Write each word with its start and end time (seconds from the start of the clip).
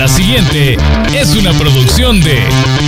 La 0.00 0.08
siguiente 0.08 0.76
es 1.14 1.36
una 1.36 1.52
producción 1.52 2.22
de 2.22 2.42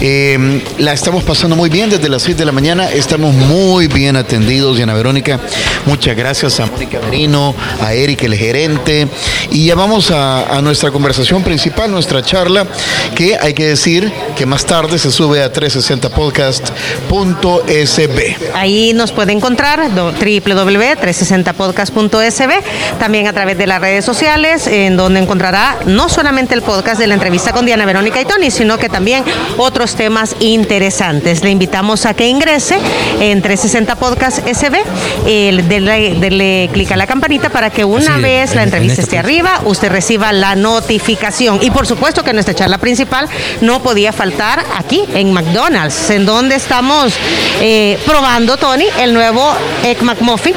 Eh, 0.01 0.61
la 0.79 0.91
estamos 0.91 1.23
pasando 1.23 1.55
muy 1.55 1.69
bien 1.69 1.89
desde 1.89 2.09
las 2.09 2.23
6 2.23 2.35
de 2.35 2.43
la 2.43 2.51
mañana. 2.51 2.91
Estamos 2.91 3.33
muy 3.33 3.87
bien 3.87 4.17
atendidos, 4.17 4.75
Diana 4.75 4.93
Verónica. 4.93 5.39
Muchas 5.85 6.17
gracias 6.17 6.59
a 6.59 6.65
Mónica 6.65 6.99
Merino, 6.99 7.55
a 7.81 7.93
Eric, 7.93 8.23
el 8.23 8.35
gerente. 8.35 9.07
Y 9.51 9.67
ya 9.67 9.75
vamos 9.75 10.11
a, 10.11 10.57
a 10.57 10.61
nuestra 10.61 10.91
conversación 10.91 11.43
principal, 11.43 11.89
nuestra 11.89 12.21
charla, 12.23 12.67
que 13.15 13.37
hay 13.39 13.53
que 13.53 13.69
decir 13.69 14.11
que 14.35 14.45
más 14.45 14.65
tarde 14.65 14.99
se 14.99 15.11
sube 15.11 15.41
a 15.41 15.53
360podcast.sb. 15.53 18.16
Ahí 18.53 18.93
nos 18.93 19.11
puede 19.11 19.33
encontrar 19.33 19.89
www.360podcast.sb, 19.93 22.51
también 22.99 23.27
a 23.27 23.33
través 23.33 23.57
de 23.57 23.67
las 23.67 23.81
redes 23.81 24.05
sociales, 24.05 24.67
en 24.67 24.95
donde 24.97 25.19
encontrará 25.19 25.77
no 25.85 26.09
solamente 26.09 26.53
el 26.53 26.61
podcast 26.61 26.99
de 26.99 27.07
la 27.07 27.13
entrevista 27.13 27.53
con 27.53 27.65
Diana 27.65 27.85
Verónica 27.85 28.19
y 28.21 28.25
Tony, 28.25 28.51
sino 28.51 28.77
que 28.77 28.89
también 28.89 29.23
otros 29.57 29.95
temas 29.95 30.35
interesantes. 30.39 31.43
Le 31.43 31.51
invitamos 31.51 32.05
a 32.05 32.13
que 32.13 32.27
ingrese 32.27 32.77
en 33.19 33.41
360 33.41 33.95
Podcast 33.97 34.47
SB, 34.47 34.77
dele, 35.25 36.69
clic 36.73 36.91
a 36.91 36.97
la 36.97 37.07
campanita 37.07 37.49
para 37.49 37.69
que 37.69 37.85
una 37.85 38.17
vez 38.17 38.55
la 38.55 38.63
entrevista 38.63 39.01
esté 39.01 39.17
arriba, 39.17 39.61
usted 39.65 39.89
reciba 39.89 40.31
la 40.31 40.55
notificación. 40.55 41.59
Y 41.61 41.71
por 41.71 41.87
supuesto 41.87 42.23
que 42.23 42.31
nuestra 42.33 42.55
charla 42.55 42.77
principal 42.77 43.27
no 43.61 43.81
podía 43.81 44.13
faltar 44.13 44.63
aquí 44.75 45.03
en 45.13 45.33
McDonald's, 45.33 46.09
en 46.09 46.25
donde 46.25 46.55
estamos 46.55 47.13
eh, 47.61 47.97
probando, 48.07 48.57
Tony, 48.57 48.85
el 48.99 49.13
nuevo 49.13 49.53
Egg 49.83 50.01
McMuffin 50.01 50.53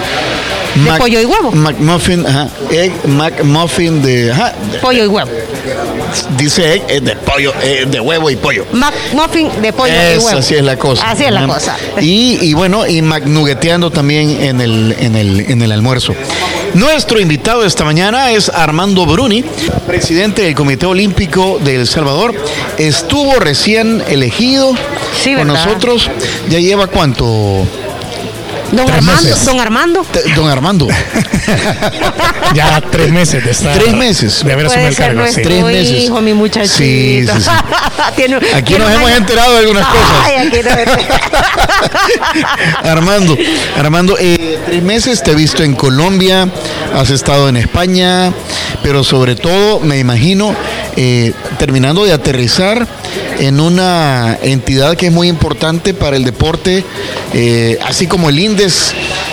de 0.74 0.92
pollo 0.92 1.20
y 1.20 1.24
huevo. 1.24 1.50
McMuffin, 1.50 2.26
ajá. 2.26 2.48
Egg 2.70 2.92
McMuffin 3.06 4.02
de, 4.02 4.30
ajá. 4.30 4.54
Pollo 4.80 5.04
y 5.04 5.06
huevo. 5.08 5.30
Dice 6.36 6.74
egg 6.74 7.02
de 7.02 7.16
pollo, 7.16 7.52
eh, 7.62 7.86
de 7.88 8.00
huevo 8.00 8.30
y 8.30 8.36
pollo. 8.36 8.66
McMuffin 8.72 9.50
de 9.60 9.72
pollo 9.72 9.92
y 9.92 10.18
huevo. 10.18 10.38
Así 10.38 10.54
es 10.54 10.62
la 10.62 10.76
cosa. 10.76 11.10
Así 11.10 11.24
es 11.24 11.32
la 11.32 11.46
cosa. 11.46 11.76
Y, 12.00 12.38
y 12.40 12.54
bueno, 12.54 12.86
y 12.86 13.02
McNugeteando 13.02 13.90
también 13.90 14.30
en 14.42 14.60
el, 14.60 14.94
en, 14.98 15.16
el, 15.16 15.40
en 15.40 15.62
el 15.62 15.72
almuerzo. 15.72 16.14
Nuestro 16.74 17.18
invitado 17.20 17.64
esta 17.64 17.84
mañana 17.84 18.30
es 18.30 18.48
Armando 18.48 19.04
Bruni, 19.04 19.44
presidente 19.88 20.42
del 20.42 20.54
Comité 20.54 20.86
Olímpico 20.86 21.58
de 21.62 21.76
El 21.76 21.86
Salvador. 21.88 22.32
Estuvo 22.78 23.40
recién 23.40 24.02
elegido 24.08 24.72
sí, 25.20 25.34
con 25.34 25.48
¿verdad? 25.48 25.66
nosotros. 25.66 26.08
¿Ya 26.48 26.60
lleva 26.60 26.86
cuánto? 26.86 27.26
Don 28.72 28.88
Armando, 28.88 29.36
don 29.44 29.60
Armando. 29.60 30.06
Don 30.36 30.48
Armando. 30.54 30.86
ya 32.54 32.80
tres 32.80 33.10
meses 33.10 33.44
de 33.44 33.50
estar. 33.50 33.76
Tres 33.76 33.92
meses. 33.94 34.44
De 34.44 34.52
haber 34.52 34.66
asumido 34.66 34.88
el 34.88 34.96
cargo. 34.96 35.26
Sí. 35.26 35.42
Tres 35.42 35.64
meses. 35.64 36.02
hijo, 36.04 36.20
mi 36.20 36.32
muchachito. 36.34 36.76
Sí, 36.76 37.26
sí, 37.26 37.40
sí. 37.40 37.50
tiene, 38.16 38.36
Aquí 38.36 38.74
tiene 38.74 38.84
nos 38.84 38.94
hemos 38.94 39.10
enterado 39.10 39.52
de 39.54 39.58
algunas 39.58 39.86
Ay, 40.24 40.46
aquí 40.46 40.58
no- 40.62 40.70
Armando, 42.90 43.36
Armando, 43.76 44.16
eh, 44.18 44.58
tres 44.66 44.82
meses 44.82 45.22
te 45.22 45.32
he 45.32 45.34
visto 45.34 45.62
en 45.64 45.74
Colombia, 45.74 46.48
has 46.94 47.10
estado 47.10 47.48
en 47.48 47.56
España, 47.56 48.32
pero 48.82 49.02
sobre 49.04 49.34
todo, 49.36 49.80
me 49.80 49.98
imagino, 49.98 50.54
eh, 50.96 51.32
terminando 51.58 52.04
de 52.04 52.12
aterrizar 52.12 52.86
en 53.38 53.60
una 53.60 54.38
entidad 54.42 54.96
que 54.96 55.06
es 55.06 55.12
muy 55.12 55.28
importante 55.28 55.94
para 55.94 56.16
el 56.16 56.24
deporte, 56.24 56.84
eh, 57.32 57.78
así 57.84 58.06
como 58.06 58.28
el 58.28 58.38
INDES 58.38 58.92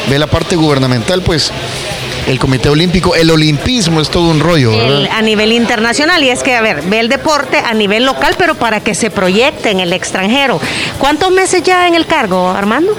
ve 0.10 0.20
la 0.20 0.28
parte 0.28 0.56
gubernamental, 0.56 1.22
pues 1.22 1.52
el 2.28 2.40
Comité 2.40 2.68
Olímpico, 2.70 3.16
el 3.16 3.32
olimpismo 3.32 4.02
es 4.02 4.10
todo 4.10 4.30
un 4.30 4.42
rollo, 4.42 4.74
a 5.12 5.22
nivel 5.22 5.54
internacional 5.54 6.22
y 6.24 6.30
es 6.30 6.44
que 6.44 6.56
a 6.56 6.62
ver 6.62 6.82
ve 6.84 7.00
el 7.00 7.08
deporte 7.08 7.58
a 7.58 7.74
nivel 7.74 8.06
local 8.06 8.36
pero 8.38 8.56
para 8.56 8.82
que 8.82 8.96
se 8.96 9.10
proyecte 9.10 9.72
en 9.72 9.80
el 9.80 9.94
extranjero 9.94 10.60
¿cuántos 11.00 11.32
meses 11.32 11.64
ya 11.64 11.88
en 11.88 11.96
el 11.96 12.06
cargo 12.06 12.50
Armando? 12.50 12.94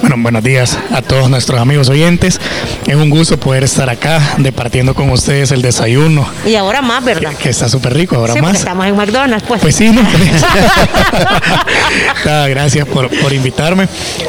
Bueno, 0.00 0.16
buenos 0.18 0.44
días 0.44 0.78
a 0.92 1.02
todos 1.02 1.28
nuestros 1.28 1.60
amigos 1.60 1.88
oyentes. 1.88 2.40
Es 2.86 2.94
un 2.94 3.10
gusto 3.10 3.38
poder 3.38 3.64
estar 3.64 3.90
acá 3.90 4.20
departiendo 4.38 4.94
con 4.94 5.10
ustedes 5.10 5.50
el 5.50 5.60
desayuno, 5.60 6.26
y 6.46 6.54
ahora 6.54 6.82
más 6.82 7.04
verdad 7.04 7.34
que 7.34 7.48
está 7.48 7.68
súper 7.68 7.94
rico, 7.94 8.16
ahora 8.16 8.34
sí, 8.34 8.40
más. 8.40 8.58
estamos 8.58 8.86
en 8.86 8.96
McDonald's 8.96 9.44
pues 9.46 9.60
Pues 9.60 9.74
sí, 9.74 9.90
¿no? 9.90 10.02
Nada, 12.24 12.48
gracias 12.48 12.86
por, 12.86 13.08
por 13.20 13.32
invitarme 13.32 13.88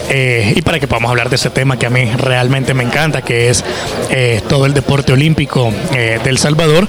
eh, 0.09 0.53
y 0.55 0.61
para 0.61 0.79
que 0.79 0.87
podamos 0.87 1.11
hablar 1.11 1.29
de 1.29 1.35
ese 1.35 1.49
tema 1.49 1.77
que 1.77 1.85
a 1.85 1.89
mí 1.89 2.09
realmente 2.17 2.73
me 2.73 2.83
encanta, 2.83 3.21
que 3.21 3.49
es 3.49 3.63
eh, 4.09 4.41
todo 4.49 4.65
el 4.65 4.73
deporte 4.73 5.13
olímpico 5.13 5.71
eh, 5.93 6.19
del 6.23 6.37
Salvador. 6.37 6.87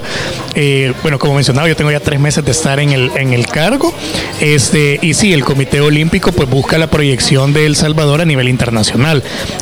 Eh, 0.55 0.93
bueno, 1.01 1.19
como 1.19 1.35
mencionaba, 1.35 1.67
yo 1.67 1.75
tengo 1.75 1.91
ya 1.91 1.99
tres 1.99 2.19
meses 2.19 2.43
de 2.43 2.51
estar 2.51 2.79
en 2.79 2.91
el, 2.91 3.11
en 3.15 3.33
el 3.33 3.45
cargo 3.45 3.93
este, 4.39 4.99
y 5.01 5.13
sí, 5.13 5.33
el 5.33 5.45
Comité 5.45 5.81
Olímpico 5.81 6.31
pues 6.31 6.49
busca 6.49 6.77
la 6.77 6.87
proyección 6.87 7.53
de 7.53 7.65
El 7.65 7.75
Salvador 7.75 8.21
a 8.21 8.25
nivel 8.25 8.49
internacional. 8.49 8.70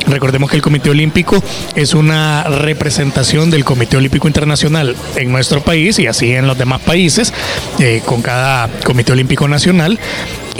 Recordemos 0.06 0.50
que 0.50 0.56
el 0.56 0.62
Comité 0.62 0.90
Olímpico 0.90 1.42
es 1.74 1.94
una 1.94 2.44
representación 2.44 3.50
del 3.50 3.64
Comité 3.64 3.96
Olímpico 3.96 4.28
Internacional 4.28 4.96
en 5.16 5.32
nuestro 5.32 5.62
país 5.62 5.98
y 5.98 6.06
así 6.06 6.32
en 6.32 6.46
los 6.46 6.58
demás 6.58 6.80
países, 6.80 7.32
eh, 7.78 8.02
con 8.04 8.22
cada 8.22 8.68
Comité 8.84 9.12
Olímpico 9.12 9.48
Nacional 9.48 9.98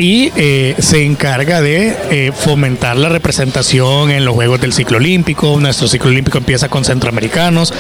y 0.00 0.33
eh, 0.37 0.77
se 0.78 1.05
encarga 1.05 1.60
de 1.60 1.94
eh, 2.10 2.33
fomentar 2.34 2.97
la 2.97 3.10
representación 3.10 4.10
en 4.10 4.25
los 4.25 4.34
Juegos 4.34 4.60
del 4.60 4.72
Ciclo 4.72 4.97
Olímpico. 4.97 5.59
Nuestro 5.60 5.89
ciclo 5.89 6.09
olímpico 6.09 6.39
empieza 6.39 6.71
con 6.71 6.87
centroamericanos, 6.87 7.75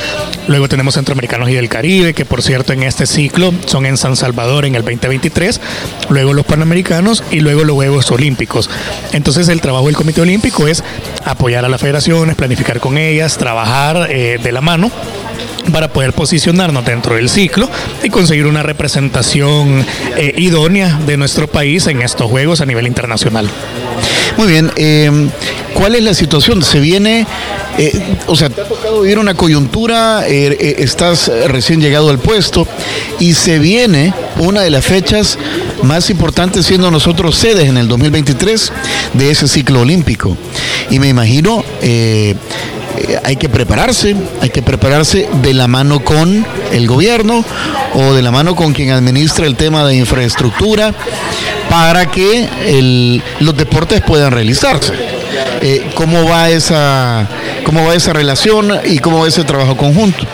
luego 0.46 0.68
tenemos 0.68 0.94
centroamericanos 0.94 1.48
y 1.48 1.54
del 1.54 1.70
Caribe, 1.70 2.12
que 2.12 2.26
por 2.26 2.42
cierto 2.42 2.74
en 2.74 2.82
este 2.82 3.06
ciclo 3.06 3.54
son 3.64 3.86
en 3.86 3.96
San 3.96 4.16
Salvador 4.16 4.66
en 4.66 4.74
el 4.74 4.82
2023, 4.82 5.60
luego 6.10 6.34
los 6.34 6.44
panamericanos 6.44 7.24
y 7.30 7.40
luego 7.40 7.64
los 7.64 7.74
Juegos 7.74 8.10
Olímpicos. 8.10 8.68
Entonces 9.12 9.48
el 9.48 9.62
trabajo 9.62 9.86
del 9.86 9.96
Comité 9.96 10.20
Olímpico 10.20 10.59
apoyar 11.24 11.64
a 11.64 11.68
las 11.68 11.80
federaciones, 11.80 12.36
planificar 12.36 12.80
con 12.80 12.98
ellas, 12.98 13.38
trabajar 13.38 14.10
eh, 14.10 14.38
de 14.42 14.52
la 14.52 14.60
mano 14.60 14.90
para 15.72 15.92
poder 15.92 16.12
posicionarnos 16.12 16.84
dentro 16.84 17.16
del 17.16 17.28
ciclo 17.28 17.68
y 18.02 18.10
conseguir 18.10 18.46
una 18.46 18.62
representación 18.62 19.84
eh, 20.16 20.34
idónea 20.38 20.98
de 21.06 21.16
nuestro 21.16 21.46
país 21.46 21.86
en 21.86 22.02
estos 22.02 22.30
juegos 22.30 22.60
a 22.60 22.66
nivel 22.66 22.86
internacional. 22.86 23.48
Muy 24.36 24.48
bien, 24.48 24.70
eh, 24.76 25.28
¿cuál 25.74 25.94
es 25.94 26.02
la 26.02 26.14
situación? 26.14 26.62
Se 26.62 26.80
viene, 26.80 27.26
eh, 27.78 28.00
o 28.26 28.36
sea, 28.36 28.48
te 28.48 28.60
ha 28.60 28.64
tocado 28.64 29.02
vivir 29.02 29.18
una 29.18 29.34
coyuntura, 29.34 30.24
eh, 30.26 30.76
estás 30.78 31.30
recién 31.48 31.80
llegado 31.80 32.10
al 32.10 32.18
puesto 32.18 32.66
y 33.18 33.34
se 33.34 33.58
viene 33.58 34.14
una 34.38 34.62
de 34.62 34.70
las 34.70 34.84
fechas 34.84 35.38
más 35.82 36.10
importantes 36.10 36.66
siendo 36.66 36.90
nosotros 36.90 37.36
sedes 37.36 37.68
en 37.68 37.76
el 37.76 37.88
2023 37.88 38.72
de 39.14 39.30
ese 39.30 39.48
ciclo 39.48 39.80
olímpico. 39.80 40.36
Y 40.90 40.98
me 40.98 41.08
imagino... 41.08 41.64
eh, 43.00 43.18
hay 43.24 43.36
que 43.36 43.48
prepararse, 43.48 44.14
hay 44.40 44.50
que 44.50 44.62
prepararse 44.62 45.28
de 45.42 45.54
la 45.54 45.68
mano 45.68 46.00
con 46.00 46.46
el 46.72 46.86
gobierno 46.86 47.44
o 47.94 48.14
de 48.14 48.22
la 48.22 48.30
mano 48.30 48.54
con 48.54 48.72
quien 48.72 48.90
administra 48.90 49.46
el 49.46 49.56
tema 49.56 49.84
de 49.86 49.96
infraestructura 49.96 50.94
para 51.68 52.06
que 52.06 53.20
los 53.40 53.56
deportes 53.56 54.02
puedan 54.02 54.32
realizarse. 54.32 54.92
Eh, 55.62 55.90
¿Cómo 55.94 56.24
va 56.24 56.48
esa 56.48 57.28
cómo 57.64 57.86
va 57.86 57.94
esa 57.94 58.12
relación 58.12 58.72
y 58.84 58.98
cómo 58.98 59.20
va 59.20 59.28
ese 59.28 59.44
trabajo 59.44 59.76
conjunto? 59.76 60.26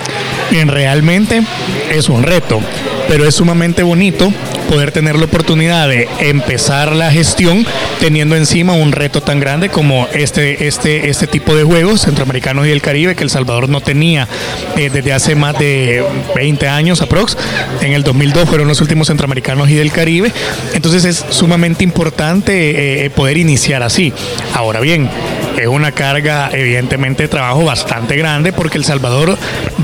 Bien, 0.50 0.69
realmente 0.69 1.43
es 1.90 2.08
un 2.08 2.23
reto, 2.23 2.61
pero 3.08 3.26
es 3.26 3.35
sumamente 3.35 3.82
bonito 3.82 4.32
poder 4.69 4.91
tener 4.91 5.17
la 5.17 5.26
oportunidad 5.26 5.88
de 5.88 6.08
empezar 6.20 6.94
la 6.94 7.11
gestión 7.11 7.64
teniendo 8.00 8.37
encima 8.37 8.73
un 8.73 8.93
reto 8.93 9.20
tan 9.20 9.41
grande 9.41 9.69
como 9.69 10.08
este, 10.12 10.67
este, 10.67 11.08
este 11.08 11.26
tipo 11.26 11.55
de 11.55 11.62
juegos 11.64 12.03
centroamericanos 12.03 12.67
y 12.67 12.70
del 12.70 12.82
Caribe 12.82 13.14
que 13.14 13.23
El 13.23 13.31
Salvador 13.31 13.69
no 13.69 13.81
tenía 13.81 14.29
eh, 14.76 14.91
desde 14.93 15.12
hace 15.12 15.35
más 15.35 15.58
de 15.58 16.05
20 16.35 16.69
años 16.69 17.00
aprox. 17.00 17.37
En 17.81 17.93
el 17.93 18.03
2002 18.03 18.49
fueron 18.49 18.69
los 18.69 18.81
últimos 18.81 19.06
centroamericanos 19.09 19.70
y 19.70 19.75
del 19.75 19.93
Caribe. 19.93 20.32
Entonces 20.75 21.05
es 21.05 21.25
sumamente 21.31 21.85
importante 21.85 23.05
eh, 23.05 23.11
poder 23.11 23.38
iniciar 23.38 23.82
así. 23.82 24.12
Ahora 24.55 24.81
bien, 24.81 25.09
es 25.56 25.67
una 25.67 25.93
carga 25.93 26.50
evidentemente 26.53 27.25
de 27.25 27.29
trabajo 27.29 27.64
bastante 27.64 28.17
grande 28.17 28.53
porque 28.53 28.79
El 28.79 28.85
Salvador 28.85 29.38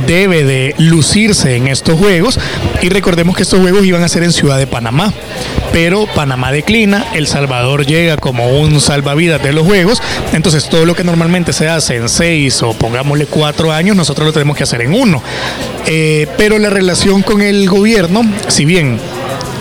debe 0.07 0.45
de 0.45 0.75
lucirse 0.79 1.57
en 1.57 1.69
estos 1.69 1.99
juegos 1.99 2.39
y 2.83 2.89
recordemos 2.89 3.37
que 3.37 3.43
estos 3.43 3.61
juegos 3.61 3.85
iban 3.85 4.03
a 4.03 4.09
ser 4.09 4.23
en 4.23 4.33
Ciudad 4.33 4.59
de 4.59 4.67
Panamá, 4.67 5.13
pero 5.73 6.07
Panamá 6.07 6.53
declina, 6.53 7.07
El 7.15 7.27
Salvador 7.27 7.87
llega 7.87 8.17
como 8.17 8.49
un 8.61 8.81
salvavidas 8.81 9.43
de 9.43 9.53
los 9.53 9.67
juegos, 9.67 10.03
entonces 10.33 10.69
todo 10.69 10.85
lo 10.85 10.95
que 10.95 11.05
normalmente 11.05 11.53
se 11.53 11.69
hace 11.69 11.97
en 11.97 12.09
seis 12.09 12.63
o 12.63 12.75
pongámosle 12.75 13.27
cuatro 13.27 13.73
años, 13.73 13.97
nosotros 13.97 14.27
lo 14.27 14.33
tenemos 14.33 14.57
que 14.57 14.65
hacer 14.65 14.83
en 14.83 14.95
uno. 14.95 15.23
Eh, 15.87 16.27
pero 16.37 16.59
la 16.59 16.71
relación 16.71 17.23
con 17.23 17.43
el 17.43 17.69
gobierno, 17.69 18.23
si 18.49 18.65
bien 18.65 18.99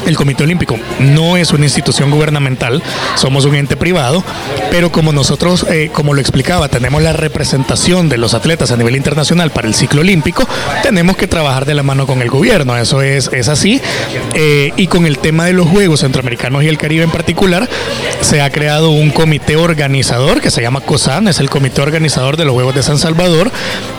el 0.06 0.16
Comité 0.16 0.44
Olímpico 0.44 0.78
no 1.00 1.38
es 1.38 1.52
una 1.52 1.66
institución 1.66 2.12
gubernamental, 2.12 2.82
somos 3.16 3.46
un 3.46 3.56
ente 3.56 3.78
privado, 3.78 4.24
pero 4.70 4.92
como 4.92 5.12
nosotros, 5.14 5.66
eh, 5.70 5.90
como 5.92 6.14
lo 6.14 6.22
explicaba, 6.22 6.70
tenemos 6.70 7.02
la 7.02 7.14
representación 7.14 8.10
de 8.10 8.18
los 8.18 8.34
atletas 8.34 8.72
a 8.72 8.78
nivel 8.78 8.96
internacional 8.96 9.52
para 9.52 9.68
el 9.68 9.76
ciclo 9.76 10.02
olímpico, 10.02 10.48
tenemos 10.84 11.18
que 11.18 11.28
trabajar 11.28 11.66
de 11.66 11.74
la 11.74 11.84
mano 11.84 12.08
con 12.08 12.22
el 12.22 12.30
gobierno, 12.30 12.78
eso 12.78 13.02
es, 13.02 13.30
es 13.34 13.48
así. 13.48 13.82
Eh, 14.34 14.72
y 14.78 14.88
con 14.88 15.06
el 15.06 15.18
tema 15.18 15.46
de 15.46 15.54
los 15.54 15.68
Juegos 15.68 16.02
Centroamericanos 16.02 16.64
y 16.64 16.68
el 16.68 16.78
Caribe 16.78 17.04
en 17.04 17.12
particular, 17.12 17.70
se 18.22 18.42
ha 18.42 18.50
creado 18.50 18.92
un 18.92 19.12
comité 19.12 19.56
organizador 19.56 20.42
que 20.42 20.52
se 20.52 20.62
llama 20.62 20.82
COSAN, 20.82 21.28
es 21.28 21.40
el 21.40 21.50
comité 21.50 21.82
organizador 21.82 22.38
de 22.38 22.46
los 22.46 22.54
Juegos 22.54 22.76
de 22.76 22.84
San 22.84 22.98
Salvador, 22.98 23.52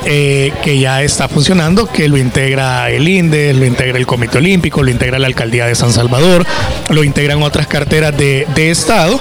eh, 0.05 0.53
que 0.63 0.79
ya 0.79 1.03
está 1.03 1.29
funcionando, 1.29 1.87
que 1.87 2.09
lo 2.09 2.19
integra 2.19 2.91
el 2.91 3.09
INDE, 3.09 3.55
lo 3.55 3.65
integra 3.65 3.99
el 3.99 4.07
Comité 4.07 4.39
Olímpico, 4.39 4.83
lo 4.83 4.91
integra 4.91 5.19
la 5.19 5.27
Alcaldía 5.27 5.67
de 5.67 5.75
San 5.75 5.92
Salvador, 5.93 6.45
lo 6.91 7.05
integran 7.05 7.43
otras 7.43 7.67
carteras 7.67 8.17
de, 8.17 8.47
de 8.55 8.71
Estado, 8.71 9.21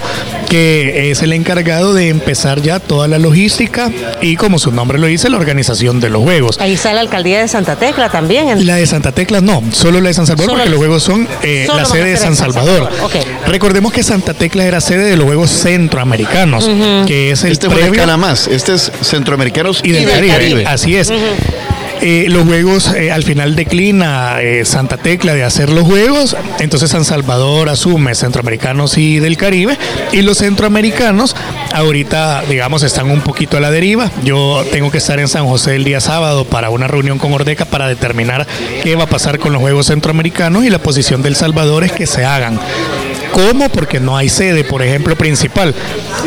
que 0.49 1.11
es 1.11 1.21
el 1.21 1.33
encargado 1.33 1.93
de 1.93 2.09
empezar 2.09 2.61
ya 2.61 2.79
toda 2.79 3.07
la 3.07 3.19
logística 3.19 3.89
y 4.21 4.35
como 4.35 4.59
su 4.59 4.71
nombre 4.71 4.97
lo 4.99 5.07
dice, 5.07 5.29
la 5.29 5.37
organización 5.37 5.99
de 5.99 6.09
los 6.09 6.21
Juegos. 6.23 6.57
Ahí 6.59 6.73
está 6.73 6.93
la 6.93 7.01
alcaldía 7.01 7.39
de 7.39 7.47
Santa 7.47 7.75
Tecla 7.77 8.09
también. 8.09 8.49
en- 8.49 8.65
La 8.67 8.75
de 8.75 8.85
Santa 8.85 9.11
Tecla 9.11 9.41
no, 9.41 9.63
solo 9.71 10.01
la 10.01 10.09
de 10.09 10.13
San 10.13 10.27
Salvador 10.27 10.51
Solo 10.51 10.57
porque 10.59 10.69
los 10.69 10.77
juegos 10.79 11.03
son 11.03 11.27
eh, 11.43 11.67
la 11.73 11.85
sede 11.85 12.11
de 12.11 12.17
San 12.17 12.35
San 12.35 12.51
Salvador. 12.53 12.89
Ok. 13.03 13.15
Recordemos 13.47 13.91
que 13.93 14.03
Santa 14.03 14.33
Tecla 14.33 14.65
era 14.65 14.81
sede 14.81 15.03
de 15.03 15.15
los 15.17 15.25
Juegos 15.25 15.49
Centroamericanos, 15.51 16.69
que 17.07 17.31
es 17.31 17.43
el 17.43 17.51
Este 17.53 17.67
fue 17.69 17.75
previo 17.81 18.17
más. 18.17 18.47
Este 18.47 18.73
es 18.73 18.91
Centroamericanos 19.01 19.81
y 19.83 19.91
del 19.91 20.09
Caribe. 20.09 20.65
Así 20.65 20.95
es. 20.95 21.11
Eh, 22.01 22.25
los 22.29 22.45
juegos 22.45 22.93
eh, 22.95 23.11
al 23.11 23.23
final 23.23 23.55
declina 23.55 24.41
eh, 24.41 24.65
Santa 24.65 24.97
Tecla 24.97 25.35
de 25.35 25.43
hacer 25.43 25.69
los 25.69 25.83
juegos, 25.83 26.35
entonces 26.59 26.89
San 26.89 27.05
Salvador 27.05 27.69
asume 27.69 28.15
centroamericanos 28.15 28.97
y 28.97 29.19
del 29.19 29.37
Caribe 29.37 29.77
y 30.11 30.23
los 30.23 30.39
centroamericanos 30.39 31.35
ahorita 31.73 32.43
digamos 32.49 32.81
están 32.81 33.11
un 33.11 33.21
poquito 33.21 33.57
a 33.57 33.59
la 33.59 33.69
deriva. 33.69 34.09
Yo 34.23 34.65
tengo 34.71 34.89
que 34.89 34.97
estar 34.97 35.19
en 35.19 35.27
San 35.27 35.45
José 35.45 35.75
el 35.75 35.83
día 35.83 35.99
sábado 35.99 36.45
para 36.45 36.71
una 36.71 36.87
reunión 36.87 37.19
con 37.19 37.33
Ordeca 37.33 37.65
para 37.65 37.87
determinar 37.87 38.47
qué 38.81 38.95
va 38.95 39.03
a 39.03 39.07
pasar 39.07 39.37
con 39.37 39.53
los 39.53 39.61
juegos 39.61 39.85
centroamericanos 39.85 40.65
y 40.65 40.71
la 40.71 40.79
posición 40.79 41.21
del 41.21 41.35
Salvador 41.35 41.83
es 41.83 41.91
que 41.91 42.07
se 42.07 42.25
hagan. 42.25 42.59
¿Cómo? 43.33 43.69
Porque 43.69 43.99
no 43.99 44.17
hay 44.17 44.29
sede, 44.29 44.63
por 44.63 44.81
ejemplo, 44.81 45.15
principal, 45.15 45.73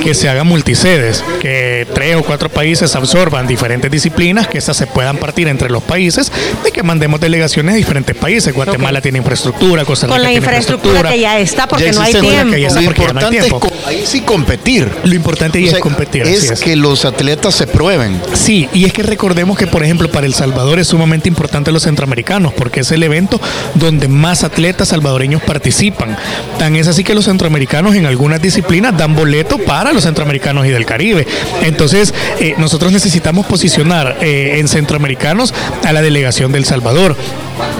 que 0.03 0.15
se 0.15 0.29
haga 0.29 0.43
multisedes, 0.45 1.23
que 1.41 1.87
tres 1.95 2.17
o 2.17 2.23
cuatro 2.23 2.49
países 2.49 2.95
absorban 2.97 3.47
diferentes 3.47 3.91
disciplinas, 3.91 4.49
que 4.49 4.59
estas 4.59 4.77
se 4.77 4.87
puedan 4.87 5.19
partir 5.19 5.49
entre 5.49 5.69
los 5.71 5.83
países 5.83 6.33
y 6.67 6.71
que 6.71 6.83
mandemos 6.83 7.21
delegaciones 7.21 7.75
a 7.75 7.77
diferentes 7.77 8.17
países. 8.17 8.55
Guatemala 8.55 9.01
tiene 9.01 9.19
infraestructura, 9.19 9.85
Costa 9.85 10.07
Rica 10.07 10.15
Con 10.17 10.23
la 10.23 10.29
tiene 10.31 10.45
infraestructura 10.45 11.11
que 11.11 11.21
ya 11.21 11.39
está, 11.39 11.69
porque 11.69 11.85
Ya 11.87 11.93
no 11.93 12.01
hay 12.01 12.13
tiempo. 12.15 12.55
que 12.55 12.61
ya 12.61 12.69
está 12.69 12.81
Lo 12.81 12.87
porque 12.87 13.03
ya 13.03 13.13
no 13.13 13.21
hay 13.21 13.25
importante 13.27 13.37
es 13.39 13.45
tiempo. 13.45 13.61
co- 13.61 13.73
ahí 13.89 14.05
sí 14.07 14.21
competir. 14.23 14.91
Lo 15.05 15.15
importante 15.15 15.59
ahí 15.59 15.65
O 15.67 15.69
sea, 15.69 15.79
es 15.79 15.83
competir. 15.83 16.23
así 16.23 16.33
es 16.35 16.51
es. 16.53 16.61
que 16.61 16.75
los 16.77 17.05
atletas 17.05 17.55
se 17.55 17.67
prueben. 17.67 18.21
Sí, 18.35 18.69
y 18.73 18.85
es 18.87 18.93
que 18.93 19.03
recordemos 19.03 19.59
que, 19.59 19.67
por 19.67 19.83
ejemplo, 19.85 20.11
para 20.11 20.27
El 20.27 20.35
Salvador 20.35 20.79
es 20.79 20.89
sumamente 20.89 21.29
importante 21.29 21.71
los 21.71 21.83
centroamericanos, 21.83 22.53
porque 22.55 22.81
es 22.81 22.91
el 22.93 23.03
evento 23.03 23.41
donde 23.75 24.09
más 24.09 24.43
atletas 24.45 24.89
salvadoreños 24.89 25.43
participan. 25.43 26.17
Tan 26.59 26.77
es 26.77 26.89
así 26.95 27.03
que 27.03 27.17
los 27.17 27.25
centroamericanos 27.25 27.97
en 27.97 28.07
algunas 28.07 28.41
disciplinas 28.41 28.97
dan 28.97 29.17
boleto 29.17 29.59
para 29.59 29.93
los 29.93 30.05
centroamericanos 30.05 30.65
y 30.65 30.69
del 30.69 30.87
Caribe. 30.87 31.27
Entonces, 31.63 32.15
eh, 32.39 32.55
nosotros 32.57 32.93
necesitamos 32.93 33.47
posicionar 33.47 34.19
eh, 34.21 34.59
en 34.61 34.69
centroamericanos 34.69 35.53
a 35.85 35.93
la 35.93 36.03
delegación 36.03 36.53
del 36.53 36.65
Salvador. 36.65 37.17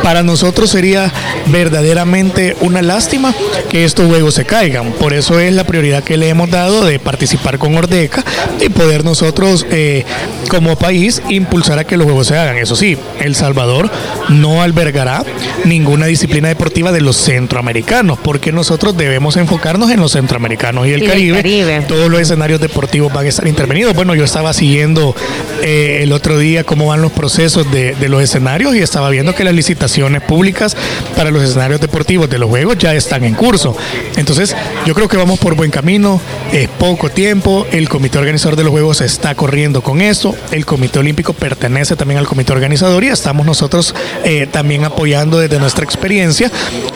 Para 0.03 0.23
nosotros 0.23 0.71
sería 0.71 1.13
verdaderamente 1.47 2.57
una 2.61 2.83
lástima 2.83 3.35
que 3.71 3.85
estos 3.85 4.07
juegos 4.07 4.35
se 4.35 4.45
caigan. 4.45 4.93
Por 4.93 5.15
eso 5.15 5.39
es 5.39 5.53
la 5.55 5.65
prioridad 5.65 6.03
que 6.03 6.17
le 6.17 6.29
hemos 6.29 6.51
dado 6.51 6.85
de 6.85 6.99
participar 6.99 7.59
con 7.59 7.77
Ordeca 7.77 8.25
y 8.61 8.69
poder 8.69 9.05
nosotros 9.05 9.65
eh, 9.71 10.05
como 10.49 10.77
país 10.77 11.23
impulsar 11.29 11.79
a 11.79 11.85
que 11.85 11.97
los 11.97 12.05
juegos 12.05 12.27
se 12.27 12.37
hagan. 12.37 12.59
Eso 12.59 12.77
sí, 12.77 12.99
El 13.21 13.35
Salvador 13.35 13.91
no 14.29 14.63
albergará 14.63 15.25
ninguna 15.65 16.07
disciplina 16.07 16.49
deportiva 16.49 16.93
de 16.93 17.01
los 17.01 17.17
centroamericanos, 17.17 18.19
porque 18.19 18.53
nosotros 18.53 18.97
debemos 19.05 19.37
enfocarnos 19.37 19.91
en 19.91 20.01
los 20.01 20.13
centroamericanos 20.13 20.87
y 20.87 20.93
el 20.93 21.03
Y 21.03 21.07
Caribe. 21.07 21.37
Caribe. 21.37 21.81
Todos 21.87 22.11
los 22.11 22.21
escenarios 22.21 22.61
deportivos 22.61 23.13
van 23.13 23.27
a 23.27 23.29
estar 23.29 23.47
intervenidos. 23.47 23.95
Bueno, 23.95 24.15
yo 24.15 24.25
estaba 24.25 24.53
siguiendo 24.53 25.15
eh, 25.63 26.01
el 26.03 26.13
otro 26.13 26.39
día 26.39 26.65
cómo 26.65 26.87
van 26.87 27.03
los 27.03 27.13
procesos 27.13 27.71
de, 27.71 27.95
de 27.95 28.09
los 28.09 28.23
escenarios 28.23 28.75
y 28.75 28.81
estaba 28.81 29.11
viendo 29.11 29.35
que 29.35 29.45
las 29.45 29.55
licitaciones 29.55 30.23
públicas 30.23 30.77
para 31.17 31.31
los 31.31 31.43
escenarios 31.43 31.81
deportivos 31.81 32.29
de 32.29 32.39
los 32.39 32.49
Juegos 32.49 32.79
ya 32.79 32.95
están 32.95 33.25
en 33.25 33.35
curso. 33.35 33.77
Entonces, 34.17 34.55
yo 34.87 34.95
creo 34.95 35.09
que 35.09 35.17
vamos 35.17 35.39
por 35.39 35.55
buen 35.55 35.71
camino. 35.71 36.21
Es 36.53 36.69
poco 36.69 37.11
tiempo. 37.11 37.67
El 37.71 37.89
comité 37.89 38.19
organizador 38.19 38.57
de 38.57 38.65
los 38.65 38.71
Juegos 38.71 39.01
está 39.01 39.35
corriendo 39.35 39.83
con 39.83 40.01
esto. 40.01 40.35
El 40.51 40.67
comité 40.67 40.99
olímpico 40.99 41.33
pertenece 41.33 41.97
también 41.97 42.19
al 42.19 42.27
comité 42.27 42.53
organizador 42.53 43.05
y 43.05 43.09
estamos 43.09 43.47
nosotros 43.47 43.95
eh, 44.25 44.47
también 44.51 44.85
apoyando 44.85 45.39
desde 45.39 45.59
nuestra 45.59 45.85
experiencia 45.85 46.51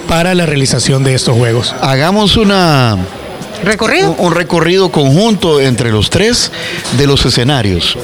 para 0.08 0.34
la 0.34 0.46
realización 0.46 1.04
de 1.04 1.14
estos 1.14 1.36
Juegos. 1.36 1.74
Hagamos 1.98 2.36
una, 2.36 2.96
¿Recorrido? 3.64 4.12
un, 4.12 4.26
un 4.26 4.32
recorrido 4.32 4.92
conjunto 4.92 5.60
entre 5.60 5.90
los 5.90 6.10
tres 6.10 6.52
de 6.96 7.08
los 7.08 7.26
escenarios. 7.26 7.98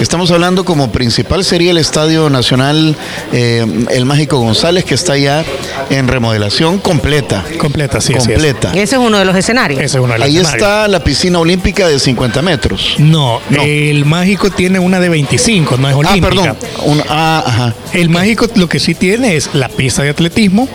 Estamos 0.00 0.30
hablando 0.30 0.66
como 0.66 0.92
principal 0.92 1.44
sería 1.44 1.70
el 1.70 1.78
Estadio 1.78 2.28
Nacional 2.28 2.94
eh, 3.32 3.64
El 3.90 4.04
Mágico 4.04 4.38
González, 4.38 4.84
que 4.84 4.94
está 4.94 5.16
ya 5.16 5.44
en 5.88 6.08
remodelación 6.08 6.78
completa. 6.78 7.42
Completa, 7.56 8.02
sí, 8.02 8.12
es. 8.12 8.18
completa. 8.18 8.70
Ese 8.74 8.96
es 8.96 9.00
uno 9.00 9.18
de 9.18 9.24
los 9.24 9.34
escenarios. 9.34 9.80
Ese 9.80 9.96
es 9.96 10.04
uno 10.04 10.12
de 10.12 10.18
los 10.18 10.26
Ahí 10.28 10.36
escenarios. 10.36 10.62
está 10.68 10.88
la 10.88 11.02
piscina 11.02 11.38
olímpica 11.38 11.88
de 11.88 11.98
50 11.98 12.42
metros. 12.42 12.96
No, 12.98 13.40
No. 13.48 13.62
el 13.62 14.04
mágico 14.04 14.50
tiene 14.50 14.78
una 14.78 15.00
de 15.00 15.08
25, 15.08 15.78
no 15.78 15.88
es 15.88 15.94
Ah, 15.94 15.98
olímpica. 15.98 16.28
perdón. 16.28 16.56
Un- 16.84 17.02
ah, 17.08 17.42
ajá. 17.46 17.74
El 17.94 18.10
mágico 18.10 18.46
lo 18.56 18.68
que 18.68 18.78
sí 18.78 18.94
tiene 18.94 19.36
es 19.36 19.50
la 19.54 19.68
pista 19.70 20.02
de 20.02 20.10
atletismo, 20.10 20.68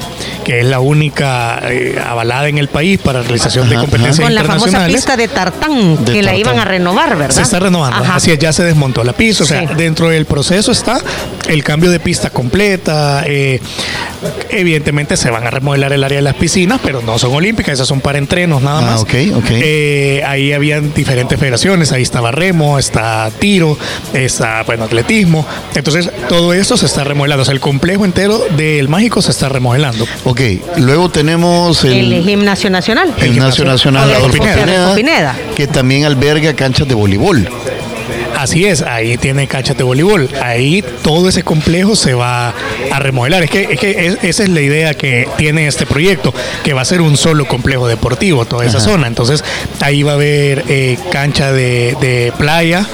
que 0.43 0.59
es 0.59 0.65
la 0.65 0.79
única 0.79 1.59
eh, 1.63 1.99
avalada 2.05 2.47
en 2.49 2.57
el 2.57 2.67
país 2.67 2.99
para 2.99 3.21
realización 3.21 3.69
de 3.69 3.75
Ajá, 3.75 3.81
competencias 3.85 4.19
Con 4.25 4.35
la 4.35 4.43
famosa 4.43 4.67
internacionales. 4.67 4.95
pista 4.95 5.17
de 5.17 5.27
tartán, 5.27 6.05
De 6.05 6.13
que 6.13 6.21
la 6.23 6.35
iban 6.35 6.59
a 6.59 6.65
renovar, 6.65 7.15
¿verdad? 7.17 7.35
Se 7.35 7.41
está 7.41 7.59
renovando, 7.59 8.03
Ajá. 8.03 8.15
así 8.15 8.31
es, 8.31 8.39
ya 8.39 8.51
se 8.53 8.63
desmontó 8.63 9.03
la 9.03 9.13
pista, 9.13 9.43
o 9.43 9.47
sea, 9.47 9.61
Sí. 9.61 9.67
dentro 9.77 10.09
del 10.09 10.25
proceso 10.25 10.71
está 10.71 10.99
el 11.47 11.63
cambio 11.63 11.89
de 11.91 11.99
pista 11.99 12.29
completa, 12.29 13.23
eh, 13.25 13.59
evidentemente 14.49 15.17
se 15.17 15.29
van 15.29 15.45
a 15.47 15.49
remodelar 15.49 15.93
el 15.93 16.03
área 16.03 16.17
de 16.17 16.21
las 16.21 16.35
piscinas, 16.35 16.79
pero 16.83 17.01
no 17.01 17.17
son 17.19 17.33
olímpicas, 17.33 17.73
esas 17.73 17.87
son 17.87 18.01
para 18.01 18.17
entrenos 18.17 18.61
nada 18.61 18.79
Ah, 18.79 18.91
más. 18.91 19.01
ok, 19.01 19.13
ok. 19.35 19.45
Eh, 19.51 20.23
ahí 20.25 20.53
habían 20.53 20.93
diferentes 20.93 21.39
federaciones, 21.39 21.91
ahí 21.91 22.01
estaba 22.01 22.31
remo, 22.31 22.79
está 22.79 23.29
tiro, 23.39 23.77
está, 24.13 24.63
bueno, 24.63 24.85
atletismo, 24.85 25.45
entonces 25.75 26.09
todo 26.29 26.53
eso 26.53 26.77
se 26.77 26.85
está 26.85 27.03
remodelando, 27.03 27.41
o 27.43 27.45
sea, 27.45 27.53
el 27.53 27.59
complejo 27.59 28.05
entero 28.05 28.43
del 28.57 28.87
mágico 28.89 29.21
se 29.21 29.31
está 29.31 29.49
remodelando. 29.49 30.05
Ok, 30.33 30.41
luego 30.77 31.09
tenemos 31.09 31.83
El, 31.83 32.11
el, 32.11 32.23
gimnasio 32.23 32.67
nacional. 32.71 33.13
el 33.19 33.33
Gimnasio 33.33 33.65
Nacional 33.65 34.11
Adolfo. 34.11 34.41
Pineda, 34.41 34.95
Pineda. 34.95 35.35
que 35.55 35.67
también 35.67 36.05
alberga 36.05 36.55
canchas 36.55 36.87
de 36.87 36.95
voleibol. 36.95 37.47
Así 38.43 38.65
es, 38.65 38.81
ahí 38.81 39.17
tiene 39.17 39.47
canchas 39.47 39.77
de 39.77 39.83
voleibol. 39.83 40.29
Ahí 40.41 40.83
todo 41.01 41.29
ese 41.29 41.43
complejo 41.43 41.95
se 41.95 42.13
va 42.13 42.53
a 42.91 42.99
remodelar. 42.99 43.43
Es 43.43 43.49
que, 43.49 43.67
es 43.71 43.79
que 43.79 44.05
es- 44.07 44.17
esa 44.21 44.43
es 44.43 44.49
la 44.49 44.59
idea 44.61 44.93
que 44.95 45.27
tiene 45.37 45.65
este 45.67 45.85
proyecto, 45.85 46.33
que 46.63 46.73
va 46.73 46.81
a 46.81 46.85
ser 46.85 46.99
un 47.01 47.15
solo 47.15 47.45
complejo 47.47 47.87
deportivo, 47.87 48.43
toda 48.45 48.65
esa 48.65 48.79
Ajá. 48.79 48.85
zona. 48.87 49.07
Entonces, 49.07 49.43
ahí 49.79 50.03
va 50.03 50.11
a 50.11 50.15
haber 50.15 50.63
eh, 50.67 50.97
cancha 51.11 51.51
de, 51.53 51.95
de 52.01 52.33
playa. 52.37 52.85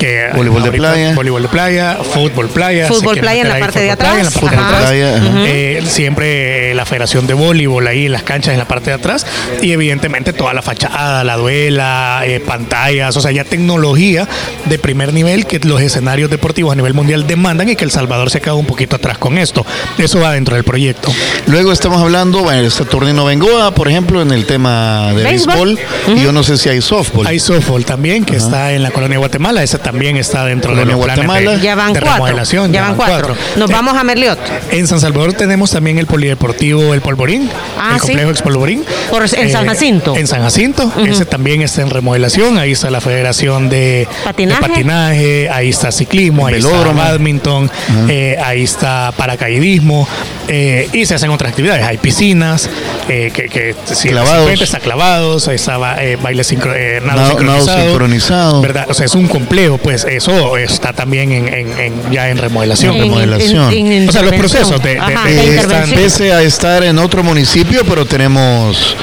Que 0.00 0.26
Voleibol 0.34 0.62
de 0.62 0.72
playa. 0.72 1.14
Voleibol 1.14 1.40
de 1.42 1.48
playa, 1.48 1.96
fútbol 2.02 2.48
playa. 2.48 2.86
Fútbol 2.86 3.16
playa 3.18 3.40
en 3.42 3.48
la 3.48 3.58
parte 3.58 3.80
de 3.80 3.96
playa, 3.96 4.16
en 4.18 4.22
la 4.24 4.28
atrás. 4.28 4.42
parte 4.42 4.56
de 4.56 4.62
atrás. 4.62 4.82
Playa, 4.82 5.16
ajá. 5.16 5.44
Eh, 5.46 5.82
siempre 5.86 6.74
la 6.74 6.84
Federación 6.84 7.26
de 7.26 7.32
Voleibol 7.32 7.86
ahí 7.86 8.04
en 8.06 8.12
las 8.12 8.22
canchas 8.22 8.52
en 8.52 8.58
la 8.58 8.66
parte 8.66 8.90
de 8.90 8.96
atrás 8.96 9.24
y 9.62 9.72
evidentemente 9.72 10.34
toda 10.34 10.52
la 10.52 10.60
fachada, 10.60 11.24
la 11.24 11.36
duela, 11.36 12.22
eh, 12.26 12.40
pantallas, 12.40 13.16
o 13.16 13.20
sea, 13.22 13.30
ya 13.30 13.44
tecnología 13.44 14.28
de 14.66 14.78
primera 14.78 14.95
primer 14.96 15.12
nivel 15.12 15.44
que 15.46 15.58
los 15.60 15.82
escenarios 15.82 16.30
deportivos 16.30 16.72
a 16.72 16.74
nivel 16.74 16.94
mundial 16.94 17.26
demandan 17.26 17.68
y 17.68 17.76
que 17.76 17.84
El 17.84 17.90
Salvador 17.90 18.30
se 18.30 18.38
ha 18.38 18.40
quedado 18.40 18.56
un 18.56 18.64
poquito 18.64 18.96
atrás 18.96 19.18
con 19.18 19.36
esto. 19.36 19.66
Eso 19.98 20.20
va 20.20 20.32
dentro 20.32 20.54
del 20.54 20.64
proyecto. 20.64 21.12
Luego 21.46 21.70
estamos 21.70 22.00
hablando, 22.00 22.42
bueno, 22.42 22.62
este 22.66 22.86
torneo 22.86 23.26
Bengoa, 23.26 23.72
por 23.74 23.88
ejemplo, 23.88 24.22
en 24.22 24.30
el 24.30 24.46
tema 24.46 25.12
de 25.12 25.22
béisbol. 25.22 25.78
Y 26.16 26.22
yo 26.22 26.32
no 26.32 26.42
sé 26.42 26.56
si 26.56 26.70
hay 26.70 26.80
softball. 26.80 27.26
Hay 27.26 27.38
softball 27.40 27.84
también, 27.84 28.24
que 28.24 28.36
está 28.36 28.72
en 28.72 28.82
la 28.82 28.90
colonia 28.90 29.18
Guatemala. 29.18 29.62
Ese 29.62 29.76
también 29.78 30.16
está 30.16 30.46
dentro 30.46 30.74
de 30.74 30.86
los 30.86 30.96
Guatemala. 30.96 31.50
de, 31.56 31.60
ya 31.60 31.74
van 31.74 31.92
de 31.92 32.00
cuatro. 32.00 32.14
remodelación. 32.14 32.72
Ya, 32.72 32.80
van 32.80 32.96
cuatro. 32.96 33.36
Nos 33.56 33.68
Eh, 33.68 33.72
vamos 33.74 33.98
a 33.98 34.02
Merliot. 34.02 34.38
En 34.70 34.86
San 34.86 34.98
Salvador 35.00 35.34
tenemos 35.34 35.70
también 35.72 35.98
el 35.98 36.06
polideportivo 36.06 36.94
El 36.94 37.02
Polvorín, 37.02 37.50
Ah, 37.78 37.90
el 37.96 38.00
sí. 38.00 38.06
complejo 38.06 38.30
Expolvorín. 38.30 38.82
Por- 39.10 39.22
en 39.24 39.52
San 39.52 39.66
Jacinto. 39.66 40.16
En 40.16 40.26
San 40.26 40.40
Jacinto, 40.40 40.90
ese 41.06 41.26
también 41.26 41.60
está 41.60 41.82
en 41.82 41.90
remodelación. 41.90 42.56
Ahí 42.56 42.72
está 42.72 42.90
la 42.90 43.00
Federación 43.02 43.68
de 43.68 44.08
Patinaje. 44.24 44.62
de 44.62 44.68
patinaje, 44.68 44.85
ahí 44.90 45.68
está 45.70 45.90
ciclismo, 45.92 46.46
ahí 46.46 46.54
Velódromo. 46.54 47.00
está 47.00 47.12
badminton, 47.12 47.70
eh, 48.08 48.36
ahí 48.44 48.62
está 48.62 49.12
paracaidismo 49.16 50.08
eh, 50.48 50.88
y 50.92 51.06
se 51.06 51.14
hacen 51.14 51.30
otras 51.30 51.50
actividades. 51.50 51.84
Hay 51.84 51.98
piscinas, 51.98 52.68
eh, 53.08 53.30
que, 53.34 53.48
que 53.48 53.74
si 53.94 54.08
Clavados. 54.08 54.60
está 54.60 54.78
clavados, 54.80 55.48
ahí 55.48 55.56
está 55.56 55.76
eh, 56.04 56.16
baile 56.16 56.44
sincro, 56.44 56.74
eh, 56.74 57.00
nado, 57.04 57.20
Nado- 57.34 57.40
nado 57.42 57.64
sincronizado. 57.82 58.60
¿verdad? 58.60 58.86
O 58.88 58.94
sea, 58.94 59.06
es 59.06 59.14
un 59.14 59.26
complejo, 59.28 59.78
pues 59.78 60.04
eso 60.04 60.56
está 60.56 60.92
también 60.92 61.32
en, 61.32 61.48
en- 61.52 61.78
en- 61.78 62.12
ya 62.12 62.28
en 62.28 62.38
remodelación. 62.38 62.94
En 62.96 63.02
remodelación. 63.02 64.08
O 64.08 64.12
sea, 64.12 64.22
los 64.22 64.34
procesos 64.34 64.82
de- 64.82 64.94
de- 64.94 64.98
Ajá, 65.00 65.24
de- 65.26 65.34
de 65.34 65.44
intervención. 65.46 66.00
pese 66.00 66.32
a 66.32 66.42
estar 66.42 66.82
en 66.84 66.98
otro 66.98 67.22
municipio, 67.22 67.82
pero 67.88 68.04
tenemos 68.06 68.96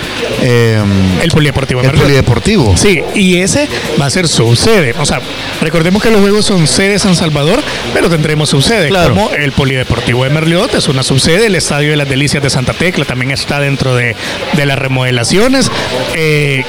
eh, 0.45 0.77
El 1.21 1.31
polideportivo. 1.31 1.81
el 1.81 1.91
polideportivo. 1.91 2.75
Sí, 2.77 3.01
y 3.15 3.37
ese 3.37 3.67
va 3.99 4.05
a 4.07 4.09
ser 4.09 4.27
su 4.27 4.55
sede. 4.55 4.93
O 4.99 5.05
sea, 5.05 5.19
recordemos 5.61 6.03
que 6.03 6.09
los 6.11 6.21
juegos 6.21 6.45
son 6.45 6.67
sede 6.67 6.99
San 6.99 7.15
Salvador, 7.15 7.61
pero 7.93 8.09
tendremos 8.09 8.49
subsede, 8.49 8.89
Claro. 8.89 9.09
como 9.15 9.29
el 9.31 9.51
Polideportivo 9.53 10.23
de 10.25 10.29
Merliot, 10.29 10.75
es 10.75 10.87
una 10.89 11.03
subsede, 11.03 11.45
el 11.47 11.55
Estadio 11.55 11.91
de 11.91 11.95
las 11.97 12.09
Delicias 12.09 12.43
de 12.43 12.49
Santa 12.49 12.73
Tecla 12.73 13.05
también 13.05 13.31
está 13.31 13.59
dentro 13.59 13.95
de, 13.95 14.15
de 14.53 14.65
las 14.65 14.77
remodelaciones. 14.77 15.71
eh, 16.15 16.63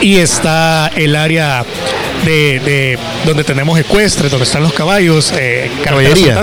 y 0.00 0.16
está 0.18 0.90
el 0.96 1.14
área 1.14 1.64
de, 2.24 2.60
de 2.60 2.98
donde 3.24 3.44
tenemos 3.44 3.78
ecuestres, 3.78 4.30
donde 4.30 4.44
están 4.44 4.62
los 4.62 4.72
caballos, 4.72 5.32
eh, 5.36 5.70
Caballería. 5.84 6.34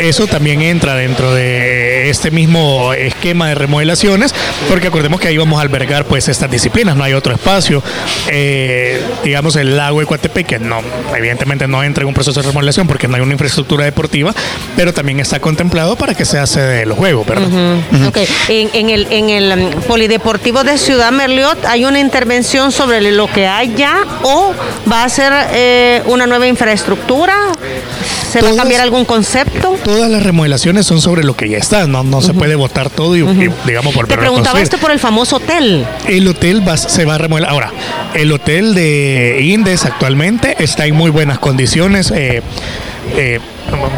Eso 0.00 0.26
también 0.26 0.62
entra 0.62 0.94
dentro 0.94 1.32
de 1.32 2.10
este 2.10 2.30
mismo 2.30 2.92
esquema 2.92 3.48
de 3.48 3.54
remodelaciones, 3.54 4.34
porque 4.68 4.88
acordemos 4.88 5.20
que 5.20 5.28
ahí 5.28 5.36
vamos 5.36 5.58
a 5.58 5.62
albergar 5.62 6.04
pues 6.04 6.28
estas 6.28 6.50
disciplinas, 6.50 6.96
no 6.96 7.04
hay 7.04 7.12
otro 7.12 7.34
espacio. 7.34 7.82
Eh, 8.28 9.00
digamos 9.22 9.56
el 9.56 9.76
lago 9.76 10.00
de 10.00 10.06
Coatepec, 10.06 10.46
que 10.46 10.58
no, 10.58 10.80
evidentemente 11.16 11.66
no 11.66 11.82
entra 11.82 12.02
en 12.02 12.08
un 12.08 12.14
proceso 12.14 12.40
de 12.40 12.46
remodelación 12.46 12.86
porque 12.86 13.08
no 13.08 13.16
hay 13.16 13.22
una 13.22 13.32
infraestructura 13.32 13.84
deportiva, 13.84 14.34
pero 14.76 14.92
también 14.92 15.20
está 15.20 15.40
contemplado 15.40 15.96
para 15.96 16.14
que 16.14 16.24
sea 16.24 16.46
sede 16.46 16.78
de 16.80 16.86
los 16.86 16.98
juegos, 16.98 17.26
¿verdad? 17.26 17.48
Ok. 18.06 18.18
En, 18.48 18.70
en 18.72 18.90
el, 18.90 19.06
en 19.10 19.30
el 19.30 19.52
um, 19.52 19.82
Polideportivo 19.82 20.64
de 20.64 20.78
Ciudad 20.78 21.12
Merliot 21.12 21.64
hay 21.66 21.84
una 21.84 22.00
intervención 22.00 22.72
sobre 22.72 23.00
lo 23.00 23.26
que 23.26 23.46
hay 23.46 23.74
ya 23.76 24.04
o 24.22 24.52
va 24.90 25.04
a 25.04 25.08
ser 25.08 25.32
eh, 25.52 26.02
una 26.06 26.26
nueva 26.26 26.46
infraestructura. 26.46 27.34
¿Se 28.30 28.42
va 28.42 28.50
a 28.50 28.56
cambiar 28.56 28.80
algún 28.80 29.04
concepto? 29.04 29.76
Todas 29.84 30.10
las 30.10 30.22
remodelaciones 30.24 30.84
son 30.86 31.00
sobre 31.00 31.22
lo 31.22 31.36
que 31.36 31.48
ya 31.48 31.58
está, 31.58 31.86
no, 31.86 32.02
no 32.02 32.20
se 32.20 32.34
puede 32.34 32.56
votar 32.56 32.90
todo 32.90 33.16
y, 33.16 33.20
y, 33.20 33.48
digamos 33.64 33.94
por 33.94 34.08
Te 34.08 34.16
preguntaba 34.18 34.60
esto 34.60 34.76
por 34.78 34.90
el 34.90 34.98
famoso 34.98 35.36
hotel. 35.36 35.86
El 36.08 36.26
hotel 36.26 36.66
va- 36.66 36.76
se 36.76 37.04
va 37.04 37.14
a 37.14 37.18
remodelar. 37.18 37.50
Ahora, 37.52 37.70
el 38.14 38.32
hotel 38.32 38.74
de 38.74 39.38
Indes 39.40 39.84
actualmente 39.84 40.56
está 40.58 40.84
en 40.86 40.96
muy 40.96 41.10
buenas 41.12 41.38
condiciones. 41.38 42.10
eh, 42.10 42.42
eh, 43.16 43.40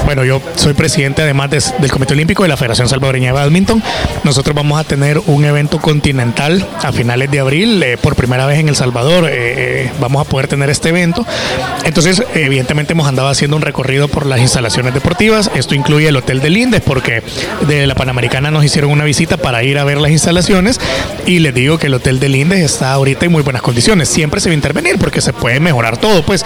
bueno, 0.04 0.24
yo 0.24 0.40
soy 0.54 0.72
presidente 0.74 1.22
además 1.22 1.50
de- 1.50 1.62
del 1.80 1.90
Comité 1.90 2.14
Olímpico 2.14 2.42
de 2.44 2.48
la 2.48 2.56
Federación 2.56 2.88
Salvadoreña 2.88 3.26
de 3.28 3.32
Badminton. 3.32 3.82
Nosotros 4.24 4.54
vamos 4.54 4.78
a 4.80 4.84
tener 4.84 5.20
un 5.26 5.44
evento 5.44 5.78
continental 5.80 6.66
a 6.82 6.92
finales 6.92 7.30
de 7.30 7.40
abril, 7.40 7.82
eh, 7.82 7.96
por 7.98 8.14
primera 8.14 8.46
vez 8.46 8.58
en 8.58 8.68
El 8.68 8.76
Salvador. 8.76 9.26
eh, 9.28 9.90
vamos 10.00 10.24
a 10.26 10.28
poder 10.28 10.46
tener 10.48 10.70
este 10.70 10.88
evento. 10.90 11.26
Entonces, 11.84 12.22
evidentemente 12.34 12.92
hemos 12.92 13.06
andado 13.08 13.28
haciendo 13.28 13.56
un 13.56 13.62
recorrido 13.62 14.08
por 14.08 14.26
las 14.26 14.40
instalaciones 14.40 14.94
deportivas. 14.94 15.50
Esto 15.54 15.74
incluye 15.74 16.08
el 16.08 16.16
Hotel 16.16 16.40
del 16.40 16.56
Indes, 16.56 16.80
porque 16.80 17.22
de 17.66 17.86
la 17.86 17.94
Panamericana 17.94 18.50
nos 18.50 18.64
hicieron 18.64 18.90
una 18.90 19.04
visita 19.04 19.36
para 19.36 19.62
ir 19.62 19.78
a 19.78 19.84
ver 19.84 19.98
las 19.98 20.10
instalaciones. 20.10 20.80
Y 21.26 21.40
les 21.40 21.54
digo 21.54 21.78
que 21.78 21.86
el 21.88 21.94
Hotel 21.94 22.20
del 22.20 22.36
Indes 22.36 22.60
está 22.60 22.92
ahorita 22.92 23.26
en 23.26 23.32
muy 23.32 23.42
buenas 23.42 23.62
condiciones. 23.62 24.08
Siempre 24.08 24.40
se 24.40 24.48
va 24.48 24.52
a 24.52 24.56
intervenir 24.56 24.96
porque 24.98 25.20
se 25.20 25.32
puede 25.32 25.60
mejorar 25.60 25.96
todo, 25.98 26.22
pues. 26.24 26.44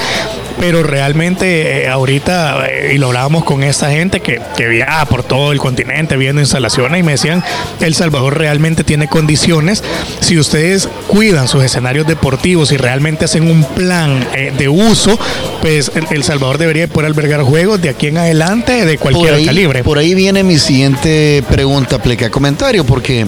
Pero 0.61 0.83
realmente 0.83 1.85
eh, 1.85 1.89
ahorita, 1.89 2.67
eh, 2.69 2.93
y 2.95 2.99
lo 2.99 3.07
hablábamos 3.07 3.45
con 3.45 3.63
esta 3.63 3.91
gente 3.91 4.21
que, 4.21 4.39
que 4.59 4.69
viaja 4.69 5.07
por 5.07 5.23
todo 5.23 5.53
el 5.53 5.59
continente 5.59 6.19
viendo 6.19 6.43
instalaciones 6.43 7.01
y 7.01 7.03
me 7.03 7.13
decían, 7.13 7.43
El 7.81 7.95
Salvador 7.95 8.37
realmente 8.37 8.85
tiene 8.85 9.09
condiciones. 9.09 9.83
Si 10.21 10.39
ustedes 10.39 10.87
cuidan 11.07 11.49
sus 11.49 11.65
escenarios 11.65 12.07
deportivos 12.07 12.73
y 12.73 12.77
realmente 12.77 13.25
hacen 13.25 13.51
un 13.51 13.65
plan 13.65 14.23
eh, 14.35 14.53
de 14.57 14.69
uso, 14.69 15.19
pues 15.63 15.91
El, 15.95 16.07
El 16.11 16.25
Salvador 16.25 16.59
debería 16.59 16.87
poder 16.89 17.07
albergar 17.07 17.41
juegos 17.43 17.81
de 17.81 17.89
aquí 17.89 18.09
en 18.09 18.19
adelante 18.19 18.85
de 18.85 18.99
Por 18.99 19.13
cualquier 19.13 19.35
ahí, 19.35 19.47
calibre. 19.47 19.83
por 19.83 19.97
ahí 19.97 20.15
viene 20.15 20.43
mi 20.45 20.59
siguiente 20.59 21.43
pregunta, 21.51 22.03
pleca 22.03 22.31
comentario, 22.31 22.85
porque 22.85 23.27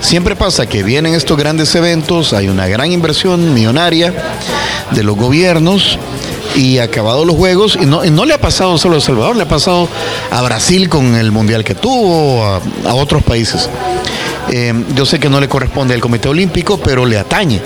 siempre 0.00 0.36
pasa 0.36 0.66
que 0.66 0.84
vienen 0.84 1.14
estos 1.14 1.36
grandes 1.36 1.74
eventos, 1.74 2.32
hay 2.32 2.48
una 2.48 2.68
gran 2.68 2.92
inversión 2.92 3.52
millonaria 3.52 4.14
de 4.92 5.02
los 5.02 5.16
gobiernos 5.16 5.98
y 6.56 6.78
acabados 6.78 7.26
los 7.26 7.36
juegos, 7.36 7.78
y 7.80 7.86
no, 7.86 8.04
y 8.04 8.10
no 8.10 8.24
le 8.24 8.34
ha 8.34 8.40
pasado 8.40 8.78
solo 8.78 8.94
a 8.94 8.96
El 8.98 9.02
Salvador, 9.02 9.36
le 9.36 9.42
ha 9.42 9.48
pasado 9.48 9.88
a 10.30 10.42
Brasil 10.42 10.88
con 10.88 11.14
el 11.14 11.30
mundial 11.32 11.64
que 11.64 11.74
tuvo, 11.74 12.44
a, 12.44 12.60
a 12.88 12.94
otros 12.94 13.22
países. 13.22 13.68
Eh, 14.50 14.72
yo 14.94 15.04
sé 15.04 15.18
que 15.20 15.28
no 15.28 15.40
le 15.40 15.48
corresponde 15.48 15.94
al 15.94 16.00
Comité 16.00 16.28
Olímpico, 16.28 16.78
pero 16.78 17.04
le 17.04 17.18
atañe. 17.18 17.60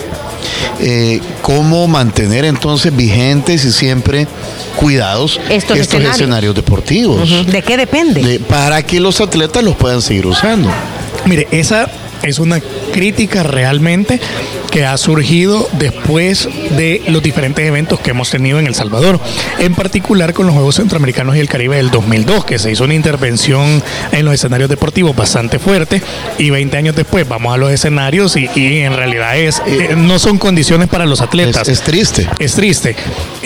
Eh, 0.79 1.21
¿Cómo 1.41 1.87
mantener 1.87 2.43
entonces 2.45 2.93
vigentes 2.95 3.63
y 3.63 3.71
siempre 3.71 4.27
cuidados 4.75 5.39
Estos 5.49 5.77
escenarios. 5.77 6.15
escenarios 6.15 6.55
deportivos? 6.55 7.45
¿De 7.47 7.61
qué 7.61 7.77
depende? 7.77 8.21
de- 8.21 8.39
para 8.39 8.83
que 8.83 8.99
los 8.99 9.21
atletas 9.21 9.63
los 9.63 9.75
puedan 9.75 10.01
seguir 10.01 10.25
usando. 10.27 10.69
Mire, 11.25 11.47
esa 11.51 11.87
es 12.23 12.39
una 12.39 12.59
crítica 12.93 13.43
realmente 13.43 14.19
que 14.71 14.85
ha 14.85 14.97
surgido 14.97 15.69
después 15.73 16.49
de 16.75 17.03
los 17.07 17.21
diferentes 17.21 17.63
eventos 17.65 17.99
que 17.99 18.09
hemos 18.09 18.31
tenido 18.31 18.57
en 18.59 18.65
El 18.65 18.73
Salvador, 18.73 19.19
en 19.59 19.75
particular 19.75 20.33
con 20.33 20.47
los 20.47 20.55
Juegos 20.55 20.75
Centroamericanos 20.75 21.35
y 21.35 21.39
el 21.39 21.47
Caribe 21.47 21.75
del 21.75 21.91
2002, 21.91 22.45
que 22.45 22.57
se 22.57 22.71
hizo 22.71 22.83
una 22.85 22.95
intervención 22.95 23.83
en 24.11 24.25
los 24.25 24.33
escenarios 24.33 24.69
deportivos 24.69 25.15
bastante 25.15 25.59
fuerte 25.59 26.01
y 26.39 26.49
20 26.49 26.75
años 26.77 26.95
después 26.95 27.27
vamos 27.27 27.53
a 27.53 27.57
los 27.57 27.71
escenarios 27.71 28.35
y, 28.35 28.49
y 28.55 28.79
en 28.79 28.95
realidad 28.95 29.37
es 29.37 29.61
eh, 29.67 29.95
no 29.95 30.17
son 30.17 30.37
condiciones 30.37 30.87
para 30.87 31.05
los 31.05 31.19
Es, 31.19 31.27
atletas. 31.27 31.67
es 31.67 31.81
triste. 31.81 32.27
Es 32.39 32.53
triste. 32.55 32.95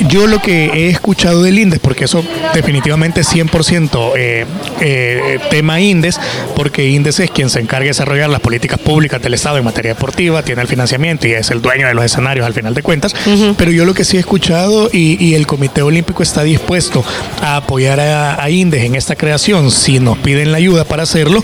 Yo 0.07 0.27
lo 0.27 0.39
que 0.41 0.65
he 0.67 0.89
escuchado 0.89 1.43
del 1.43 1.59
INDES, 1.59 1.79
porque 1.79 2.05
eso 2.05 2.23
definitivamente 2.53 3.21
es 3.21 3.33
100% 3.33 4.13
eh, 4.15 4.45
eh, 4.81 5.39
tema 5.49 5.81
INDES, 5.81 6.19
porque 6.55 6.87
INDES 6.87 7.19
es 7.19 7.31
quien 7.31 7.49
se 7.49 7.59
encarga 7.59 7.83
de 7.83 7.89
desarrollar 7.89 8.29
las 8.29 8.39
políticas 8.39 8.66
públicas 8.75 9.21
del 9.21 9.33
Estado 9.35 9.57
en 9.57 9.63
materia 9.63 9.93
deportiva, 9.93 10.43
tiene 10.43 10.61
el 10.61 10.67
financiamiento 10.67 11.27
y 11.27 11.31
es 11.31 11.49
el 11.51 11.61
dueño 11.61 11.87
de 11.87 11.93
los 11.93 12.03
escenarios 12.03 12.45
al 12.45 12.53
final 12.53 12.73
de 12.73 12.83
cuentas. 12.83 13.13
Pero 13.57 13.71
yo 13.71 13.85
lo 13.85 13.93
que 13.93 14.03
sí 14.03 14.17
he 14.17 14.19
escuchado 14.19 14.89
y, 14.91 15.23
y 15.23 15.35
el 15.35 15.47
Comité 15.47 15.81
Olímpico 15.81 16.23
está 16.23 16.43
dispuesto 16.43 17.03
a 17.41 17.55
apoyar 17.57 17.99
a, 18.01 18.43
a 18.43 18.49
INDES 18.49 18.83
en 18.83 18.95
esta 18.95 19.15
creación, 19.15 19.71
si 19.71 19.99
nos 19.99 20.17
piden 20.17 20.51
la 20.51 20.57
ayuda 20.57 20.83
para 20.83 21.03
hacerlo, 21.03 21.43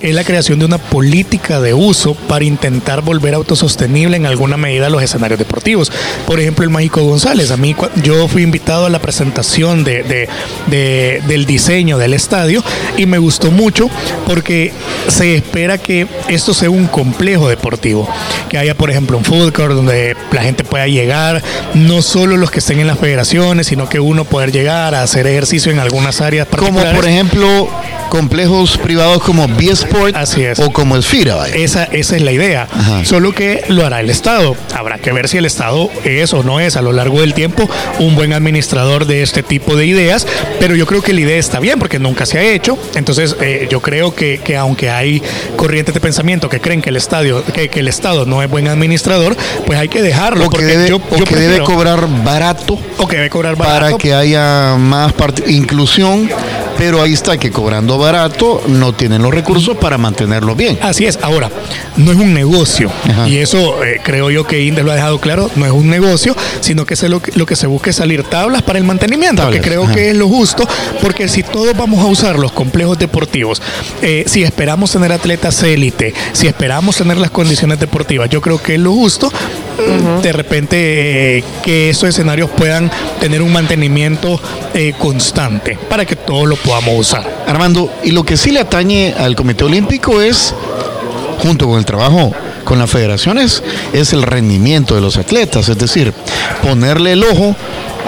es 0.00 0.14
la 0.14 0.24
creación 0.24 0.58
de 0.58 0.64
una 0.64 0.78
política 0.78 1.60
de 1.60 1.74
uso 1.74 2.14
para 2.14 2.44
intentar 2.44 3.02
volver 3.02 3.34
autosostenible 3.34 4.16
en 4.16 4.26
alguna 4.26 4.56
medida 4.56 4.90
los 4.90 5.02
escenarios 5.02 5.38
deportivos. 5.38 5.92
Por 6.26 6.40
ejemplo, 6.40 6.64
el 6.64 6.70
Mágico 6.70 7.02
González. 7.02 7.50
A 7.50 7.56
mí, 7.56 7.76
yo 8.02 8.26
fui 8.28 8.42
invitado 8.42 8.86
a 8.86 8.90
la 8.90 8.98
presentación 8.98 9.84
de, 9.84 10.02
de- 10.02 10.28
de- 10.66 11.22
del 11.26 11.46
diseño 11.46 11.98
del 11.98 12.14
estadio 12.14 12.62
y 12.96 13.06
me 13.06 13.18
gustó 13.18 13.50
mucho 13.50 13.88
porque 14.26 14.72
se 15.08 15.36
espera 15.36 15.78
que 15.78 16.06
esto 16.28 16.54
un 16.68 16.86
complejo 16.86 17.48
deportivo. 17.48 18.08
Que 18.48 18.58
haya, 18.58 18.74
por 18.74 18.90
ejemplo, 18.90 19.16
un 19.16 19.24
food 19.24 19.52
court 19.52 19.74
donde 19.74 20.16
la 20.32 20.42
gente 20.42 20.64
pueda 20.64 20.86
llegar, 20.86 21.42
no 21.74 22.02
solo 22.02 22.36
los 22.36 22.50
que 22.50 22.58
estén 22.58 22.80
en 22.80 22.86
las 22.86 22.98
federaciones, 22.98 23.66
sino 23.66 23.88
que 23.88 24.00
uno 24.00 24.24
poder 24.24 24.52
llegar 24.52 24.94
a 24.94 25.02
hacer 25.02 25.26
ejercicio 25.26 25.72
en 25.72 25.78
algunas 25.78 26.20
áreas 26.20 26.48
Como 26.48 26.80
por 26.80 27.06
ejemplo 27.06 27.68
complejos 28.08 28.78
privados 28.78 29.22
como 29.22 29.48
B-Sport 29.48 30.14
o 30.58 30.72
como 30.72 30.94
el 30.94 31.02
FIRA. 31.02 31.34
vaya. 31.34 31.54
Esa, 31.56 31.84
esa 31.84 32.14
es 32.14 32.22
la 32.22 32.30
idea. 32.30 32.68
Ajá. 32.70 33.04
Solo 33.04 33.32
que 33.32 33.64
lo 33.68 33.84
hará 33.84 34.00
el 34.00 34.08
Estado. 34.10 34.56
Habrá 34.72 34.98
que 34.98 35.12
ver 35.12 35.28
si 35.28 35.38
el 35.38 35.46
Estado 35.46 35.90
es 36.04 36.32
o 36.32 36.44
no 36.44 36.60
es 36.60 36.76
a 36.76 36.82
lo 36.82 36.92
largo 36.92 37.20
del 37.20 37.34
tiempo 37.34 37.68
un 37.98 38.14
buen 38.14 38.32
administrador 38.32 39.06
de 39.06 39.22
este 39.22 39.42
tipo 39.42 39.74
de 39.74 39.86
ideas. 39.86 40.26
Pero 40.60 40.76
yo 40.76 40.86
creo 40.86 41.02
que 41.02 41.12
la 41.12 41.22
idea 41.22 41.36
está 41.36 41.58
bien 41.58 41.78
porque 41.80 41.98
nunca 41.98 42.24
se 42.24 42.38
ha 42.38 42.42
hecho. 42.42 42.78
Entonces 42.94 43.36
eh, 43.40 43.66
yo 43.68 43.80
creo 43.80 44.14
que, 44.14 44.38
que 44.44 44.56
aunque 44.56 44.90
hay 44.90 45.20
corrientes 45.56 45.92
de 45.94 46.00
pensamiento 46.00 46.43
que 46.48 46.60
creen 46.60 46.82
que 46.82 46.90
el, 46.90 46.96
estadio, 46.96 47.44
que, 47.44 47.68
que 47.68 47.80
el 47.80 47.88
Estado 47.88 48.26
no 48.26 48.42
es 48.42 48.50
buen 48.50 48.68
administrador, 48.68 49.36
pues 49.66 49.78
hay 49.78 49.88
que 49.88 50.02
dejarlo. 50.02 50.46
O 50.46 50.50
que, 50.50 50.56
porque 50.56 50.66
debe, 50.66 50.88
yo, 50.88 50.96
o 50.96 51.16
yo 51.16 51.24
que 51.24 51.36
debe 51.36 51.60
cobrar 51.60 52.06
barato 52.24 52.78
o 52.98 53.06
que 53.06 53.16
debe 53.16 53.30
cobrar 53.30 53.56
barato. 53.56 53.80
para 53.80 53.98
que 53.98 54.14
haya 54.14 54.76
más 54.76 55.12
inclusión, 55.46 56.28
pero 56.78 57.02
ahí 57.02 57.12
está 57.12 57.36
que 57.38 57.50
cobrando 57.50 57.98
barato 57.98 58.62
no 58.68 58.92
tienen 58.94 59.22
los 59.22 59.32
recursos 59.32 59.76
para 59.76 59.98
mantenerlo 59.98 60.54
bien. 60.54 60.78
Así 60.82 61.06
es, 61.06 61.18
ahora, 61.22 61.50
no 61.96 62.12
es 62.12 62.18
un 62.18 62.34
negocio, 62.34 62.90
Ajá. 63.08 63.28
y 63.28 63.38
eso 63.38 63.82
eh, 63.84 64.00
creo 64.02 64.30
yo 64.30 64.46
que 64.46 64.62
Indes 64.62 64.84
lo 64.84 64.90
ha 64.92 64.94
dejado 64.94 65.20
claro, 65.20 65.50
no 65.56 65.66
es 65.66 65.72
un 65.72 65.88
negocio, 65.88 66.36
sino 66.60 66.84
que 66.86 66.94
es 66.94 67.02
lo, 67.04 67.20
que- 67.22 67.32
lo 67.34 67.46
que 67.46 67.56
se 67.56 67.66
busca 67.66 67.90
es 67.90 67.96
salir 67.96 68.22
tablas 68.24 68.62
para 68.62 68.78
el 68.78 68.84
mantenimiento, 68.84 69.42
Tablas, 69.42 69.60
que 69.60 69.66
creo 69.68 69.84
ajá. 69.84 69.94
que 69.94 70.10
es 70.10 70.16
lo 70.16 70.28
justo, 70.28 70.66
porque 71.00 71.28
si 71.28 71.42
todos 71.42 71.76
vamos 71.76 72.00
a 72.04 72.06
usar 72.08 72.38
los 72.38 72.52
complejos 72.52 72.98
deportivos, 72.98 73.60
eh, 74.02 74.24
si 74.26 74.42
esperamos 74.42 74.90
tener 74.92 75.12
atletas 75.12 75.62
élite, 75.62 76.12
si 76.32 76.46
esperamos 76.46 76.96
tener 76.96 77.16
las 77.18 77.30
condiciones 77.30 77.78
deportivas, 77.80 78.28
yo 78.30 78.40
creo 78.40 78.60
que 78.62 78.74
es 78.74 78.80
lo 78.80 78.92
justo, 78.92 79.30
de 80.22 80.32
repente 80.32 81.38
eh, 81.38 81.44
que 81.62 81.90
esos 81.90 82.08
escenarios 82.08 82.48
puedan 82.50 82.90
tener 83.20 83.42
un 83.42 83.52
mantenimiento 83.52 84.40
eh, 84.72 84.94
constante 84.98 85.76
para 85.88 86.04
que 86.04 86.14
todos 86.16 86.46
lo 86.48 86.56
podamos 86.64 86.94
usar. 86.98 87.44
Armando, 87.46 87.92
y 88.02 88.10
lo 88.10 88.24
que 88.24 88.36
sí 88.36 88.50
le 88.50 88.60
atañe 88.60 89.14
al 89.16 89.36
Comité 89.36 89.64
Olímpico 89.64 90.20
es, 90.20 90.54
junto 91.38 91.68
con 91.68 91.78
el 91.78 91.84
trabajo 91.84 92.32
con 92.64 92.78
las 92.78 92.90
federaciones, 92.90 93.62
es 93.92 94.12
el 94.12 94.22
rendimiento 94.22 94.94
de 94.94 95.02
los 95.02 95.18
atletas, 95.18 95.68
es 95.68 95.78
decir, 95.78 96.12
ponerle 96.62 97.12
el 97.12 97.22
ojo 97.22 97.54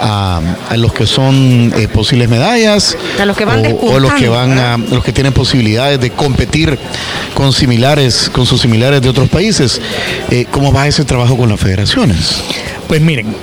a, 0.01 0.41
a 0.69 0.77
los 0.77 0.93
que 0.93 1.05
son 1.05 1.73
eh, 1.75 1.87
posibles 1.87 2.29
medallas 2.29 2.95
A 3.19 3.25
los 3.25 3.35
que 3.35 3.45
van 3.45 3.65
o, 3.65 3.93
o 3.93 3.99
los 3.99 4.13
que 4.13 4.27
van 4.27 4.57
a 4.59 4.77
los 4.77 5.03
que 5.03 5.11
tienen 5.11 5.33
posibilidades 5.33 5.99
de 5.99 6.11
competir 6.11 6.77
con 7.33 7.51
similares 7.51 8.29
con 8.31 8.45
sus 8.45 8.61
similares 8.61 9.01
de 9.01 9.09
otros 9.09 9.29
países. 9.29 9.81
Eh, 10.29 10.45
cómo 10.51 10.71
va 10.71 10.87
ese 10.87 11.03
trabajo 11.05 11.35
con 11.35 11.49
las 11.49 11.59
federaciones 11.59 12.41
Pues 12.87 13.01
miren, 13.01 13.35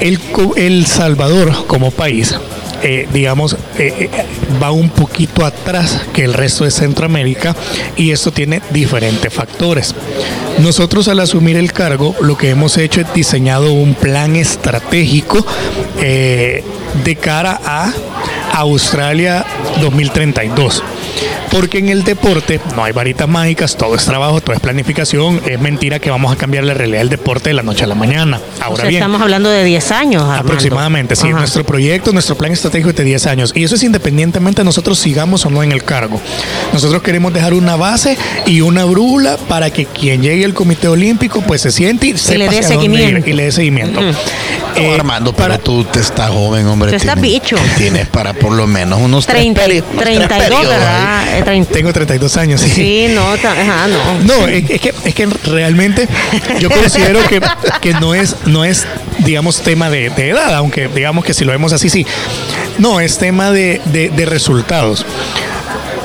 el, 0.00 0.18
El 0.56 0.86
Salvador 0.86 1.66
como 1.66 1.90
país, 1.90 2.34
eh, 2.82 3.08
digamos, 3.12 3.56
eh, 3.78 4.10
eh, 4.10 4.10
va 4.62 4.70
un 4.70 4.90
poquito 4.90 5.44
atrás 5.44 6.02
que 6.12 6.24
el 6.24 6.34
resto 6.34 6.64
de 6.64 6.70
Centroamérica 6.70 7.54
y 7.96 8.10
esto 8.10 8.32
tiene 8.32 8.60
diferentes 8.70 9.32
factores. 9.32 9.94
Nosotros 10.58 11.08
al 11.08 11.20
asumir 11.20 11.56
el 11.56 11.72
cargo 11.72 12.14
lo 12.20 12.36
que 12.36 12.50
hemos 12.50 12.76
hecho 12.78 13.00
es 13.00 13.12
diseñado 13.14 13.72
un 13.72 13.94
plan 13.94 14.36
estratégico 14.36 15.44
eh, 16.00 16.64
de 17.04 17.16
cara 17.16 17.60
a 17.64 17.92
Australia 18.52 19.44
2032. 19.80 20.82
Porque 21.50 21.78
en 21.78 21.88
el 21.88 22.04
deporte 22.04 22.60
no 22.76 22.84
hay 22.84 22.92
varitas 22.92 23.28
mágicas, 23.28 23.76
todo 23.76 23.94
es 23.94 24.04
trabajo, 24.04 24.40
todo 24.40 24.54
es 24.54 24.60
planificación. 24.60 25.40
Es 25.46 25.60
mentira 25.60 25.98
que 25.98 26.10
vamos 26.10 26.32
a 26.32 26.36
cambiar 26.36 26.64
la 26.64 26.74
realidad 26.74 27.00
del 27.00 27.08
deporte 27.10 27.50
de 27.50 27.54
la 27.54 27.62
noche 27.62 27.84
a 27.84 27.86
la 27.86 27.94
mañana. 27.94 28.38
O 28.60 28.64
Ahora 28.64 28.76
sea, 28.82 28.88
bien, 28.88 29.02
estamos 29.02 29.20
hablando 29.20 29.50
de 29.50 29.64
10 29.64 29.90
años. 29.92 30.22
Armando. 30.22 30.42
Aproximadamente, 30.44 31.16
sí. 31.16 31.28
Ajá. 31.28 31.38
Nuestro 31.38 31.64
proyecto, 31.64 32.12
nuestro 32.12 32.36
plan 32.36 32.52
estratégico 32.52 32.90
es 32.90 32.96
de 32.96 33.04
10 33.04 33.26
años. 33.26 33.52
Y 33.54 33.64
eso 33.64 33.74
es 33.74 33.82
independientemente 33.82 34.60
de 34.62 34.64
nosotros 34.64 34.98
sigamos 34.98 35.44
o 35.46 35.50
no 35.50 35.62
en 35.62 35.72
el 35.72 35.84
cargo. 35.84 36.20
Nosotros 36.72 37.02
queremos 37.02 37.32
dejar 37.34 37.54
una 37.54 37.76
base 37.76 38.16
y 38.46 38.60
una 38.60 38.84
brújula 38.84 39.36
para 39.48 39.70
que 39.70 39.86
quien 39.86 40.22
llegue 40.22 40.44
al 40.44 40.54
Comité 40.54 40.88
Olímpico 40.88 41.42
pues 41.42 41.60
se 41.60 41.70
siente 41.70 42.06
y 42.06 42.16
sepa 42.18 42.38
le 42.38 42.48
dé 42.48 42.62
seguimiento. 42.62 43.28
y 43.28 43.32
le 43.32 43.44
dé 43.44 43.52
seguimiento. 43.52 44.00
Eh, 44.74 44.94
Armando 44.94 45.32
pero 45.34 45.48
para- 45.50 45.58
tú 45.58 45.84
te 45.84 46.00
estás 46.00 46.30
joven 46.30 46.66
hombre 46.66 46.90
Tú 46.90 46.96
estás 46.96 47.16
Tienes- 47.16 47.32
bicho. 47.42 47.56
tienes 47.76 48.08
para 48.08 48.32
por 48.32 48.52
lo 48.52 48.66
menos 48.66 49.00
unos 49.00 49.26
tres 49.26 49.42
30, 49.42 49.62
peri- 49.66 49.82
unos 50.16 50.28
tres 51.02 51.02
32, 51.02 51.02
periodos 51.02 51.02
ahí. 51.02 51.06
¿verdad? 51.26 51.38
Eh, 51.38 51.42
30. 51.42 51.72
Tengo 51.72 51.92
32 51.92 52.36
años, 52.36 52.60
sí. 52.60 52.70
Sí, 52.70 53.06
no, 53.14 53.32
ajá, 53.32 53.88
no. 53.88 54.20
No, 54.24 54.46
es, 54.48 54.68
es 54.70 54.80
que, 54.80 54.94
es 55.04 55.14
que 55.14 55.26
realmente 55.44 56.08
yo 56.58 56.70
considero 56.70 57.20
que, 57.28 57.40
que 57.80 57.92
no 57.94 58.14
es, 58.14 58.36
no 58.46 58.64
es, 58.64 58.86
digamos, 59.20 59.60
tema 59.62 59.90
de, 59.90 60.10
de 60.10 60.30
edad, 60.30 60.54
aunque 60.54 60.88
digamos 60.88 61.24
que 61.24 61.34
si 61.34 61.44
lo 61.44 61.52
vemos 61.52 61.72
así, 61.72 61.88
sí. 61.90 62.06
No, 62.78 63.00
es 63.00 63.18
tema 63.18 63.50
de, 63.50 63.80
de- 63.86 64.10
de 64.10 64.26
resultados. 64.26 65.04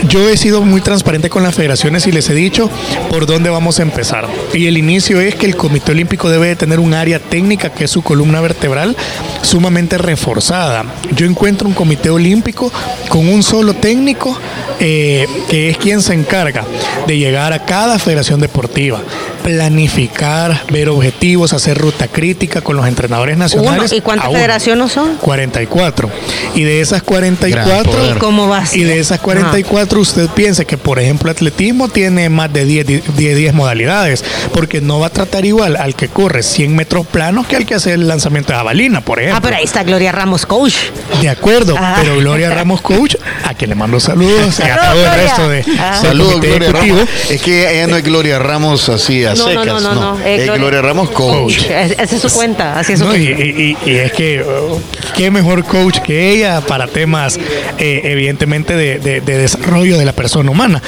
Yo 0.10 0.30
he 0.30 0.38
sido 0.38 0.62
muy 0.62 0.80
transparente 0.80 1.30
con 1.30 1.44
las 1.44 1.56
federaciones 1.56 2.08
y 2.08 2.12
les 2.12 2.30
he 2.30 2.34
dicho 2.34 2.70
por 3.10 3.26
dónde 3.26 3.50
vamos 3.50 3.80
a 3.80 3.82
empezar. 3.82 4.28
Y 4.54 4.68
el 4.68 4.78
inicio 4.78 5.20
es 5.20 5.36
que 5.36 5.46
el 5.46 5.58
Comité 5.58 5.92
Olímpico 5.92 6.30
debe 6.30 6.48
de 6.48 6.56
tener 6.56 6.80
un 6.80 6.94
área 6.94 7.20
técnica 7.20 7.72
que 7.72 7.86
es 7.86 7.92
su 7.92 8.02
columna 8.02 8.40
vertebral 8.40 8.96
sumamente 9.42 9.98
reforzada. 9.98 10.86
Yo 11.12 11.26
encuentro 11.26 11.68
un 11.68 11.74
Comité 11.74 12.10
Olímpico 12.10 12.72
con 13.10 13.28
un 13.28 13.44
solo 13.44 13.74
técnico 13.74 14.40
eh, 14.80 15.28
que 15.50 15.70
es 15.70 15.78
quien 15.78 16.02
se 16.02 16.14
encarga 16.14 16.64
de 17.06 17.18
llegar 17.18 17.52
a 17.52 17.66
cada 17.66 18.00
federación 18.00 18.40
deportiva, 18.40 19.02
planificar, 19.48 20.64
ver 20.72 20.90
objetivos, 20.90 21.54
hacer 21.54 21.78
ruta 21.78 22.10
crítica 22.10 22.60
con 22.60 22.76
los 22.76 22.86
entrenadores 22.86 23.38
nacionales. 23.38 23.92
Uno. 23.92 23.98
¿Y 23.98 24.02
cuántas 24.02 24.30
federaciones 24.30 24.92
son? 24.92 25.16
44. 25.16 26.10
Y 26.56 26.64
de 26.64 26.82
esas 26.82 27.02
Gran 27.02 27.36
44, 27.36 27.92
poder. 27.92 28.18
¿Y 28.18 28.20
cómo 28.20 28.50
va 28.50 28.64
y 28.74 28.84
de 28.84 29.00
esas 29.00 29.22
44, 29.22 30.02
usted 30.02 30.28
piensa 30.30 30.66
que, 30.66 30.78
por 30.78 31.00
ejemplo, 31.00 31.32
atletismo 31.32 31.88
tiene 31.88 32.28
más 32.30 32.52
de 32.52 32.66
10, 32.66 32.88
10, 33.16 33.16
10 33.16 33.54
modalidades, 33.54 34.26
porque 34.54 34.82
no 34.82 35.00
va 35.00 35.08
a 35.08 35.12
tratar 35.12 35.46
igual 35.46 35.78
al 35.78 35.96
que 35.96 36.10
corre 36.10 36.44
100 36.44 36.76
metros 36.76 37.08
planos 37.08 37.48
que 37.48 37.56
al 37.56 37.66
que 37.66 37.76
hace 37.76 37.94
el 37.94 38.06
lanzamiento 38.06 38.52
de 38.52 38.58
jabalina, 38.58 39.00
por 39.00 39.20
ejemplo. 39.20 39.38
Ah, 39.38 39.42
pero 39.42 39.56
ahí 39.56 39.64
está 39.64 39.84
Gloria 39.84 40.12
Ramos, 40.12 40.46
coach. 40.46 40.76
De 41.22 41.30
acuerdo, 41.30 41.76
Ah. 41.80 42.00
pero 42.02 42.18
Gloria 42.18 42.50
Ramos 42.50 42.82
Coach, 42.82 43.16
a 43.46 43.54
quien 43.54 43.70
le 43.70 43.76
mando 43.76 44.00
saludos, 44.02 44.60
y 44.60 44.64
a 44.70 44.76
Saludos, 44.76 44.92
todo 44.92 45.06
el 45.06 45.22
resto 45.22 45.50
de, 45.50 45.64
Saludos, 46.02 46.42
Gloria. 46.42 46.72
Ramos. 46.72 47.10
Es 47.30 47.42
que 47.42 47.74
ella 47.78 47.88
no 47.88 47.96
es 47.96 48.04
Gloria 48.04 48.40
Ramos 48.40 48.90
así 48.90 49.24
a 49.24 49.37
No, 49.38 49.44
no, 49.46 49.50
secas, 49.64 49.66
no, 49.84 49.94
no, 49.96 50.16
no. 50.18 50.26
Es 50.26 50.46
Gloria, 50.54 50.82
Ramos 50.82 51.10
coach. 51.12 51.58
Es- 51.70 51.92
Esa 51.92 52.16
es 52.16 52.22
su 52.22 52.30
cuenta, 52.32 52.80
así 52.80 52.94
es 52.94 53.00
su 53.00 53.06
No, 53.06 53.12
cuenta. 53.12 53.30
y- 53.44 53.78
y- 53.86 53.90
y 53.90 53.96
es 53.96 54.12
que 54.12 54.42
uh, 54.42 54.80
qué 55.16 55.32
mejor 55.32 55.64
coach 55.66 56.00
que 56.00 56.32
ella 56.32 56.62
para 56.62 56.88
temas 56.88 57.38
eh, 57.78 58.02
evidentemente 58.04 58.76
de, 58.76 59.00
de- 59.00 59.22
de 59.22 59.38
desarrollo 59.38 59.98
de 59.98 60.06
la 60.06 60.14
persona 60.14 60.50
humana. 60.52 60.82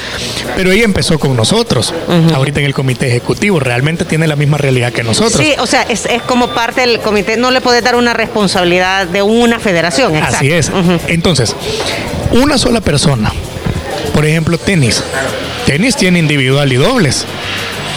Pero 0.56 0.70
ella 0.72 0.84
empezó 0.84 1.18
con 1.18 1.36
nosotros, 1.36 1.94
ahorita 2.34 2.60
en 2.60 2.66
el 2.66 2.74
comité 2.74 3.08
ejecutivo, 3.08 3.60
realmente 3.60 4.04
tiene 4.04 4.26
la 4.26 4.36
misma 4.36 4.58
realidad 4.58 4.92
que 4.92 5.02
nosotros. 5.02 5.40
Sí, 5.42 5.54
o 5.58 5.66
sea, 5.66 5.82
es, 5.82 6.06
es 6.06 6.22
como 6.22 6.48
parte 6.50 6.80
del 6.82 7.00
comité. 7.00 7.36
No 7.36 7.50
le 7.50 7.60
puedes 7.60 7.82
dar 7.84 7.94
una 7.96 8.12
responsabilidad 8.12 9.06
de 9.06 9.22
una 9.22 9.58
federación. 9.58 10.14
Exacto. 10.14 10.36
Así 10.38 10.52
es. 10.52 10.70
Entonces, 11.08 11.54
una 12.32 12.58
sola 12.58 12.80
persona, 12.80 13.32
por 14.14 14.26
ejemplo, 14.26 14.58
tenis. 14.58 15.02
Tenis 15.66 15.94
tiene 15.96 16.18
individual 16.18 16.72
y 16.72 16.76
dobles. 16.76 17.24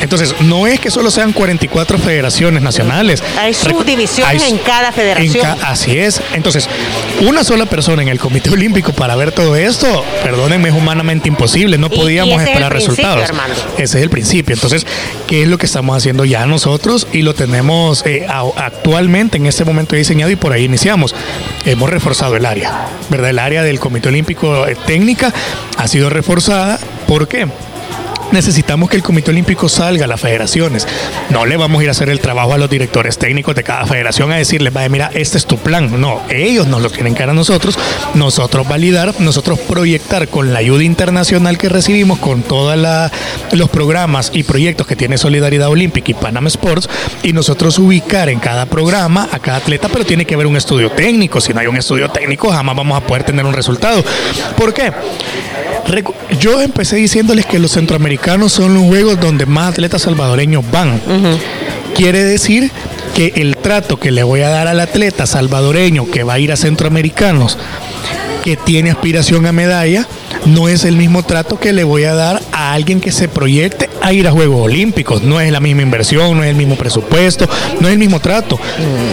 Entonces, 0.03 0.35
no 0.41 0.67
es 0.67 0.79
que 0.79 0.91
solo 0.91 1.09
sean 1.09 1.33
44 1.33 1.97
federaciones 1.97 2.61
nacionales. 2.61 3.23
Hay 3.39 3.53
subdivisiones 3.53 4.43
hay- 4.43 4.51
en 4.51 4.57
cada 4.59 4.89
en 4.89 4.93
federación. 4.93 5.43
ca- 5.43 5.57
así 5.69 5.97
es. 5.97 6.21
Entonces, 6.33 6.67
una 7.21 7.43
sola 7.43 7.65
persona 7.65 8.01
en 8.03 8.09
el 8.09 8.19
Comité 8.19 8.49
Olímpico 8.51 8.93
para 8.93 9.15
ver 9.15 9.31
todo 9.31 9.55
esto, 9.55 10.03
perdónenme, 10.23 10.69
es 10.69 10.75
humanamente 10.75 11.27
imposible. 11.29 11.77
No 11.77 11.87
Y- 11.89 11.95
y 11.95 11.97
podíamos 11.97 12.33
ese 12.33 12.43
es 12.43 12.47
el 12.47 12.53
esperar 12.53 12.73
resultados. 12.73 13.29
Armando. 13.29 13.55
Ese 13.77 13.97
es 13.97 14.03
el 14.03 14.09
principio. 14.09 14.53
Entonces, 14.53 14.85
¿qué 15.27 15.43
es 15.43 15.47
lo 15.47 15.57
que 15.57 15.65
estamos 15.65 15.95
haciendo 15.97 16.25
ya 16.25 16.45
nosotros? 16.45 17.07
Y 17.13 17.21
lo 17.21 17.33
tenemos 17.33 18.05
eh, 18.05 18.27
actualmente 18.57 19.37
en 19.37 19.45
este 19.45 19.63
momento 19.65 19.95
diseñado 19.95 20.31
y 20.31 20.35
por 20.35 20.51
ahí 20.53 20.65
iniciamos. 20.65 21.15
Hemos 21.65 21.89
reforzado 21.89 22.35
el 22.35 22.45
área, 22.45 22.87
¿verdad? 23.09 23.29
El 23.29 23.39
área 23.39 23.63
del 23.63 23.79
Comité 23.79 24.09
Olímpico 24.09 24.67
eh, 24.67 24.75
técnica 24.85 25.33
ha 25.77 25.87
sido 25.87 26.09
reforzada. 26.09 26.77
¿Por 27.07 27.27
qué? 27.27 27.47
Necesitamos 28.33 28.89
que 28.89 28.95
el 28.95 29.03
Comité 29.03 29.29
Olímpico 29.29 29.69
salga 29.69 30.05
a 30.05 30.07
las 30.07 30.19
federaciones. 30.19 30.87
No 31.29 31.45
le 31.45 31.55
vamos 31.55 31.79
a 31.79 31.83
ir 31.83 31.89
a 31.89 31.91
hacer 31.91 32.09
el 32.09 32.19
trabajo 32.19 32.55
a 32.55 32.57
los 32.57 32.67
directores 32.67 33.19
técnicos 33.19 33.53
de 33.53 33.61
cada 33.61 33.85
federación 33.85 34.31
a 34.31 34.37
decirles, 34.37 34.73
vaya, 34.73 34.89
mira, 34.89 35.11
este 35.13 35.37
es 35.37 35.45
tu 35.45 35.59
plan. 35.59 36.01
No, 36.01 36.23
ellos 36.29 36.65
nos 36.65 36.81
lo 36.81 36.89
tienen 36.89 37.13
que 37.13 37.19
dar 37.19 37.29
a 37.29 37.33
nosotros, 37.33 37.77
nosotros 38.15 38.67
validar, 38.67 39.13
nosotros 39.19 39.59
proyectar 39.59 40.27
con 40.29 40.51
la 40.51 40.59
ayuda 40.59 40.83
internacional 40.83 41.59
que 41.59 41.69
recibimos, 41.69 42.17
con 42.17 42.41
todos 42.41 42.75
los 43.51 43.69
programas 43.69 44.31
y 44.33 44.41
proyectos 44.41 44.87
que 44.87 44.95
tiene 44.95 45.19
Solidaridad 45.19 45.69
Olímpica 45.69 46.09
y 46.09 46.15
Panama 46.15 46.47
Sports, 46.47 46.89
y 47.21 47.33
nosotros 47.33 47.77
ubicar 47.77 48.29
en 48.29 48.39
cada 48.39 48.65
programa 48.65 49.29
a 49.31 49.37
cada 49.37 49.57
atleta, 49.57 49.89
pero 49.89 50.05
tiene 50.05 50.25
que 50.25 50.33
haber 50.33 50.47
un 50.47 50.57
estudio 50.57 50.89
técnico. 50.89 51.39
Si 51.39 51.53
no 51.53 51.59
hay 51.59 51.67
un 51.67 51.77
estudio 51.77 52.09
técnico, 52.09 52.49
jamás 52.49 52.75
vamos 52.75 52.97
a 52.97 53.05
poder 53.05 53.23
tener 53.23 53.45
un 53.45 53.53
resultado. 53.53 54.03
¿Por 54.57 54.73
qué? 54.73 54.91
Yo 56.39 56.61
empecé 56.61 56.95
diciéndoles 56.95 57.45
que 57.45 57.59
los 57.59 57.71
centroamericanos 57.71 58.51
son 58.53 58.73
los 58.73 58.83
juegos 58.83 59.19
donde 59.19 59.45
más 59.45 59.71
atletas 59.71 60.01
salvadoreños 60.03 60.63
van. 60.71 60.99
Quiere 61.95 62.23
decir 62.23 62.71
que 63.15 63.33
el 63.35 63.52
trato 63.63 63.99
que 63.99 64.11
le 64.11 64.21
voy 64.21 64.41
a 64.41 64.49
dar 64.49 64.67
al 64.67 64.79
atleta 64.79 65.25
salvadoreño 65.25 66.11
que 66.11 66.23
va 66.23 66.33
a 66.33 66.39
ir 66.39 66.51
a 66.51 66.55
centroamericanos 66.55 67.57
que 68.43 68.57
tiene 68.57 68.91
aspiración 68.91 69.45
a 69.45 69.53
medalla, 69.53 70.05
no 70.45 70.67
es 70.67 70.83
el 70.83 70.97
mismo 70.97 71.23
trato 71.23 71.57
que 71.57 71.71
le 71.71 71.85
voy 71.85 72.03
a 72.03 72.13
dar 72.13 72.41
a 72.51 72.73
alguien 72.73 72.99
que 72.99 73.13
se 73.13 73.29
proyecte 73.29 73.89
a 74.01 74.11
ir 74.11 74.27
a 74.27 74.31
Juegos 74.31 74.65
Olímpicos. 74.65 75.23
No 75.23 75.39
es 75.39 75.49
la 75.51 75.61
misma 75.61 75.81
inversión, 75.81 76.35
no 76.35 76.43
es 76.43 76.49
el 76.49 76.57
mismo 76.57 76.75
presupuesto, 76.75 77.47
no 77.79 77.87
es 77.87 77.93
el 77.93 77.99
mismo 77.99 78.19
trato. 78.19 78.59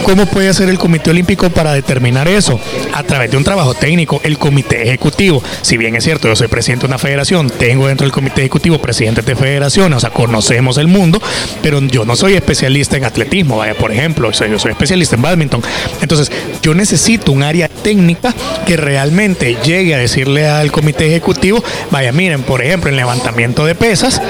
¿Cómo 0.03 0.25
puede 0.25 0.49
hacer 0.49 0.67
el 0.67 0.77
Comité 0.77 1.11
Olímpico 1.11 1.49
para 1.49 1.71
determinar 1.71 2.27
eso? 2.27 2.59
A 2.93 3.03
través 3.03 3.31
de 3.31 3.37
un 3.37 3.45
trabajo 3.45 3.73
técnico, 3.73 4.19
el 4.25 4.37
Comité 4.37 4.83
Ejecutivo. 4.83 5.41
Si 5.61 5.77
bien 5.77 5.95
es 5.95 6.03
cierto, 6.03 6.27
yo 6.27 6.35
soy 6.35 6.49
presidente 6.49 6.81
de 6.81 6.87
una 6.87 6.97
federación, 6.97 7.49
tengo 7.49 7.87
dentro 7.87 8.03
del 8.03 8.11
Comité 8.11 8.41
Ejecutivo 8.41 8.79
presidentes 8.79 9.25
de 9.25 9.35
federaciones, 9.37 9.97
o 9.97 9.99
sea, 10.01 10.09
conocemos 10.09 10.77
el 10.77 10.87
mundo, 10.87 11.21
pero 11.61 11.79
yo 11.79 12.03
no 12.03 12.17
soy 12.17 12.33
especialista 12.33 12.97
en 12.97 13.05
atletismo, 13.05 13.57
vaya, 13.57 13.75
por 13.75 13.93
ejemplo, 13.93 14.29
yo 14.47 14.59
soy 14.59 14.71
especialista 14.71 15.15
en 15.15 15.21
badminton. 15.21 15.61
Entonces, 16.01 16.31
yo 16.61 16.73
necesito 16.73 17.31
un 17.31 17.43
área 17.43 17.67
técnica 17.67 18.33
que 18.65 18.77
realmente 18.77 19.57
llegue 19.63 19.95
a 19.95 19.97
decirle 19.97 20.47
al 20.47 20.71
Comité 20.71 21.07
Ejecutivo, 21.07 21.63
vaya, 21.89 22.11
miren, 22.11 22.43
por 22.43 22.63
ejemplo, 22.63 22.89
en 22.89 22.95
levantamiento 22.95 23.65
de 23.65 23.75
pesas, 23.75 24.21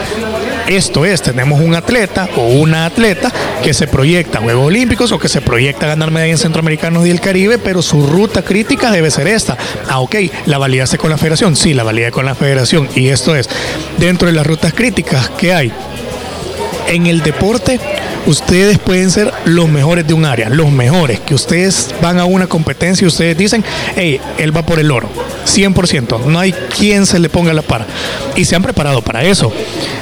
esto 0.68 1.06
es, 1.06 1.22
tenemos 1.22 1.60
un 1.60 1.76
atleta 1.76 2.30
o 2.38 2.48
una 2.48 2.86
atleta 2.86 3.32
que 3.64 3.74
se 3.74 3.88
proyecta 3.88 4.38
a 4.38 4.42
Juegos 4.42 4.68
Olímpicos 4.68 5.12
o 5.12 5.20
que 5.20 5.28
se 5.28 5.42
proyecta 5.42 5.86
a 5.86 5.90
ganar 5.90 6.12
medallas 6.12 6.40
en 6.40 6.44
Centroamericanos 6.44 7.06
y 7.06 7.10
el 7.10 7.20
Caribe, 7.20 7.58
pero 7.58 7.82
su 7.82 8.06
ruta 8.06 8.42
crítica 8.42 8.92
debe 8.92 9.12
ser 9.12 9.28
esta. 9.28 9.58
Ah, 9.90 10.00
ok, 10.00 10.16
¿la 10.46 10.58
validaste 10.58 10.98
con 10.98 11.10
la 11.10 11.18
federación? 11.18 11.56
Sí, 11.56 11.74
la 11.74 11.84
validé 11.84 12.12
con 12.12 12.26
la 12.26 12.36
federación. 12.36 12.88
Y 12.96 13.10
esto 13.10 13.36
es, 13.36 13.50
dentro 13.98 14.28
de 14.28 14.34
las 14.34 14.46
rutas 14.46 14.74
críticas 14.74 15.30
que 15.32 15.54
hay 15.54 15.72
en 16.88 17.08
el 17.08 17.22
deporte, 17.22 17.80
ustedes 18.26 18.80
pueden 18.80 19.12
ser 19.12 19.32
los 19.46 19.70
mejores 19.70 20.08
de 20.08 20.14
un 20.14 20.26
área, 20.26 20.50
los 20.50 20.72
mejores, 20.72 21.20
que 21.20 21.34
ustedes 21.34 21.94
van 22.02 22.20
a 22.20 22.26
una 22.26 22.48
competencia 22.48 23.06
y 23.06 23.08
ustedes 23.08 23.38
dicen, 23.38 23.64
hey, 23.96 24.20
él 24.38 24.56
va 24.56 24.66
por 24.66 24.80
el 24.80 24.92
oro, 24.92 25.10
100%, 25.46 26.26
no 26.26 26.40
hay 26.40 26.54
quien 26.54 27.06
se 27.06 27.20
le 27.20 27.30
ponga 27.30 27.54
la 27.54 27.62
par. 27.62 27.86
Y 28.36 28.46
se 28.46 28.56
han 28.56 28.64
preparado 28.64 29.02
para 29.02 29.24
eso, 29.24 29.52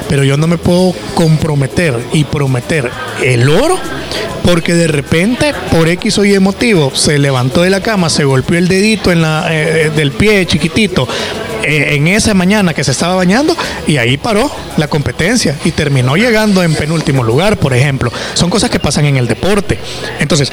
pero 0.08 0.24
yo 0.24 0.38
no 0.38 0.48
me 0.48 0.58
puedo 0.58 0.94
comprometer 1.16 1.98
y 2.14 2.24
prometer 2.24 2.90
el 3.24 3.50
oro 3.50 3.80
porque 4.44 4.74
de 4.74 4.88
repente, 4.88 5.54
por 5.72 5.88
X 5.90 6.18
o 6.18 6.26
Y 6.26 6.40
motivo, 6.40 6.92
se 6.96 7.20
levantó 7.20 7.62
de 7.62 7.70
la 7.70 7.82
cama, 7.82 8.10
se 8.10 8.24
golpeó 8.24 8.58
el 8.58 8.68
dedito 8.68 9.12
en 9.12 9.22
la, 9.22 9.48
eh, 9.52 9.92
del 9.96 10.12
pie 10.12 10.46
chiquitito, 10.46 11.08
eh, 11.64 11.96
en 11.96 12.08
esa 12.08 12.34
mañana 12.34 12.74
que 12.74 12.84
se 12.84 12.92
estaba 12.92 13.16
bañando 13.16 13.56
y 13.88 13.98
ahí 13.98 14.18
paró 14.18 14.50
la 14.78 14.88
competencia 14.88 15.58
y 15.66 15.72
terminó 15.72 16.16
llegando 16.16 16.64
en 16.64 16.74
penúltimo 16.74 17.24
lugar, 17.24 17.58
por 17.58 17.74
ejemplo. 17.74 18.12
Son 18.34 18.50
cosas 18.50 18.70
que 18.70 18.80
pasan 18.80 19.06
en 19.06 19.18
el 19.18 19.28
deporte. 19.28 19.78
Entonces, 20.20 20.52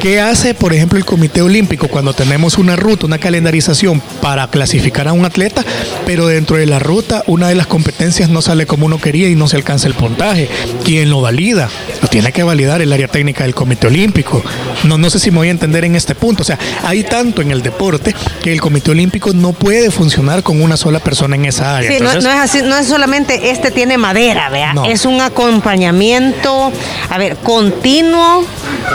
¿qué 0.00 0.20
hace, 0.20 0.54
por 0.54 0.72
ejemplo, 0.72 0.98
el 0.98 1.04
Comité 1.04 1.42
Olímpico 1.42 1.88
cuando 1.88 2.12
tenemos 2.12 2.58
una 2.58 2.76
ruta, 2.76 3.06
una 3.06 3.18
calendarización 3.18 4.00
para 4.20 4.48
clasificar 4.48 5.06
a 5.06 5.12
un 5.12 5.24
atleta, 5.24 5.64
pero 6.06 6.26
dentro 6.26 6.56
de 6.56 6.66
la 6.66 6.78
ruta 6.78 7.22
una 7.26 7.48
de 7.48 7.54
las 7.54 7.66
competencias 7.66 8.28
no 8.28 8.42
sale 8.42 8.66
como 8.66 8.86
uno 8.86 9.00
quería 9.00 9.28
y 9.28 9.36
no 9.36 9.48
se 9.48 9.56
alcanza 9.56 9.86
el 9.86 9.94
puntaje? 9.94 10.48
¿Quién 10.84 11.10
lo 11.10 11.20
valida? 11.20 11.68
Lo 12.00 12.08
tiene 12.08 12.32
que 12.32 12.42
validar 12.42 12.82
el 12.82 12.92
área 12.92 13.08
técnica 13.08 13.44
del 13.44 13.54
Comité 13.54 13.86
Olímpico. 13.86 14.42
No, 14.84 14.98
no 14.98 15.08
sé 15.10 15.18
si 15.18 15.30
me 15.30 15.38
voy 15.38 15.48
a 15.48 15.52
entender 15.52 15.84
en 15.84 15.94
este 15.94 16.14
punto. 16.14 16.42
O 16.42 16.44
sea, 16.44 16.58
hay 16.84 17.04
tanto 17.04 17.42
en 17.42 17.52
el 17.52 17.62
deporte 17.62 18.14
que 18.42 18.52
el 18.52 18.60
Comité 18.60 18.90
Olímpico 18.90 19.32
no 19.32 19.52
puede 19.52 19.90
funcionar 19.90 20.31
con 20.40 20.62
una 20.62 20.76
sola 20.76 21.00
persona 21.00 21.36
en 21.36 21.44
esa 21.44 21.76
área. 21.76 21.90
Sí, 21.90 22.02
no, 22.02 22.10
es 22.10 22.26
así, 22.26 22.62
no 22.62 22.76
es 22.76 22.86
solamente 22.86 23.50
este 23.50 23.70
tiene 23.70 23.98
madera, 23.98 24.48
vea, 24.48 24.74
es 24.88 25.04
un 25.04 25.20
acompañamiento, 25.20 26.72
a 27.10 27.18
ver, 27.18 27.36
continuo, 27.36 28.44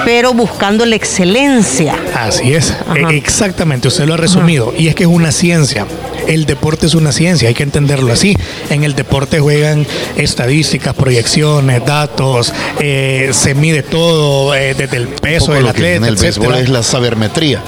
pero 0.05 0.33
buscando 0.33 0.85
la 0.85 0.95
excelencia. 0.95 1.95
Así 2.15 2.53
es, 2.53 2.75
e, 2.95 3.15
exactamente, 3.15 3.87
usted 3.87 4.05
lo 4.05 4.15
ha 4.15 4.17
resumido, 4.17 4.73
y 4.75 4.87
es 4.87 4.95
que 4.95 5.03
es 5.03 5.09
una 5.09 5.31
ciencia 5.31 5.85
el 6.27 6.45
deporte 6.45 6.85
es 6.85 6.95
una 6.95 7.11
ciencia, 7.11 7.47
hay 7.47 7.55
que 7.55 7.63
entenderlo 7.63 8.13
así. 8.13 8.37
En 8.69 8.83
el 8.83 8.95
deporte 8.95 9.39
juegan 9.39 9.85
estadísticas, 10.15 10.93
proyecciones, 10.93 11.85
datos, 11.85 12.53
eh, 12.79 13.29
se 13.33 13.55
mide 13.55 13.83
todo, 13.83 14.53
eh, 14.53 14.73
desde 14.73 14.97
el 14.97 15.07
peso 15.07 15.53
del 15.53 15.67
atleta. 15.67 15.97
en 15.97 16.05
el 16.05 16.15
béisbol 16.15 16.55
es 16.55 16.69
la 16.69 16.83
sabermetría. 16.83 17.63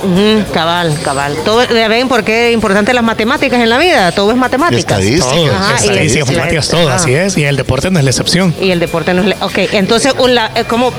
cabal, 0.54 0.96
cabal. 1.04 1.36
Todo, 1.46 1.66
¿Ven 1.68 2.08
por 2.08 2.24
qué 2.24 2.50
es 2.50 2.54
importante 2.54 2.94
las 2.94 3.04
matemáticas 3.04 3.60
en 3.60 3.70
la 3.70 3.78
vida? 3.78 4.12
Todo 4.12 4.32
es 4.32 4.38
matemáticas. 4.38 4.80
Estadísticas. 4.80 5.30
Todo, 5.30 5.76
estadísticas, 5.76 6.28
matemáticas, 6.28 6.70
todo, 6.70 6.90
así 6.90 7.14
es. 7.14 7.38
Y 7.38 7.44
el 7.44 7.56
deporte 7.56 7.90
no 7.90 8.00
es 8.00 8.06
la 8.06 8.12
excepción. 8.12 8.54
Y 8.62 8.72
el 8.72 8.80
deporte 8.80 9.14
no 9.14 9.22
es 9.22 9.28
la... 9.30 9.46
Ok, 9.46 9.58
entonces, 9.74 10.14
eh, 10.14 10.64
como 10.68 10.92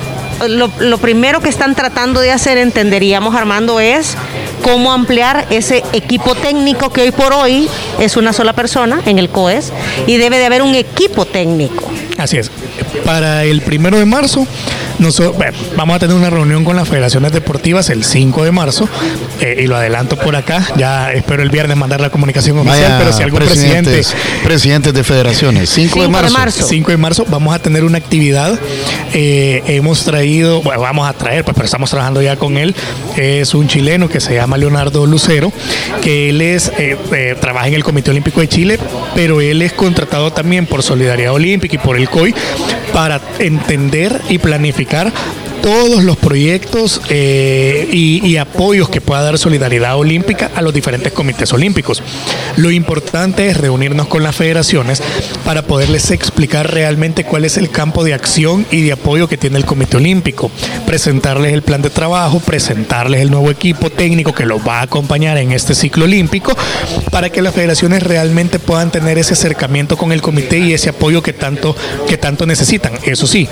lo, 0.49 0.99
primero 0.99 1.41
que 1.41 1.49
están 1.49 1.75
tratando 1.75 2.21
de 2.21 2.33
hacer, 2.33 2.59
entenderíamos, 2.59 3.35
Armando, 3.35 3.81
es 3.81 4.17
cómo 4.63 4.93
ampliar 4.93 5.47
ese 5.51 5.83
equipo 5.93 6.35
técnico 6.35 6.91
que 6.91 7.03
hoy 7.03 7.11
por 7.11 7.33
hoy 7.33 7.69
es 7.99 8.17
una 8.17 8.33
sola 8.33 8.53
persona 8.53 9.03
en 9.07 9.19
el 9.19 9.29
COES 9.29 9.73
y 10.07 10.17
debe 10.17 10.39
de 10.39 10.47
haber 10.47 10.63
un 10.63 10.75
equipo 10.75 11.25
técnico. 11.25 11.90
Así 12.19 12.39
es. 12.39 12.51
Para 13.05 13.45
el 13.45 13.63
primero 13.63 13.99
de 13.99 14.05
marzo 14.05 14.47
nosotros, 15.01 15.43
vamos 15.77 15.97
a 15.97 15.99
tener 15.99 16.15
una 16.15 16.29
reunión 16.29 16.63
con 16.63 16.77
las 16.77 16.87
federaciones 16.87 17.33
deportivas 17.33 17.89
el 17.89 18.05
5 18.05 18.45
de 18.45 18.53
marzo 18.53 18.87
eh, 19.41 19.63
y 19.63 19.67
lo 19.67 19.77
adelanto 19.77 20.17
por 20.17 20.37
acá. 20.37 20.63
Ya 20.77 21.11
espero 21.13 21.43
el 21.43 21.49
viernes 21.49 21.77
mandar 21.77 22.03
la 22.03 22.11
comunicación 22.11 22.59
oficial, 22.59 22.97
pero 22.99 23.13
si 23.13 23.23
algún 23.23 23.41
presidente. 23.41 24.03
Presidentes 24.45 24.93
de 24.93 25.03
federaciones, 25.03 25.71
5, 25.71 26.03
de, 26.03 26.09
marzo. 26.09 26.67
5 26.67 26.91
de 26.91 26.97
marzo 26.99 27.25
vamos 27.29 27.55
a 27.55 27.59
tener 27.59 27.85
una 27.85 27.97
actividad. 27.97 28.59
Eh, 29.15 29.63
hemos 29.67 30.05
traído, 30.05 30.61
bueno, 30.63 30.83
vamos 30.83 31.09
a 31.09 31.15
traer, 31.15 31.45
pues, 31.45 31.55
pero 31.55 31.65
estamos 31.65 31.89
trabajando 31.89 32.21
ya 32.21 32.37
con 32.37 32.59
él. 32.59 32.75
Es 33.17 33.55
un 33.55 33.69
chileno 33.69 34.09
que 34.09 34.21
se 34.21 34.35
llama 34.35 34.59
Leonardo 34.59 35.07
Lucero, 35.07 35.51
que 36.03 36.29
él 36.29 36.43
es, 36.43 36.71
eh, 36.79 37.37
trabaja 37.41 37.69
en 37.69 37.75
el 37.75 37.85
Comité 37.85 38.11
Olímpico 38.11 38.41
de 38.41 38.49
Chile, 38.49 38.79
pero 39.15 39.41
él 39.41 39.63
es 39.63 39.73
contratado 39.73 40.31
también 40.31 40.67
por 40.67 40.83
Solidaridad 40.83 41.33
Olímpica 41.33 41.77
y 41.77 41.79
por 41.79 41.97
el 41.97 42.00
COI 42.07 42.35
para 42.93 43.21
entender 43.39 44.21
y 44.29 44.39
planificar 44.39 45.13
todos 45.63 46.03
los 46.05 46.17
proyectos 46.17 47.01
eh, 47.11 47.89
y, 47.93 48.37
apoyos 48.37 48.89
que 48.89 49.01
pueda 49.01 49.23
dar 49.23 49.39
Solidaridad 49.39 49.97
Olímpica 49.97 50.51
a 50.55 50.63
los 50.63 50.73
diferentes 50.73 51.13
comités 51.13 51.53
olímpicos. 51.53 52.03
Lo 52.57 52.71
importante 52.71 53.49
es 53.49 53.57
reunirnos 53.57 54.07
con 54.07 54.23
las 54.23 54.35
federaciones 54.35 55.03
para 55.45 55.63
poderles 55.63 56.11
explicar 56.11 56.73
realmente 56.73 57.25
cuál 57.25 57.45
es 57.45 57.59
el 57.59 57.71
campo 57.71 58.03
de 58.03 58.15
acción 58.15 58.67
y 58.71 58.81
de 58.81 58.93
apoyo 58.93 59.29
que 59.29 59.37
tiene 59.37 59.59
el 59.59 59.67
Comité 59.67 59.99
Olímpico, 59.99 60.51
presentarles 60.87 61.53
el 61.53 61.63
plan 61.63 61.83
de 61.83 61.91
trabajo, 61.91 62.41
presentarles 62.41 63.21
el 63.21 63.31
nuevo 63.31 63.51
equipo 63.51 63.91
técnico 63.91 64.35
que 64.35 64.47
los 64.47 64.67
va 64.67 64.81
a 64.81 64.83
acompañar 64.83 65.37
en 65.37 65.53
este 65.53 65.75
ciclo 65.75 66.05
olímpico, 66.05 66.57
para 67.11 67.31
que 67.31 67.43
las 67.43 67.55
federaciones 67.55 68.03
realmente 68.03 68.59
puedan 68.59 68.91
tener 68.91 69.19
ese 69.19 69.35
acercamiento 69.35 69.97
con 69.99 70.13
el 70.13 70.23
comité 70.23 70.59
y 70.59 70.73
ese 70.73 70.89
apoyo 70.89 71.23
que 71.23 71.33
tanto, 71.33 71.77
que 72.09 72.17
tanto 72.17 72.47
necesitan. 72.47 72.93
Eso 73.05 73.27
sí, 73.27 73.47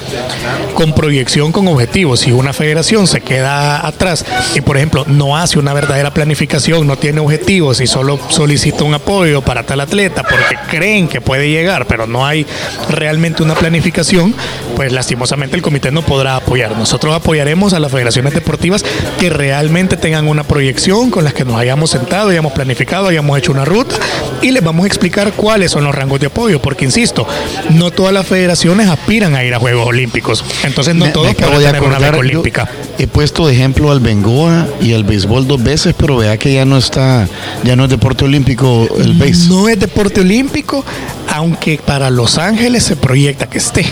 con 0.75 0.95
proyectos 0.95 1.19
con 1.53 1.69
objetivos. 1.69 1.98
Si 1.99 2.31
una 2.31 2.53
federación 2.53 3.09
se 3.09 3.21
queda 3.23 3.85
atrás 3.85 4.25
y, 4.55 4.61
por 4.61 4.77
ejemplo, 4.77 5.05
no 5.09 5.37
hace 5.37 5.59
una 5.59 5.73
verdadera 5.73 6.15
planificación, 6.15 6.87
no 6.87 6.97
tiene 6.97 7.19
objetivos 7.19 7.81
y 7.81 7.89
solo 7.89 8.21
solicita 8.29 8.85
un 8.85 8.95
apoyo 8.95 9.43
para 9.43 9.65
tal 9.65 9.81
atleta 9.81 10.23
porque 10.23 10.57
creen 10.69 11.09
que 11.09 11.21
puede 11.21 11.51
llegar, 11.51 11.87
pero 11.87 12.07
no 12.07 12.25
hay 12.25 12.47
realmente 12.89 13.43
una 13.43 13.57
planificación, 13.57 14.33
pues 14.77 14.93
lastimosamente 14.93 15.57
el 15.57 15.63
comité 15.63 15.91
no 15.91 16.03
podrá 16.03 16.37
apoyar. 16.37 16.77
Nosotros 16.77 17.13
apoyaremos 17.17 17.73
a 17.73 17.81
las 17.81 17.91
federaciones 17.91 18.33
deportivas 18.33 18.85
que 19.19 19.29
realmente 19.29 19.97
tengan 19.97 20.29
una 20.29 20.45
proyección 20.45 21.11
con 21.11 21.25
las 21.25 21.35
que 21.35 21.45
nos 21.45 21.57
hayamos 21.57 21.91
sentado, 21.91 22.29
hayamos 22.29 22.53
planificado, 22.53 23.09
hayamos 23.09 23.37
hecho 23.39 23.51
una 23.51 23.65
ruta 23.65 23.97
y 24.41 24.53
les 24.53 24.63
vamos 24.63 24.85
a 24.85 24.87
explicar 24.87 25.33
cuáles 25.33 25.73
son 25.73 25.83
los 25.83 25.93
rangos 25.93 26.21
de 26.21 26.27
apoyo, 26.27 26.63
porque 26.63 26.85
insisto, 26.85 27.27
no 27.71 27.91
todas 27.91 28.13
las 28.13 28.25
federaciones 28.25 28.89
aspiran 28.89 29.35
a 29.35 29.43
ir 29.43 29.53
a 29.53 29.59
Juegos 29.59 29.89
Olímpicos. 29.89 30.45
Entonces 30.63 30.95
no 30.95 31.11
todos 31.11 31.35
pueden 31.35 31.73
tener 31.73 31.88
una 31.97 32.11
olímpica. 32.11 32.69
He 32.99 33.07
puesto 33.07 33.47
de 33.47 33.55
ejemplo 33.55 33.91
al 33.91 34.01
Bengoa 34.01 34.67
y 34.81 34.93
al 34.95 35.05
béisbol 35.05 35.47
dos 35.47 35.63
veces, 35.63 35.95
pero 35.97 36.17
vea 36.17 36.37
que 36.37 36.53
ya 36.53 36.65
no 36.65 36.79
está, 36.79 37.29
ya 37.65 37.77
no 37.77 37.85
es 37.85 37.91
deporte 37.91 38.25
olímpico 38.25 38.89
el 38.99 39.15
béisbol. 39.15 39.57
No 39.57 39.69
es 39.69 39.79
deporte 39.79 40.21
olímpico, 40.21 40.85
aunque 41.29 41.79
para 41.85 42.11
Los 42.11 42.39
Ángeles 42.39 42.85
se 42.85 42.97
proyecta 42.97 43.49
que 43.49 43.59
esté. 43.59 43.87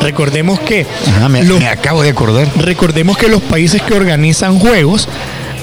Recordemos 0.00 0.60
que. 0.60 0.86
me 1.58 1.68
acabo 1.68 2.02
de 2.02 2.10
acordar. 2.10 2.48
Recordemos 2.56 3.16
que 3.16 3.28
los 3.28 3.40
países 3.42 3.80
que 3.82 3.94
organizan 3.94 4.58
juegos 4.58 5.08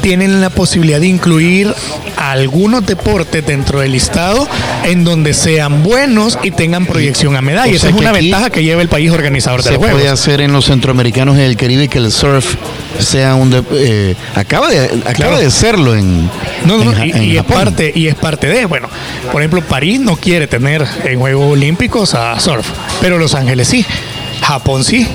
tienen 0.02 0.42
la 0.42 0.50
posibilidad 0.50 1.00
de 1.00 1.08
incluir 1.08 1.74
algunos 2.18 2.86
deportes 2.86 3.46
dentro 3.46 3.80
del 3.80 3.92
listado 3.92 4.48
en 4.86 5.04
donde 5.04 5.34
sean 5.34 5.84
buenos 5.84 6.38
y 6.44 6.52
tengan 6.52 6.86
proyección 6.86 7.36
a 7.36 7.42
medalla. 7.42 7.74
Esa 7.74 7.90
es 7.90 7.96
una 7.96 8.12
ventaja 8.12 8.50
que 8.50 8.64
lleva 8.64 8.82
el 8.82 8.90
país 8.90 9.12
organizador 9.12 9.64
del 9.64 9.78
juego. 9.78 9.94
Se 9.94 10.00
puede 10.00 10.10
hacer 10.10 10.42
en 10.42 10.52
los 10.52 10.66
centroamericanos 10.66 11.38
y 11.38 11.42
el 11.42 11.56
Caribe 11.58 11.88
que 11.88 12.00
el 12.00 12.12
surf 12.12 12.56
sea 13.00 13.36
un 13.36 13.66
eh, 13.74 14.16
acaba 14.36 14.70
de 14.70 15.02
acaba 15.06 15.40
de 15.40 15.50
serlo 15.50 15.96
en 15.96 16.30
no, 16.66 16.78
no, 16.78 17.06
y, 17.06 17.38
es 17.38 17.44
parte 17.44 17.92
y 17.94 18.08
es 18.08 18.16
parte 18.16 18.48
de 18.48 18.66
bueno 18.66 18.90
por 19.32 19.42
ejemplo 19.42 19.62
París 19.62 20.00
no 20.00 20.18
quiere 20.18 20.48
tener 20.48 20.86
en 21.06 21.20
Juegos 21.20 21.54
Olímpicos 21.54 22.14
a 22.14 22.40
surf 22.40 22.68
pero 23.00 23.18
Los 23.18 23.34
Ángeles 23.34 23.68
sí 23.68 23.86
Japón 24.42 24.84
sí. 24.84 25.08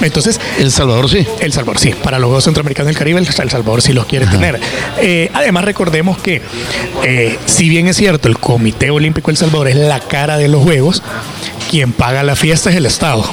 Entonces, 0.00 0.40
El 0.58 0.70
Salvador 0.70 1.08
sí. 1.08 1.26
El 1.40 1.52
Salvador 1.52 1.78
sí. 1.78 1.94
Para 2.02 2.18
los 2.18 2.28
Juegos 2.28 2.44
Centroamericanos 2.44 2.88
del 2.88 2.96
Caribe, 2.96 3.20
El 3.20 3.26
Salvador 3.26 3.82
sí 3.82 3.92
los 3.92 4.06
quiere 4.06 4.26
tener. 4.26 4.60
Eh, 5.00 5.30
además, 5.32 5.64
recordemos 5.64 6.18
que, 6.18 6.42
eh, 7.04 7.38
si 7.46 7.68
bien 7.68 7.88
es 7.88 7.96
cierto, 7.96 8.28
el 8.28 8.38
Comité 8.38 8.90
Olímpico 8.90 9.30
del 9.30 9.36
Salvador 9.36 9.68
es 9.68 9.76
la 9.76 10.00
cara 10.00 10.36
de 10.36 10.48
los 10.48 10.62
Juegos, 10.62 11.02
quien 11.70 11.92
paga 11.92 12.22
la 12.22 12.36
fiesta 12.36 12.70
es 12.70 12.76
el 12.76 12.86
Estado. 12.86 13.24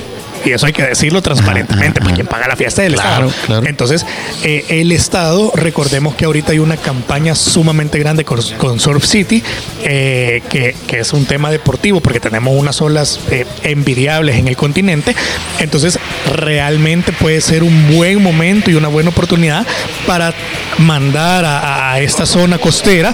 Y 0.45 0.51
eso 0.51 0.65
hay 0.65 0.73
que 0.73 0.83
decirlo 0.83 1.21
transparentemente, 1.21 1.99
porque 1.99 2.15
quien 2.15 2.27
paga 2.27 2.47
la 2.47 2.55
fiesta 2.55 2.83
es 2.83 2.87
el 2.87 2.93
Claro, 2.95 3.27
Estado. 3.27 3.45
claro. 3.45 3.67
Entonces, 3.67 4.05
eh, 4.43 4.65
el 4.69 4.91
Estado, 4.91 5.51
recordemos 5.55 6.15
que 6.15 6.25
ahorita 6.25 6.51
hay 6.53 6.59
una 6.59 6.77
campaña 6.77 7.35
sumamente 7.35 7.99
grande 7.99 8.23
con, 8.25 8.41
con 8.57 8.79
Surf 8.79 9.03
City, 9.05 9.43
eh, 9.83 10.41
que, 10.49 10.75
que 10.87 10.99
es 10.99 11.13
un 11.13 11.25
tema 11.25 11.51
deportivo, 11.51 11.99
porque 11.99 12.19
tenemos 12.19 12.53
unas 12.55 12.81
olas 12.81 13.19
eh, 13.31 13.45
envidiables 13.63 14.37
en 14.37 14.47
el 14.47 14.55
continente. 14.55 15.15
Entonces, 15.59 15.99
realmente 16.35 17.11
puede 17.11 17.41
ser 17.41 17.63
un 17.63 17.95
buen 17.95 18.21
momento 18.21 18.71
y 18.71 18.75
una 18.75 18.87
buena 18.87 19.09
oportunidad 19.09 19.65
para 20.07 20.33
mandar 20.77 21.43
a, 21.45 21.91
a 21.93 21.99
esta 21.99 22.25
zona 22.25 22.57
costera 22.57 23.13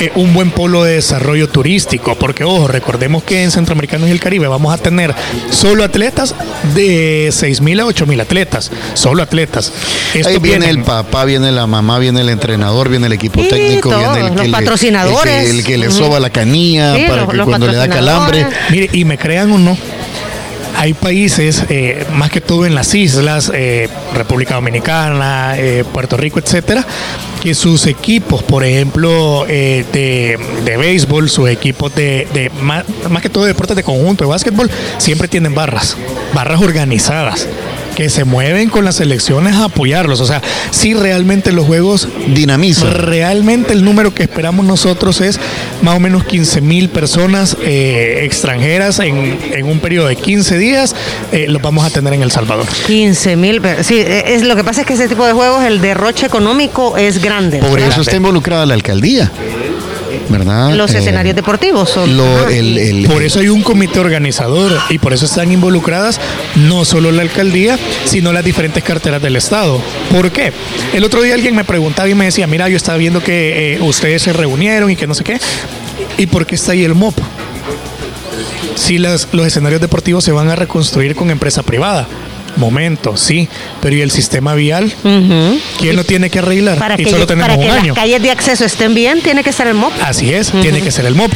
eh, 0.00 0.12
un 0.14 0.34
buen 0.34 0.50
polo 0.50 0.84
de 0.84 0.94
desarrollo 0.94 1.48
turístico. 1.48 2.14
Porque, 2.16 2.44
ojo, 2.44 2.68
recordemos 2.68 3.22
que 3.22 3.42
en 3.42 3.50
Centroamericanos 3.50 4.08
y 4.08 4.12
el 4.12 4.20
Caribe 4.20 4.46
vamos 4.48 4.74
a 4.74 4.78
tener 4.78 5.14
solo 5.50 5.84
atletas 5.84 6.34
de 6.74 7.28
6.000 7.32 7.80
a 7.80 7.84
8.000 7.86 8.20
atletas. 8.20 8.70
Solo 8.94 9.22
atletas. 9.22 9.72
Estos 10.14 10.32
Ahí 10.32 10.38
viene 10.38 10.68
el 10.70 10.82
papá, 10.82 11.24
viene 11.24 11.52
la 11.52 11.66
mamá, 11.66 11.98
viene 11.98 12.20
el 12.20 12.28
entrenador, 12.28 12.88
viene 12.88 13.06
el 13.06 13.12
equipo 13.12 13.42
Sí, 13.42 13.48
técnico, 13.48 13.90
todos, 13.90 14.00
viene 14.02 14.18
el 14.20 14.26
los 14.34 14.40
que, 14.42 14.46
le- 14.48 14.52
patrocinadores. 14.52 15.34
el 15.34 15.50
que, 15.50 15.58
el 15.58 15.64
que 15.64 15.78
le 15.78 15.90
soba 15.90 16.20
la 16.20 16.30
canilla 16.30 16.94
Sí, 16.96 17.04
para 17.08 17.22
los- 17.22 17.30
que 17.30 17.36
los 17.36 17.46
cuando 17.46 17.66
le 17.66 17.76
da 17.76 17.88
calambre. 17.88 18.46
Mire, 18.70 18.90
y 18.92 19.04
me 19.04 19.18
crean 19.18 19.50
o 19.52 19.58
no, 19.58 19.76
hay 20.76 20.92
países, 20.92 21.64
eh, 21.70 22.06
más 22.12 22.30
que 22.30 22.40
todo 22.40 22.66
en 22.66 22.74
las 22.74 22.94
islas, 22.94 23.50
eh, 23.54 23.88
República 24.14 24.54
Dominicana, 24.54 25.54
eh, 25.56 25.84
Puerto 25.90 26.16
Rico, 26.18 26.38
etcétera, 26.38 26.84
que 27.42 27.54
sus 27.54 27.86
equipos, 27.86 28.42
por 28.42 28.62
ejemplo, 28.62 29.46
eh, 29.48 29.84
de, 29.92 30.38
de 30.64 30.76
béisbol, 30.76 31.30
sus 31.30 31.48
equipos 31.48 31.94
de, 31.94 32.28
de 32.34 32.50
más, 32.60 32.84
más 33.08 33.22
que 33.22 33.30
todo 33.30 33.44
de 33.44 33.48
deportes 33.48 33.74
de 33.74 33.82
conjunto, 33.82 34.24
de 34.24 34.30
básquetbol, 34.30 34.70
siempre 34.98 35.28
tienen 35.28 35.54
barras, 35.54 35.96
barras 36.34 36.60
organizadas 36.60 37.48
que 37.96 38.08
se 38.10 38.24
mueven 38.24 38.68
con 38.68 38.84
las 38.84 38.96
selecciones 38.96 39.56
a 39.56 39.64
apoyarlos. 39.64 40.20
O 40.20 40.26
sea, 40.26 40.40
si 40.70 40.94
realmente 40.94 41.50
los 41.50 41.66
juegos 41.66 42.08
Dinamiza. 42.28 42.90
Realmente 42.90 43.72
el 43.72 43.84
número 43.84 44.12
que 44.14 44.24
esperamos 44.24 44.64
nosotros 44.66 45.20
es 45.20 45.40
más 45.82 45.96
o 45.96 46.00
menos 46.00 46.24
15 46.24 46.60
mil 46.60 46.88
personas 46.90 47.56
eh, 47.62 48.20
extranjeras 48.24 48.98
en, 48.98 49.38
en 49.52 49.66
un 49.66 49.80
periodo 49.80 50.08
de 50.08 50.16
15 50.16 50.58
días. 50.58 50.94
eh, 51.32 51.46
los 51.48 51.62
vamos 51.62 51.84
a 51.84 51.90
tener 51.90 52.12
en 52.12 52.22
El 52.22 52.30
Salvador. 52.30 52.66
15 52.86 53.36
mil. 53.36 53.62
Sí, 53.82 53.96
eh, 53.98 54.34
es, 54.34 54.42
lo 54.42 54.56
que 54.56 54.64
pasa 54.64 54.82
es 54.82 54.86
que 54.86 54.92
ese 54.94 55.08
tipo 55.08 55.24
de 55.26 55.32
juegos, 55.32 55.64
el 55.64 55.80
derroche 55.80 56.26
económico 56.26 56.96
es 56.96 57.22
grande. 57.22 57.58
Por 57.58 57.72
¿verdad? 57.72 57.88
eso 57.88 58.02
está 58.02 58.16
involucrada 58.16 58.66
la 58.66 58.74
alcaldía, 58.74 59.30
¿verdad? 60.28 60.72
Los 60.74 60.94
Eh, 60.94 60.98
escenarios 60.98 61.34
deportivos 61.36 61.90
son. 61.90 62.16
lo- 62.16 62.24
Ajá. 62.24 62.50
el- 62.52 62.78
el- 62.78 63.06
Por 63.06 63.22
eso 63.22 63.40
hay 63.40 63.48
un 63.48 63.62
comité 63.62 63.98
organizador 64.00 64.72
y 64.90 64.98
por 64.98 65.12
eso 65.12 65.26
están 65.26 65.50
involucradas 65.52 66.20
no 66.56 66.84
solo 66.84 67.10
la 67.12 67.22
alcaldía, 67.22 67.78
sino 68.04 68.32
las 68.32 68.44
diferentes 68.44 68.82
carteras 68.82 69.20
del 69.22 69.36
Estado. 69.36 69.80
¿Por 70.10 70.30
qué? 70.30 70.52
El 70.94 71.04
otro 71.04 71.22
día 71.22 71.34
alguien 71.34 71.54
me 71.54 71.64
preguntaba 71.64 72.08
y 72.08 72.14
me 72.14 72.26
decía, 72.26 72.46
mira, 72.46 72.68
yo 72.68 72.76
estaba 72.76 72.98
viendo 72.98 73.22
que 73.22 73.74
eh, 73.74 73.82
ustedes 73.82 74.22
se 74.22 74.32
reunieron 74.32 74.90
y 74.90 74.96
que 74.96 75.06
no 75.06 75.14
sé 75.14 75.24
qué. 75.24 75.38
¿Y 76.18 76.26
por 76.26 76.46
qué 76.46 76.54
está 76.54 76.72
ahí 76.72 76.84
el 76.84 76.94
MOP? 76.94 77.14
Si 78.74 78.98
las, 78.98 79.28
los 79.32 79.46
escenarios 79.46 79.80
deportivos 79.80 80.22
se 80.24 80.32
van 80.32 80.48
a 80.50 80.56
reconstruir 80.56 81.14
con 81.14 81.30
empresa 81.30 81.62
privada. 81.62 82.06
Momento, 82.56 83.16
sí, 83.16 83.48
pero 83.80 83.96
¿y 83.96 84.00
el 84.00 84.10
sistema 84.10 84.54
vial? 84.54 84.92
¿Quién 85.78 85.96
lo 85.96 86.04
tiene 86.04 86.30
que 86.30 86.38
arreglar? 86.38 86.78
Para 86.78 86.94
y 86.98 87.04
que, 87.04 87.10
solo 87.10 87.26
tenemos 87.26 87.48
para 87.48 87.60
que 87.60 87.68
un 87.68 87.74
las 87.74 87.84
año. 87.84 87.94
calles 87.94 88.22
de 88.22 88.30
acceso 88.30 88.64
estén 88.64 88.94
bien, 88.94 89.20
tiene 89.20 89.44
que 89.44 89.52
ser 89.52 89.66
el 89.66 89.74
MOP. 89.74 89.92
Así 90.02 90.32
es, 90.32 90.50
tiene 90.50 90.80
que 90.80 90.90
ser 90.90 91.06
el 91.06 91.14
MOP. 91.14 91.32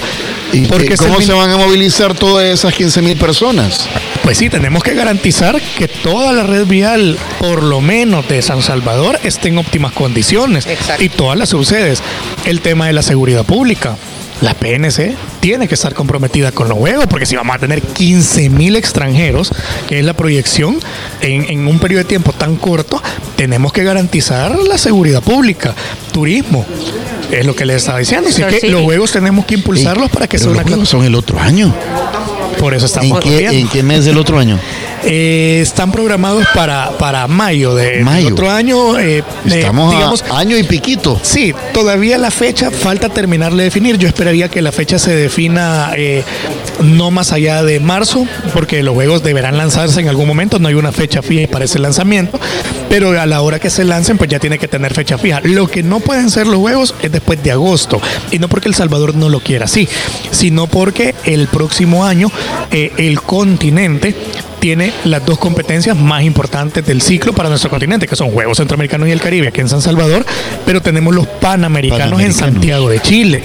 ¿Y 0.53 0.67
Porque 0.67 0.97
cómo 0.97 1.21
se 1.21 1.33
van 1.33 1.51
a 1.51 1.57
movilizar 1.57 2.15
todas 2.15 2.47
esas 2.47 2.75
15 2.75 3.03
mil 3.03 3.17
personas? 3.17 3.89
Pues 4.23 4.39
sí, 4.39 4.49
tenemos 4.51 4.83
que 4.83 4.95
garantizar 4.95 5.61
que 5.79 5.89
toda 5.89 6.33
la 6.33 6.43
red 6.43 6.67
vial, 6.67 7.17
por 7.39 7.63
lo 7.63 7.81
menos 7.81 8.29
de 8.29 8.43
San 8.43 8.63
Salvador, 8.63 9.19
esté 9.23 9.49
en 9.49 9.59
óptimas 9.59 9.93
condiciones. 9.93 10.67
Exacto. 10.67 11.03
Y 11.05 11.09
todas 11.09 11.39
las 11.39 11.51
subsedes. 11.51 12.03
El 12.45 12.61
tema 12.61 12.87
de 12.87 12.93
la 12.93 13.03
seguridad 13.03 13.45
pública. 13.45 13.97
La 14.41 14.55
PNC 14.55 15.15
tiene 15.41 15.69
que 15.69 15.75
estar 15.75 15.93
comprometida 15.95 16.51
con 16.53 16.69
los 16.69 16.79
juegos, 16.79 17.07
porque 17.09 17.27
si 17.27 17.37
vamos 17.37 17.57
a 17.57 17.59
tener 17.59 17.83
15 17.83 18.49
mil 18.49 18.77
extranjeros, 18.77 19.53
que 19.87 19.99
es 19.99 20.05
la 20.05 20.15
proyección, 20.15 20.79
en, 21.21 21.51
en 21.51 21.67
un 21.67 21.79
periodo 21.79 22.05
de 22.05 22.09
tiempo 22.09 22.33
tan 22.33 22.57
corto, 22.57 23.03
tenemos 23.37 23.73
que 23.73 23.85
garantizar 23.85 24.59
la 24.59 24.79
seguridad 24.79 25.23
pública, 25.23 25.75
turismo. 26.13 26.65
Es 27.31 27.47
lo 27.47 27.55
que 27.55 27.65
les 27.65 27.77
estaba 27.77 27.99
diciendo. 27.99 28.29
Así 28.29 28.43
que 28.43 28.61
sí. 28.61 28.69
los 28.69 28.83
juegos 28.83 29.13
tenemos 29.13 29.45
que 29.45 29.55
impulsarlos 29.55 30.11
para 30.11 30.27
que 30.27 30.39
sea 30.39 30.49
Pero 30.49 30.53
una 30.53 30.63
los 30.63 30.71
juegos 30.71 30.89
son 30.89 31.05
el 31.05 31.15
otro 31.15 31.39
año. 31.39 31.73
Por 32.59 32.75
eso 32.75 32.87
¿En 32.87 32.87
estamos 32.87 33.21
qué, 33.21 33.31
corriendo. 33.31 33.59
¿En 33.59 33.69
qué 33.69 33.83
mes 33.83 34.05
del 34.05 34.19
otro 34.19 34.39
año? 34.39 34.59
Eh, 35.05 35.61
están 35.63 35.93
programados 35.93 36.45
para, 36.55 36.91
para 36.99 37.27
mayo 37.27 37.75
de 37.75 38.05
del 38.05 38.33
otro 38.33 38.51
año. 38.51 38.99
eh, 38.99 39.19
eh, 39.19 39.25
Estamos 39.47 39.95
digamos, 39.95 40.25
a 40.31 40.39
año 40.39 40.59
y 40.59 40.63
piquito. 40.63 41.19
Sí, 41.23 41.55
todavía 41.73 42.19
la 42.19 42.31
fecha 42.31 42.71
falta 42.71 43.09
terminar 43.09 43.55
de 43.55 43.65
definir. 43.65 43.97
Yo 43.99 44.09
esperaría 44.09 44.49
que 44.49 44.61
la 44.63 44.73
fecha 44.73 44.99
se 44.99 45.15
defina 45.15 45.93
eh, 45.97 46.23
no 46.83 47.11
más 47.11 47.33
allá 47.33 47.63
de 47.63 47.81
marzo, 47.81 48.27
porque 48.53 48.83
los 48.83 48.95
juegos 48.95 49.23
deberán 49.23 49.57
lanzarse 49.57 50.01
en 50.01 50.09
algún 50.09 50.27
momento. 50.27 50.59
No 50.59 50.69
hay 50.69 50.75
una 50.75 50.93
fecha 50.93 51.23
fija 51.23 51.49
para 51.51 51.65
ese 51.65 51.79
lanzamiento, 51.79 52.39
pero 52.89 53.19
a 53.21 53.27
la 53.27 53.41
hora 53.43 53.59
que 53.59 53.71
se 53.71 53.85
lancen, 53.85 54.19
pues 54.19 54.29
ya 54.31 54.39
tiene 54.39 54.59
que 54.59 54.69
tener 54.69 54.93
fecha 54.95 55.17
fija. 55.19 55.41
Lo 55.43 55.67
que 55.69 55.83
no 55.83 56.01
pueden 56.01 56.31
ser 56.31 56.47
los 56.47 56.59
juegos 56.59 56.95
es 57.03 57.11
después 57.11 57.43
de 57.43 57.53
agosto, 57.53 58.01
y 58.31 58.39
no 58.39 58.49
porque 58.49 58.69
El 58.69 58.75
Salvador 58.75 59.15
no 59.15 59.29
lo 59.29 59.41
quiera 59.41 59.65
así, 59.65 59.89
sino 60.31 60.67
porque 60.67 61.15
el 61.25 61.47
próximo 61.49 62.05
año 62.05 62.31
el 62.71 63.21
continente 63.23 64.15
tiene 64.61 64.93
las 65.05 65.25
dos 65.25 65.39
competencias 65.39 65.97
más 65.97 66.23
importantes 66.23 66.87
del 66.87 67.01
ciclo 67.01 67.33
para 67.33 67.49
nuestro 67.49 67.71
continente, 67.71 68.07
que 68.07 68.15
son 68.15 68.31
Juegos 68.31 68.59
Centroamericanos 68.59 69.09
y 69.09 69.13
el 69.13 69.21
Caribe 69.21 69.49
aquí 69.49 69.61
en 69.61 69.69
San 69.69 69.81
Salvador, 69.81 70.25
pero 70.67 70.81
tenemos 70.83 71.15
los 71.15 71.27
Panamericanos, 71.27 72.05
en 72.05 72.11
Panamericanos. 72.11 72.55
Santiago 72.55 72.89
de 72.91 73.01
Chile, 73.01 73.43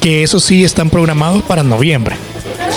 que 0.00 0.22
esos 0.22 0.44
sí 0.44 0.64
están 0.64 0.90
programados 0.90 1.42
para 1.44 1.62
noviembre. 1.62 2.16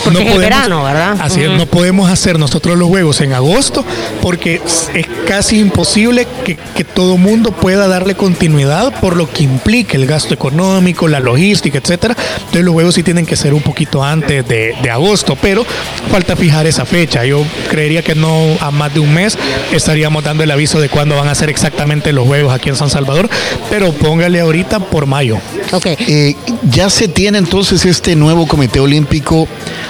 Porque 0.04 0.23
es 0.23 0.34
el 0.34 0.39
verano, 0.39 0.84
¿verdad? 0.84 1.17
Así 1.19 1.41
es, 1.41 1.49
no 1.52 1.65
podemos 1.65 2.10
hacer 2.10 2.39
nosotros 2.39 2.78
los 2.78 2.88
juegos 2.88 3.21
en 3.21 3.34
agosto 3.34 3.86
porque 4.21 4.62
es 4.65 4.89
es 4.93 5.08
casi 5.28 5.60
imposible 5.60 6.28
que, 6.43 6.58
que 6.75 6.84
todo 6.84 7.17
mundo 7.17 7.52
pueda 7.52 7.88
darle 7.88 8.15
continuidad 8.15 8.99
por 8.99 9.15
lo 9.15 9.30
que 9.30 9.43
implica 9.43 9.95
el 9.95 10.06
gasto 10.06 10.34
económico, 10.34 11.08
la 11.08 11.19
logística, 11.19 11.78
etcétera. 11.78 12.15
Entonces 12.38 12.63
los 12.63 12.73
juegos 12.73 12.95
sí 12.95 13.04
tienen 13.04 13.25
que 13.25 13.36
ser 13.36 13.54
un 13.54 13.62
poquito 13.62 14.04
antes 14.04 14.47
de, 14.47 14.75
de 14.82 14.89
agosto, 14.89 15.38
pero 15.39 15.65
falta 16.12 16.36
fijar 16.36 16.67
esa 16.67 16.86
fecha. 16.86 17.25
Yo 17.25 17.43
creería 17.69 18.02
que 18.02 18.15
no 18.15 18.58
a 18.60 18.71
más 18.71 18.93
de 18.93 18.99
un 18.99 19.13
mes 19.13 19.38
estaríamos 19.71 20.23
dando 20.23 20.43
el 20.43 20.52
aviso 20.52 20.80
de 20.80 20.89
cuándo 20.89 21.15
van 21.15 21.28
a 21.28 21.36
ser 21.36 21.49
exactamente 21.49 22.12
los 22.13 22.25
juegos 22.25 22.54
aquí 22.54 22.69
en 22.69 22.75
San 22.75 22.89
Salvador, 22.89 23.30
pero 23.69 23.91
póngale 23.91 24.39
ahorita 24.39 24.80
por 24.80 25.06
mayo. 25.06 25.38
Ok. 25.71 25.86
Eh, 25.86 26.36
ya 26.71 26.89
se 26.89 27.08
tiene 27.08 27.38
entonces 27.38 27.86
este 27.86 28.15
nuevo 28.15 28.47
comité 28.47 28.80
olímpico 28.80 29.47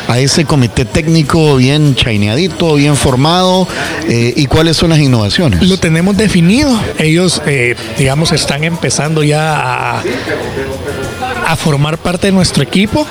a 0.08 0.20
ese 0.20 0.46
comité 0.46 0.86
técnico 0.86 1.56
bien 1.58 1.96
chaineadito, 1.96 2.76
bien 2.76 2.96
formado 2.96 3.68
eh, 4.08 4.34
y 4.36 4.46
cuáles 4.48 4.78
son 4.78 4.90
las 4.90 5.00
innovaciones. 5.00 5.68
Lo 5.68 5.78
tenemos 5.78 6.18
definido. 6.18 6.80
Ellos, 6.98 7.42
eh, 7.46 7.76
digamos, 7.98 8.32
están 8.32 8.64
empezando 8.64 9.24
ya 9.24 9.98
a, 9.98 10.04
a 11.48 11.56
formar 11.56 11.98
parte 11.98 12.28
de 12.28 12.34
nuestro 12.34 12.64
equipo. 12.64 13.06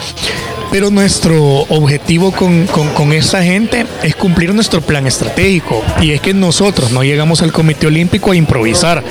Pero 0.70 0.90
nuestro 0.90 1.60
objetivo 1.70 2.30
con, 2.32 2.66
con- 2.66 3.12
esta 3.12 3.42
gente 3.42 3.86
es 4.02 4.14
cumplir 4.14 4.54
nuestro 4.54 4.80
plan 4.82 5.06
estratégico. 5.06 5.82
Y 6.00 6.12
es 6.12 6.20
que 6.20 6.34
nosotros 6.34 6.90
no 6.92 7.02
llegamos 7.02 7.40
al 7.42 7.52
Comité 7.52 7.86
Olímpico 7.86 8.32
a 8.32 8.36
improvisar. 8.36 9.02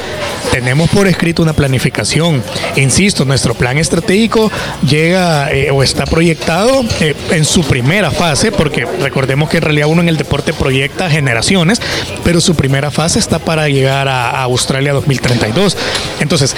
Tenemos 0.52 0.90
por 0.92 1.08
escrito 1.08 1.42
una 1.42 1.54
planificación. 1.54 2.44
Insisto, 2.76 3.26
nuestro 3.26 3.56
plan 3.56 3.78
estratégico 3.80 4.52
llega 4.88 5.52
eh, 5.52 5.72
o 5.72 5.82
está 5.82 6.06
proyectado 6.06 6.84
eh, 7.02 7.16
en 7.32 7.44
su 7.44 7.64
primera 7.64 8.12
fase, 8.12 8.52
porque 8.52 8.86
recordemos 9.02 9.50
que 9.50 9.58
en 9.58 9.64
realidad 9.64 9.88
uno 9.90 10.02
en 10.02 10.10
el 10.10 10.18
deporte 10.18 10.54
proyecta 10.54 11.10
generaciones, 11.10 11.82
pero 12.24 12.40
su 12.40 12.56
primera 12.56 12.92
fase 12.92 13.18
está 13.20 13.40
para 13.40 13.68
llegar 13.68 14.08
a 14.08 14.42
Australia 14.44 14.94
2032. 14.94 15.76
Entonces, 16.20 16.56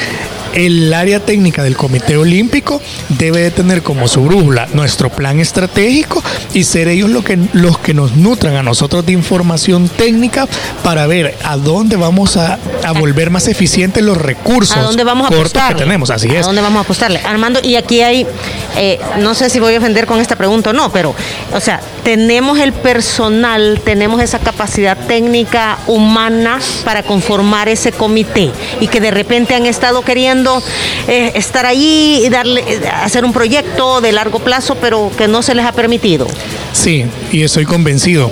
el 0.54 0.94
área 0.94 1.20
técnica 1.20 1.64
del 1.64 1.76
Comité 1.76 2.18
Olímpico 2.18 2.82
debe 3.10 3.42
de 3.42 3.52
tener 3.52 3.82
como 3.84 4.08
su 4.08 4.24
brújula 4.24 4.68
nuestro 4.74 5.10
plan 5.10 5.40
estratégico 5.40 6.24
y 6.54 6.64
ser 6.64 6.88
ellos 6.88 7.10
lo 7.10 7.24
que, 7.24 7.38
los 7.54 7.78
que 7.80 7.94
nos 7.94 8.16
nutran 8.16 8.56
a 8.56 8.64
nosotros 8.64 9.06
de 9.06 9.12
información 9.14 9.90
técnica 9.90 10.48
para 10.84 11.08
ver 11.08 11.36
a 11.44 11.58
dónde 11.58 11.96
vamos 11.96 12.38
a, 12.38 12.58
a 12.84 12.92
volver 12.94 13.30
más 13.30 13.48
eficientes 13.48 14.04
los 14.04 14.18
recursos 14.18 14.78
¿A 14.78 14.82
dónde 14.82 15.04
vamos 15.04 15.28
a 15.28 15.30
cortos 15.30 15.52
que 15.54 15.60
apostarle? 15.60 15.84
tenemos. 15.84 16.10
Así 16.10 16.30
¿A 16.30 16.40
es. 16.40 16.46
dónde 16.46 16.62
vamos 16.62 16.80
a 16.80 16.82
apostarle? 16.82 17.20
Armando, 17.26 17.60
y 17.64 17.76
aquí 17.76 18.02
hay, 18.02 18.26
eh, 18.78 19.00
no 19.20 19.34
sé 19.36 19.50
si 19.50 19.60
voy 19.60 19.76
a 19.76 19.80
ofender 19.80 20.06
con 20.06 20.20
esta 20.20 20.36
pregunta 20.36 20.70
o 20.72 20.74
no, 20.74 20.92
pero, 20.92 21.14
o 21.54 21.60
sea, 21.60 21.80
tenemos 22.04 22.60
el 22.60 22.74
personal, 22.74 23.82
tenemos 23.84 24.22
esa 24.22 24.40
capacidad 24.40 24.98
técnica 25.08 25.78
humana 25.88 26.60
para 26.86 27.04
conformar 27.04 27.68
ese 27.70 27.92
comité 27.92 28.52
y 28.80 28.88
que 28.88 29.00
de 29.00 29.12
repente 29.12 29.54
han 29.56 29.66
estado 29.66 30.02
queriendo 30.04 30.38
eh, 31.08 31.32
estar 31.36 31.65
allí 31.65 32.25
y 32.25 32.30
darle, 32.30 32.63
hacer 32.93 33.25
un 33.25 33.34
proyecto 33.34 34.02
de 34.02 34.12
largo 34.12 34.39
plazo, 34.39 34.75
pero 34.75 35.12
que 35.17 35.28
no 35.28 35.41
se 35.41 35.56
les 35.56 35.65
ha 35.65 35.71
permitido. 35.71 36.28
Sí, 36.73 37.06
y 37.32 37.43
estoy 37.43 37.65
convencido. 37.65 38.32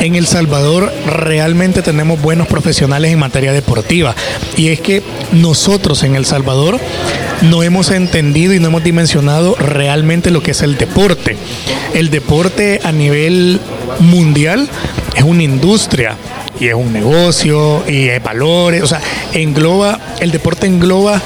En 0.00 0.14
El 0.14 0.26
Salvador 0.26 0.92
realmente 1.06 1.82
tenemos 1.82 2.20
buenos 2.20 2.46
profesionales 2.46 3.12
en 3.12 3.18
materia 3.18 3.52
deportiva. 3.52 4.14
Y 4.56 4.68
es 4.68 4.80
que 4.80 5.02
nosotros 5.32 6.02
en 6.02 6.14
El 6.14 6.24
Salvador 6.24 6.78
no 7.42 7.62
hemos 7.62 7.90
entendido 7.90 8.54
y 8.54 8.60
no 8.60 8.68
hemos 8.68 8.84
dimensionado 8.84 9.54
realmente 9.56 10.30
lo 10.30 10.42
que 10.42 10.52
es 10.52 10.62
el 10.62 10.76
deporte. 10.76 11.36
El 11.94 12.10
deporte 12.10 12.80
a 12.84 12.92
nivel 12.92 13.60
mundial 14.00 14.68
es 15.16 15.22
una 15.24 15.42
industria 15.42 16.16
y 16.60 16.68
es 16.68 16.74
un 16.74 16.92
negocio 16.92 17.82
y 17.88 18.08
es 18.08 18.22
valores. 18.22 18.82
O 18.82 18.86
sea, 18.86 19.00
engloba, 19.32 19.98
el 20.20 20.30
deporte 20.30 20.66
engloba 20.66 21.20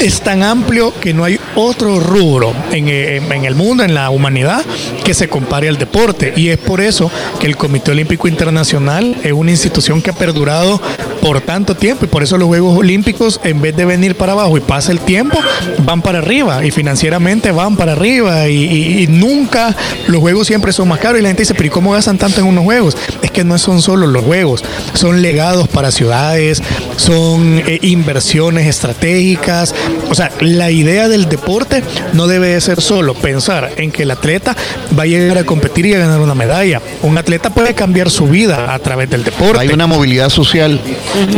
es 0.00 0.20
tan 0.20 0.42
amplio 0.42 0.92
que 1.00 1.12
no 1.14 1.24
hay 1.24 1.38
otro 1.56 2.00
rubro 2.00 2.52
en, 2.72 2.88
eh, 2.88 3.16
en 3.16 3.44
el 3.44 3.54
mundo, 3.54 3.82
en 3.84 3.94
la 3.94 4.10
humanidad, 4.10 4.62
que 5.04 5.14
se 5.14 5.28
compare 5.28 5.68
al 5.68 5.78
deporte. 5.78 6.32
Y 6.36 6.48
es 6.48 6.58
por 6.58 6.80
eso 6.80 7.10
que 7.40 7.46
el 7.46 7.56
Comité 7.56 7.90
Olímpico 7.92 8.28
Internacional 8.28 9.16
es 9.22 9.32
una 9.32 9.50
institución 9.50 10.00
que 10.02 10.10
ha 10.10 10.14
perdurado 10.14 10.80
por 11.22 11.40
tanto 11.40 11.74
tiempo 11.74 12.04
y 12.04 12.08
por 12.08 12.22
eso 12.22 12.38
los 12.38 12.48
Juegos 12.48 12.78
Olímpicos, 12.78 13.40
en 13.44 13.60
vez 13.60 13.74
de 13.76 13.84
venir 13.84 14.14
para 14.14 14.32
abajo 14.32 14.56
y 14.56 14.60
pasa 14.60 14.92
el 14.92 15.00
tiempo, 15.00 15.38
van 15.84 16.00
para 16.02 16.18
arriba 16.18 16.64
y 16.64 16.70
financieramente 16.70 17.50
van 17.50 17.76
para 17.76 17.92
arriba 17.92 18.48
y, 18.48 18.64
y- 18.64 19.02
y 19.02 19.06
nunca 19.08 19.74
los 20.06 20.20
Juegos 20.20 20.46
siempre 20.46 20.72
son 20.72 20.88
más 20.88 20.98
caros 21.00 21.18
y 21.18 21.22
la 21.22 21.28
gente 21.28 21.42
dice, 21.42 21.54
pero 21.54 21.66
¿y 21.66 21.70
cómo 21.70 21.92
gastan 21.92 22.18
tanto 22.18 22.40
en 22.40 22.46
unos 22.46 22.64
Juegos? 22.64 22.96
Es 23.22 23.30
que 23.30 23.44
no 23.44 23.58
son 23.58 23.82
solo 23.82 24.06
los 24.06 24.24
Juegos, 24.24 24.62
son 24.94 25.22
legados 25.22 25.68
para 25.68 25.90
ciudades, 25.90 26.62
son 26.96 27.62
eh, 27.66 27.78
inversiones 27.82 28.66
estratégicas. 28.66 29.74
O 30.10 30.14
sea, 30.14 30.30
la 30.40 30.70
idea 30.70 31.08
del 31.08 31.28
deporte 31.28 31.82
no 32.14 32.26
debe 32.26 32.48
de 32.48 32.60
ser 32.60 32.80
solo 32.80 33.14
pensar 33.14 33.72
en 33.76 33.90
que 33.90 34.04
el 34.04 34.10
atleta 34.10 34.56
va 34.98 35.02
a 35.02 35.06
llegar 35.06 35.36
a 35.38 35.44
competir 35.44 35.86
y 35.86 35.94
a 35.94 35.98
ganar 35.98 36.20
una 36.20 36.34
medalla. 36.34 36.80
Un 37.02 37.18
atleta 37.18 37.50
puede 37.50 37.74
cambiar 37.74 38.10
su 38.10 38.26
vida 38.26 38.72
a 38.72 38.78
través 38.78 39.10
del 39.10 39.24
deporte. 39.24 39.58
Hay 39.60 39.68
una 39.68 39.86
movilidad 39.86 40.28
social, 40.30 40.80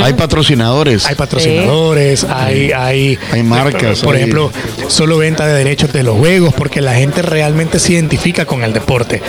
hay 0.03 0.13
patrocinadores. 0.15 1.07
Hay 1.07 1.15
patrocinadores, 1.17 2.25
hay, 2.25 2.73
hay, 2.73 3.19
Hay 3.33 3.43
marcas, 3.43 4.01
Por 4.01 4.15
hay- 4.15 4.21
ejemplo, 4.23 4.51
solo 4.89 5.19
venta 5.19 5.47
de 5.47 5.55
derechos 5.55 5.93
de 5.93 6.03
los 6.03 6.17
juegos, 6.17 6.55
porque 6.55 6.81
la 6.81 6.95
gente 6.95 7.23
realmente 7.23 7.79
se 7.79 7.93
identifica 7.95 8.45
con 8.47 8.63
el 8.63 8.73
deporte. 8.73 9.21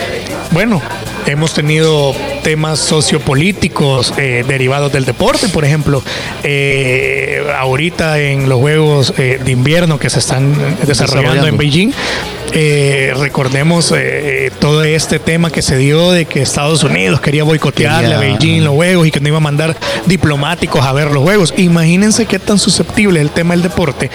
Bueno, 0.52 0.80
hemos 1.26 1.54
tenido 1.54 2.14
temas 2.42 2.78
sociopolíticos 2.78 4.14
eh, 4.16 4.44
derivados 4.46 4.92
del 4.92 5.04
deporte, 5.04 5.48
por 5.48 5.64
ejemplo, 5.64 6.02
eh, 6.42 7.44
ahorita 7.56 8.18
en 8.18 8.48
los 8.48 8.58
Juegos 8.60 9.14
eh, 9.18 9.40
de 9.42 9.52
invierno 9.52 9.98
que 9.98 10.10
se 10.10 10.18
están 10.18 10.54
desarrollando 10.86 11.46
en. 11.46 11.56
Beijing. 11.56 11.92
Eh, 12.54 13.14
recordemos 13.18 13.92
eh, 13.96 14.50
todo 14.60 14.84
este 14.84 15.18
tema 15.18 15.50
que 15.50 15.62
se 15.62 15.76
dio 15.76 16.10
de 16.10 16.26
que 16.26 16.42
Estados 16.42 16.84
Unidos 16.84 17.20
quería 17.20 17.44
boicotearle 17.44 18.14
a 18.14 18.18
Beijing 18.18 18.62
los 18.64 18.74
juegos 18.74 19.06
y 19.06 19.10
que 19.10 19.20
no 19.20 19.28
iba 19.28 19.38
a 19.38 19.40
mandar 19.40 19.76
diplomáticos 20.06 20.84
a 20.84 20.92
ver 20.92 21.10
los 21.10 21.22
juegos. 21.22 21.54
Imagínense 21.56 22.26
qué 22.26 22.38
tan 22.38 22.58
susceptible 22.58 23.20
es 23.20 23.26
el 23.26 23.32
tema 23.32 23.54
del 23.54 23.62
deporte 23.62 24.10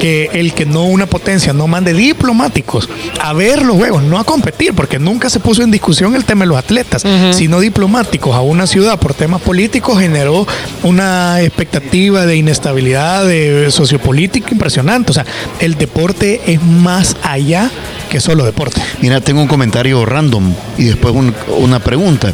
que 0.00 0.30
el 0.32 0.54
que 0.54 0.66
no 0.66 0.84
una 0.84 1.06
potencia 1.06 1.52
no 1.52 1.66
mande 1.66 1.92
diplomáticos 1.92 2.88
a 3.20 3.32
ver 3.32 3.62
los 3.62 3.76
juegos, 3.76 4.02
no 4.02 4.18
a 4.18 4.24
competir, 4.24 4.74
porque 4.74 4.98
nunca 4.98 5.30
se 5.30 5.40
puso 5.40 5.62
en 5.62 5.70
discusión 5.70 6.14
el 6.14 6.24
tema 6.24 6.44
de 6.44 6.48
los 6.48 6.58
atletas, 6.58 7.04
sino 7.32 7.60
diplomáticos 7.60 8.34
a 8.34 8.40
una 8.40 8.66
ciudad 8.66 8.98
por 8.98 9.14
temas 9.14 9.40
políticos 9.40 10.00
generó 10.00 10.46
una 10.82 11.42
expectativa 11.42 12.26
de 12.26 12.36
inestabilidad 12.36 13.26
de 13.26 13.70
sociopolítica 13.70 14.48
impresionante. 14.52 15.10
O 15.10 15.14
sea, 15.14 15.26
el 15.60 15.76
deporte 15.76 16.40
es 16.46 16.62
más 16.62 17.16
allá 17.22 17.70
que 18.14 18.20
solo 18.20 18.44
deporte. 18.44 18.80
Mira, 19.00 19.20
tengo 19.20 19.42
un 19.42 19.48
comentario 19.48 20.04
random 20.06 20.52
y 20.78 20.84
después 20.84 21.12
un- 21.12 21.34
una 21.58 21.80
pregunta. 21.80 22.32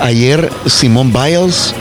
Ayer 0.00 0.50
Simón 0.66 1.12
Biles, 1.12 1.72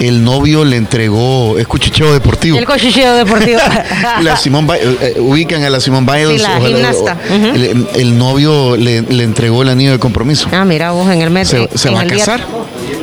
el 0.00 0.24
novio 0.24 0.64
le 0.64 0.76
entregó, 0.76 1.58
es 1.58 1.66
cuchicheo 1.68 2.14
deportivo. 2.14 2.56
El 2.56 2.64
cochicheo 2.64 3.14
deportivo. 3.14 3.58
La 4.22 4.38
Simón 4.38 4.66
Bi- 4.66 4.72
eh, 4.80 4.96
eh, 5.16 5.20
ubican 5.20 5.64
a 5.64 5.68
la 5.70 5.80
Simón 5.80 6.06
Biles. 6.06 6.40
Sí, 6.40 6.48
la 6.48 6.60
gimnasta. 6.66 7.18
o- 7.30 7.34
el, 7.54 7.86
el 7.94 8.16
novio 8.16 8.74
le, 8.78 9.02
le 9.02 9.22
entregó 9.24 9.60
el 9.62 9.68
anillo 9.68 9.92
de 9.92 9.98
compromiso. 9.98 10.48
ah, 10.50 10.64
mira 10.64 10.92
vos 10.92 11.10
en 11.10 11.20
el 11.20 11.28
mes. 11.28 11.48
se, 11.48 11.68
se 11.74 11.88
en 11.88 11.94
va 11.94 12.00
a 12.00 12.04
día- 12.04 12.16
casar. 12.16 12.40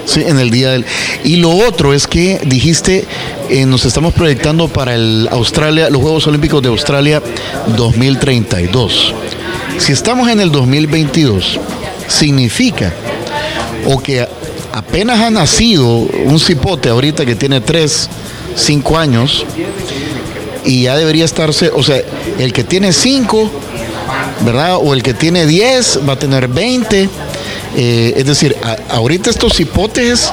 Sí, 0.05 0.23
en 0.25 0.39
el 0.39 0.51
día 0.51 0.71
del. 0.71 0.85
Y 1.23 1.37
lo 1.37 1.51
otro 1.51 1.93
es 1.93 2.07
que 2.07 2.39
dijiste, 2.45 3.05
eh, 3.49 3.65
nos 3.65 3.85
estamos 3.85 4.13
proyectando 4.13 4.67
para 4.67 4.95
el 4.95 5.27
Australia, 5.31 5.89
los 5.89 6.01
Juegos 6.01 6.27
Olímpicos 6.27 6.61
de 6.61 6.69
Australia 6.69 7.21
2032. 7.75 9.13
Si 9.77 9.91
estamos 9.91 10.29
en 10.29 10.39
el 10.39 10.51
2022, 10.51 11.59
significa 12.07 12.93
o 13.85 13.99
que 13.99 14.27
apenas 14.71 15.19
ha 15.19 15.29
nacido 15.29 15.87
un 15.87 16.39
cipote 16.39 16.89
ahorita 16.89 17.25
que 17.25 17.35
tiene 17.35 17.61
3, 17.61 18.09
5 18.55 18.97
años 18.97 19.45
y 20.65 20.83
ya 20.83 20.97
debería 20.97 21.25
estarse, 21.25 21.69
o 21.73 21.83
sea, 21.83 22.01
el 22.39 22.51
que 22.51 22.63
tiene 22.63 22.91
5, 22.91 23.51
¿verdad? 24.41 24.77
O 24.81 24.93
el 24.93 25.03
que 25.03 25.13
tiene 25.13 25.45
10 25.45 25.99
va 26.07 26.13
a 26.13 26.19
tener 26.19 26.47
20. 26.47 27.09
Eh, 27.75 28.13
es 28.17 28.25
decir, 28.25 28.55
a- 28.63 28.77
ahorita 28.95 29.29
estos 29.29 29.59
hipotes 29.59 30.31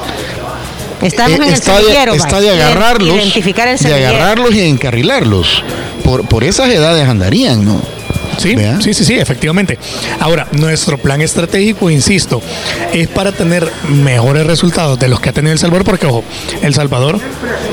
Estamos 1.01 1.31
eh, 1.33 1.35
en 1.35 1.43
el 1.49 1.53
está, 1.53 1.73
de, 1.77 1.81
semillero, 1.83 2.13
está 2.13 2.39
de 2.39 2.49
agarrarlos, 2.51 3.15
Identificar 3.17 3.67
el 3.67 3.77
de 3.77 3.93
agarrarlos 3.93 4.55
y 4.55 4.61
encarrilarlos. 4.61 5.63
Por, 6.05 6.25
por 6.27 6.43
esas 6.45 6.69
edades 6.69 7.07
andarían, 7.07 7.65
¿no? 7.65 7.81
Sí, 8.37 8.55
sí, 8.81 8.93
sí, 8.93 9.05
sí, 9.05 9.13
efectivamente. 9.15 9.77
Ahora, 10.19 10.47
nuestro 10.51 10.97
plan 10.97 11.21
estratégico, 11.21 11.89
insisto, 11.89 12.41
es 12.93 13.07
para 13.07 13.31
tener 13.31 13.71
mejores 13.89 14.45
resultados 14.45 14.99
de 14.99 15.07
los 15.07 15.19
que 15.19 15.29
ha 15.29 15.33
tenido 15.33 15.53
El 15.53 15.59
Salvador, 15.59 15.85
porque, 15.85 16.05
ojo, 16.05 16.23
El 16.61 16.73
Salvador 16.73 17.19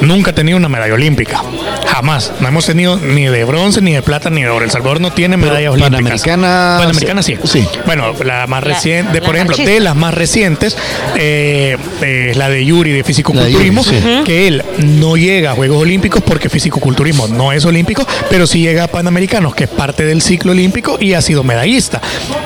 nunca 0.02 0.30
ha 0.30 0.34
tenido 0.34 0.56
una 0.58 0.68
medalla 0.68 0.94
olímpica. 0.94 1.42
Jamás. 1.86 2.32
No 2.40 2.48
hemos 2.48 2.66
tenido 2.66 2.96
ni 2.96 3.26
de 3.26 3.44
bronce, 3.44 3.80
ni 3.80 3.92
de 3.92 4.02
plata, 4.02 4.30
ni 4.30 4.42
de 4.42 4.48
oro. 4.48 4.64
El 4.64 4.70
Salvador 4.70 5.00
no 5.00 5.12
tiene 5.12 5.36
medallas 5.36 5.72
olímpicas. 5.72 6.22
Panamericana- 6.22 6.76
Panamericana 6.78 7.22
sí. 7.22 7.36
sí. 7.44 7.66
Bueno, 7.86 8.12
la 8.24 8.46
más 8.46 8.62
reciente, 8.62 9.20
la 9.20 9.26
por 9.26 9.34
ejemplo, 9.36 9.56
de 9.56 9.80
las 9.80 9.96
más 9.96 10.14
recientes, 10.14 10.76
eh, 11.16 11.76
eh, 12.02 12.32
la 12.34 12.48
de 12.48 12.64
Yuri 12.64 12.92
de 12.92 13.04
fisicoculturismo, 13.04 13.82
Yuri, 13.82 13.98
sí. 13.98 14.24
que 14.24 14.46
él 14.48 14.62
no 14.78 15.16
llega 15.16 15.52
a 15.52 15.54
Juegos 15.54 15.82
Olímpicos 15.82 16.22
porque 16.22 16.48
fisicoculturismo 16.48 17.28
no 17.28 17.52
es 17.52 17.64
olímpico, 17.64 18.06
pero 18.28 18.46
sí 18.46 18.60
llega 18.60 18.84
a 18.84 18.88
Panamericanos, 18.88 19.54
que 19.54 19.64
es 19.64 19.70
parte 19.70 20.04
del 20.04 20.22
ciclo 20.22 20.52
olímpico 20.52 20.98
y 21.00 21.14
ha 21.14 21.22
sido 21.22 21.44
medallista. 21.44 22.00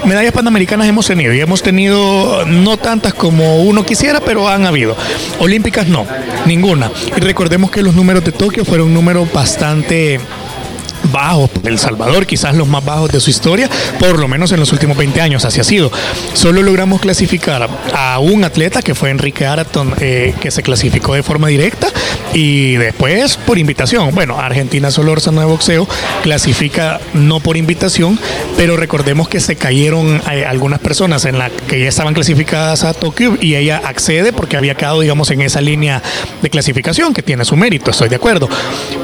Medallas 0.05 0.33
panamericanas 0.33 0.89
hemos 0.89 1.07
tenido 1.07 1.33
y 1.33 1.41
hemos 1.41 1.63
tenido 1.63 2.45
no 2.47 2.77
tantas 2.77 3.15
como 3.15 3.63
uno 3.63 3.85
quisiera, 3.85 4.21
pero 4.21 4.49
han 4.49 4.67
habido. 4.67 4.97
Olímpicas 5.39 5.89
no, 5.89 6.07
ninguna. 6.47 6.91
Y 7.17 7.21
recordemos 7.21 7.71
que 7.71 7.83
los 7.83 7.95
números 7.95 8.25
de 8.25 8.33
Tokio 8.33 8.65
fueron 8.65 8.93
números 8.93 9.33
bastante 9.33 10.21
bajos 11.15 11.51
El 11.65 11.79
Salvador, 11.79 12.27
quizás 12.27 12.55
los 12.55 12.69
más 12.69 12.85
bajos 12.85 13.11
de 13.11 13.21
su 13.21 13.31
historia, 13.31 13.71
por 13.99 14.19
lo 14.19 14.29
menos 14.29 14.53
en 14.53 14.61
los 14.61 14.73
últimos 14.73 14.97
20 14.97 15.21
años, 15.21 15.45
así 15.45 15.61
ha 15.61 15.65
sido. 15.65 15.91
Solo 16.35 16.63
logramos 16.63 17.01
clasificar 17.01 17.69
a 17.95 18.19
un 18.19 18.45
atleta 18.45 18.83
que 18.83 18.95
fue 18.95 19.11
Enrique 19.11 19.47
Araton, 19.47 19.95
eh, 20.01 20.35
que 20.41 20.51
se 20.51 20.63
clasificó 20.63 21.15
de 21.15 21.23
forma 21.23 21.49
directa 21.49 21.89
y 22.35 22.75
después 22.75 23.37
por 23.37 23.59
invitación. 23.59 24.15
Bueno, 24.15 24.39
Argentina 24.39 24.91
Solórzano 24.91 25.41
de 25.41 25.47
boxeo 25.47 25.89
clasifica 26.23 27.01
no 27.15 27.41
por 27.41 27.57
invitación, 27.57 28.19
pero 28.57 28.77
recordemos 28.77 29.29
que 29.29 29.39
se 29.39 29.57
cayeron 29.57 30.21
eh, 30.31 30.45
algunas 30.45 30.81
personas 30.81 31.25
en 31.25 31.39
la 31.39 31.51
que 31.51 31.81
ya 31.81 31.89
estaban 31.89 32.13
clasificadas 32.13 32.83
a 32.83 32.93
Tokio 32.93 33.39
y 33.41 33.55
ella 33.55 33.81
accede 33.85 34.33
porque 34.33 34.57
había 34.57 34.75
quedado, 34.75 35.01
digamos, 35.01 35.31
en 35.31 35.43
esa 35.43 35.61
línea 35.61 36.03
de 36.43 36.51
clasificación 36.51 37.15
que 37.15 37.23
tiene 37.23 37.45
su 37.45 37.57
mérito, 37.57 37.93
estoy 37.93 38.09
de 38.09 38.17
acuerdo. 38.17 38.49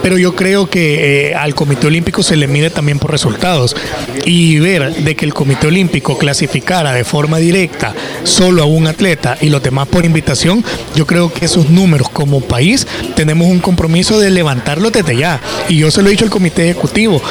pero 0.02 0.18
yo 0.18 0.34
creo 0.34 0.68
que 0.68 1.28
eh, 1.30 1.34
al 1.34 1.54
Comité 1.54 1.86
Olímpico 1.86 1.99
se 2.22 2.36
le 2.36 2.48
mide 2.48 2.70
también 2.70 2.98
por 2.98 3.10
resultados 3.10 3.76
y 4.24 4.58
ver 4.58 4.94
de 4.94 5.16
que 5.16 5.24
el 5.24 5.34
Comité 5.34 5.68
Olímpico 5.68 6.18
clasificara 6.18 6.92
de 6.92 7.04
forma 7.04 7.38
directa 7.38 7.94
solo 8.24 8.62
a 8.62 8.66
un 8.66 8.86
atleta 8.86 9.38
y 9.40 9.48
los 9.48 9.62
demás 9.62 9.88
por 9.88 10.04
invitación, 10.04 10.64
yo 10.94 11.06
creo 11.06 11.32
que 11.32 11.46
esos 11.46 11.70
números 11.70 12.08
como 12.08 12.40
país 12.40 12.86
tenemos 13.16 13.48
un 13.48 13.60
compromiso 13.60 14.18
de 14.18 14.30
levantarlos 14.30 14.92
desde 14.92 15.16
ya. 15.16 15.40
Y 15.68 15.78
yo 15.78 15.90
se 15.90 16.02
lo 16.02 16.08
he 16.08 16.10
dicho 16.10 16.24
al 16.24 16.30
Comité 16.30 16.70
Ejecutivo, 16.70 17.22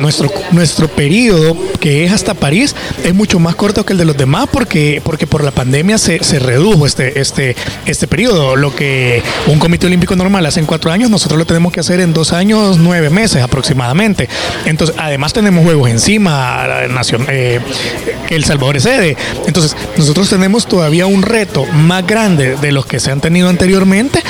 nuestro, 0.00 0.30
nuestro 0.52 0.88
periodo 0.88 1.56
que 1.80 2.04
es 2.04 2.12
hasta 2.12 2.34
París 2.34 2.74
es 3.04 3.14
mucho 3.14 3.38
más 3.38 3.54
corto 3.54 3.84
que 3.84 3.92
el 3.92 3.98
de 3.98 4.04
los 4.04 4.16
demás 4.16 4.48
porque, 4.50 5.00
porque 5.04 5.26
por 5.26 5.44
la 5.44 5.50
pandemia 5.50 5.98
se, 5.98 6.24
se 6.24 6.38
redujo 6.38 6.86
este, 6.86 7.20
este, 7.20 7.56
este 7.86 8.06
periodo. 8.06 8.56
Lo 8.56 8.74
que 8.74 9.22
un 9.46 9.58
Comité 9.58 9.86
Olímpico 9.86 10.16
normal 10.16 10.46
hace 10.46 10.60
en 10.60 10.66
cuatro 10.66 10.90
años, 10.90 11.10
nosotros 11.10 11.38
lo 11.38 11.46
tenemos 11.46 11.72
que 11.72 11.80
hacer 11.80 12.00
en 12.00 12.12
dos 12.12 12.32
años, 12.32 12.78
nueve 12.78 13.10
meses 13.10 13.42
aproximadamente. 13.42 13.93
Entonces, 14.64 14.96
además 14.98 15.32
tenemos 15.32 15.64
juegos 15.64 15.90
encima, 15.90 16.66
nación, 16.88 17.26
eh, 17.28 17.60
El 18.30 18.44
Salvador 18.44 18.76
es 18.76 18.82
sede. 18.82 19.16
Entonces, 19.46 19.76
nosotros 19.96 20.28
tenemos 20.28 20.66
todavía 20.66 21.06
un 21.06 21.22
reto 21.22 21.64
más 21.66 22.06
grande 22.06 22.56
de 22.56 22.72
los 22.72 22.86
que 22.86 23.00
se 23.00 23.10
han 23.10 23.20
tenido 23.20 23.48
anteriormente, 23.48 24.22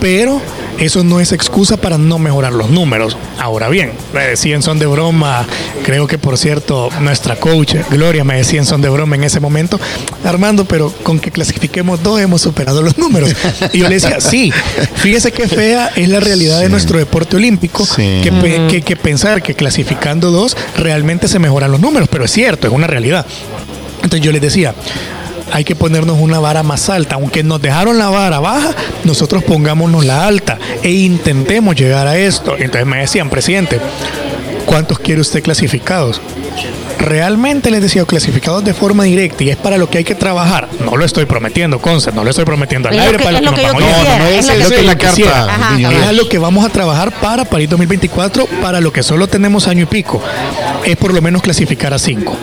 pero 0.00 0.40
eso 0.78 1.04
no 1.04 1.20
es 1.20 1.32
excusa 1.32 1.76
para 1.76 1.98
no 1.98 2.18
mejorar 2.18 2.52
los 2.52 2.70
números. 2.70 3.16
Ahora 3.38 3.68
bien, 3.68 3.92
me 4.12 4.26
decían 4.26 4.62
son 4.62 4.78
de 4.78 4.86
broma, 4.86 5.46
creo 5.84 6.06
que 6.06 6.18
por 6.18 6.38
cierto 6.38 6.88
nuestra 7.00 7.36
coach 7.36 7.74
Gloria 7.90 8.24
me 8.24 8.36
decía 8.36 8.60
en 8.60 8.66
son 8.66 8.82
de 8.82 8.88
broma 8.88 9.16
en 9.16 9.24
ese 9.24 9.40
momento, 9.40 9.80
Armando, 10.24 10.64
pero 10.64 10.92
con 11.02 11.18
que 11.20 11.30
clasifiquemos 11.30 12.02
dos 12.02 12.20
hemos 12.20 12.42
superado 12.42 12.82
los 12.82 12.98
números. 12.98 13.34
Y 13.72 13.78
yo 13.78 13.88
le 13.88 13.94
decía, 13.94 14.20
sí, 14.20 14.52
fíjese 14.94 15.32
qué 15.32 15.48
fea 15.48 15.90
es 15.96 16.08
la 16.08 16.20
realidad 16.20 16.60
de 16.60 16.68
nuestro 16.68 16.98
deporte 16.98 17.36
olímpico, 17.36 17.86
que, 17.96 18.82
que 18.84 18.96
pensar 18.96 19.42
que 19.42 19.54
clasificando 19.54 20.30
dos 20.30 20.56
realmente 20.76 21.28
se 21.28 21.38
mejoran 21.38 21.70
los 21.70 21.80
números, 21.80 22.08
pero 22.10 22.24
es 22.24 22.30
cierto, 22.30 22.66
es 22.66 22.72
una 22.72 22.86
realidad. 22.86 23.26
Entonces 24.02 24.20
yo 24.20 24.32
les 24.32 24.40
decía, 24.40 24.74
hay 25.52 25.64
que 25.64 25.74
ponernos 25.74 26.18
una 26.18 26.38
vara 26.40 26.62
más 26.62 26.88
alta. 26.88 27.16
Aunque 27.16 27.42
nos 27.42 27.60
dejaron 27.60 27.98
la 27.98 28.08
vara 28.08 28.40
baja, 28.40 28.74
nosotros 29.04 29.44
pongámonos 29.44 30.04
la 30.04 30.26
alta 30.26 30.58
e 30.82 30.90
intentemos 30.90 31.76
llegar 31.76 32.06
a 32.06 32.16
esto. 32.16 32.56
Entonces 32.56 32.86
me 32.86 32.98
decían, 32.98 33.30
presidente, 33.30 33.80
¿cuántos 34.66 34.98
quiere 34.98 35.20
usted 35.20 35.42
clasificados? 35.42 36.20
realmente 37.00 37.70
les 37.70 37.80
decía 37.80 38.04
clasificados 38.04 38.62
de 38.62 38.74
forma 38.74 39.04
directa 39.04 39.42
y 39.42 39.50
es 39.50 39.56
para 39.56 39.78
lo 39.78 39.88
que 39.88 39.98
hay 39.98 40.04
que 40.04 40.14
trabajar. 40.14 40.68
No 40.84 40.96
lo 40.96 41.04
estoy 41.04 41.24
prometiendo, 41.24 41.80
Conce, 41.80 42.12
no 42.12 42.22
lo 42.22 42.30
estoy 42.30 42.44
prometiendo 42.44 42.88
al 42.88 42.98
aire 42.98 43.18
para 43.18 43.40
lo 43.40 43.54
que, 43.54 43.62
nos 43.62 43.72
vamos 43.72 43.82
No, 43.82 44.18
no, 44.18 44.26
es, 44.26 44.46
lo 44.46 44.68
que 44.68 44.82
la 44.82 44.98
carta. 44.98 45.48
Es 46.10 46.16
lo 46.16 46.28
que 46.28 46.38
vamos 46.38 46.64
a 46.64 46.68
trabajar 46.68 47.10
para 47.20 47.44
París 47.44 47.70
2024, 47.70 48.46
para 48.62 48.80
lo 48.80 48.92
que 48.92 49.02
solo 49.02 49.26
tenemos 49.26 49.66
año 49.66 49.84
y 49.84 49.86
pico. 49.86 50.22
Es 50.84 50.96
por 50.96 51.14
lo 51.14 51.22
menos 51.22 51.42
clasificar 51.42 51.94
a 51.94 51.98
cinco. 51.98 52.36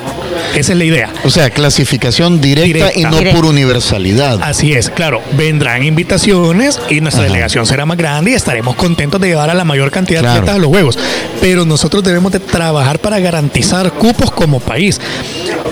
Esa 0.56 0.72
es 0.74 0.78
la 0.78 0.86
idea. 0.86 1.14
O 1.24 1.30
sea, 1.30 1.50
clasificación 1.50 2.42
directa, 2.42 2.92
y 2.96 3.04
no 3.04 3.18
por 3.34 3.46
universalidad. 3.46 4.40
Así 4.42 4.74
es, 4.74 4.90
claro. 4.90 5.22
Vendrán 5.38 5.84
invitaciones 5.84 6.80
y 6.90 7.02
nuestra 7.02 7.24
delegación 7.24 7.66
será 7.66 7.86
más 7.86 7.98
grande 7.98 8.32
y 8.32 8.34
estaremos 8.34 8.76
contentos 8.76 9.20
de 9.22 9.30
llevar 9.30 9.50
a 9.50 9.54
la 9.54 9.64
mayor 9.64 9.92
cantidad 9.92 10.22
de 10.22 10.28
atletas 10.28 10.56
a 10.56 10.60
los 10.60 10.68
Juegos. 10.68 10.98
Pero 11.42 11.66
nosotros 11.66 12.04
debemos 12.04 12.32
de 12.32 12.40
trabajar 12.40 13.00
para 13.00 13.20
garantizar 13.20 13.92
cupos 13.94 14.32
como 14.32 14.60
país. 14.60 15.00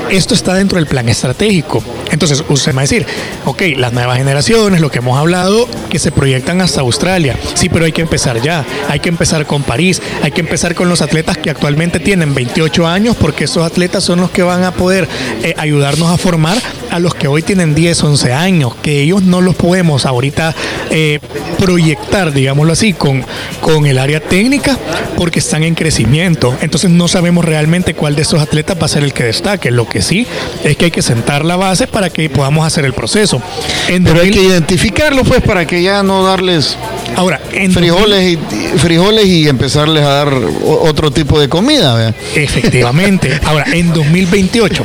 Esto 0.09 0.33
está 0.33 0.53
dentro 0.53 0.77
del 0.77 0.87
plan 0.87 1.09
estratégico. 1.09 1.83
Entonces, 2.11 2.43
usted 2.47 2.73
va 2.75 2.81
a 2.81 2.83
decir, 2.83 3.05
ok, 3.45 3.61
las 3.77 3.91
nuevas 3.91 4.17
generaciones, 4.17 4.79
lo 4.81 4.89
que 4.91 4.99
hemos 4.99 5.17
hablado, 5.17 5.67
que 5.89 5.99
se 5.99 6.11
proyectan 6.11 6.61
hasta 6.61 6.81
Australia. 6.81 7.37
Sí, 7.53 7.69
pero 7.69 7.85
hay 7.85 7.91
que 7.91 8.01
empezar 8.01 8.41
ya. 8.41 8.65
Hay 8.87 8.99
que 8.99 9.09
empezar 9.09 9.45
con 9.45 9.63
París. 9.63 10.01
Hay 10.21 10.31
que 10.31 10.41
empezar 10.41 10.75
con 10.75 10.89
los 10.89 11.01
atletas 11.01 11.37
que 11.37 11.49
actualmente 11.49 11.99
tienen 11.99 12.33
28 12.33 12.87
años, 12.87 13.15
porque 13.19 13.45
esos 13.45 13.65
atletas 13.65 14.03
son 14.03 14.21
los 14.21 14.31
que 14.31 14.43
van 14.43 14.63
a 14.63 14.71
poder 14.71 15.07
eh, 15.43 15.53
ayudarnos 15.57 16.09
a 16.09 16.17
formar 16.17 16.57
a 16.91 16.99
los 16.99 17.15
que 17.15 17.27
hoy 17.27 17.41
tienen 17.41 17.75
10, 17.75 18.03
11 18.03 18.33
años, 18.33 18.75
que 18.75 19.01
ellos 19.01 19.23
no 19.23 19.41
los 19.41 19.55
podemos 19.55 20.05
ahorita 20.05 20.55
eh, 20.91 21.19
proyectar, 21.59 22.31
digámoslo 22.31 22.73
así, 22.73 22.93
con, 22.93 23.25
con 23.59 23.85
el 23.85 23.97
área 23.97 24.19
técnica, 24.19 24.77
porque 25.17 25.39
están 25.39 25.63
en 25.63 25.75
crecimiento. 25.75 26.55
Entonces 26.61 26.89
no 26.91 27.07
sabemos 27.07 27.43
realmente 27.43 27.93
cuál 27.93 28.15
de 28.15 28.21
esos 28.21 28.41
atletas 28.41 28.77
va 28.79 28.85
a 28.85 28.89
ser 28.89 29.03
el 29.03 29.13
que 29.13 29.23
destaque. 29.23 29.64
Lo 29.71 29.87
que 29.87 30.01
sí 30.01 30.25
es 30.63 30.77
que 30.77 30.85
hay 30.85 30.91
que 30.91 31.01
sentar 31.01 31.45
la 31.45 31.55
base 31.55 31.87
para 31.87 32.09
que 32.09 32.29
podamos 32.29 32.65
hacer 32.65 32.85
el 32.85 32.93
proceso. 32.93 33.41
Pero 33.87 34.21
hay 34.21 34.31
que 34.31 34.41
identificarlo, 34.41 35.23
pues, 35.23 35.41
para 35.41 35.65
que 35.65 35.81
ya 35.81 36.03
no 36.03 36.23
darles 36.23 36.77
Ahora, 37.15 37.39
en 37.51 37.71
frijoles, 37.71 38.33
y, 38.33 38.77
frijoles 38.77 39.25
y 39.25 39.47
empezarles 39.47 40.03
a 40.03 40.09
dar 40.09 40.33
otro 40.63 41.11
tipo 41.11 41.39
de 41.39 41.47
comida. 41.47 42.13
Efectivamente. 42.35 43.39
Ahora, 43.45 43.65
en 43.71 43.93
2028, 43.93 44.83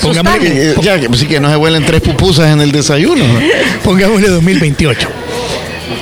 pongámosle, 0.00 0.74
ya, 0.82 1.00
que, 1.00 1.08
sí 1.16 1.26
que 1.26 1.40
no 1.40 1.50
se 1.50 1.56
vuelen 1.56 1.84
tres 1.84 2.00
pupusas 2.00 2.52
en 2.52 2.60
el 2.60 2.70
desayuno. 2.70 3.24
Pongámosle 3.82 4.28
2028. 4.28 5.08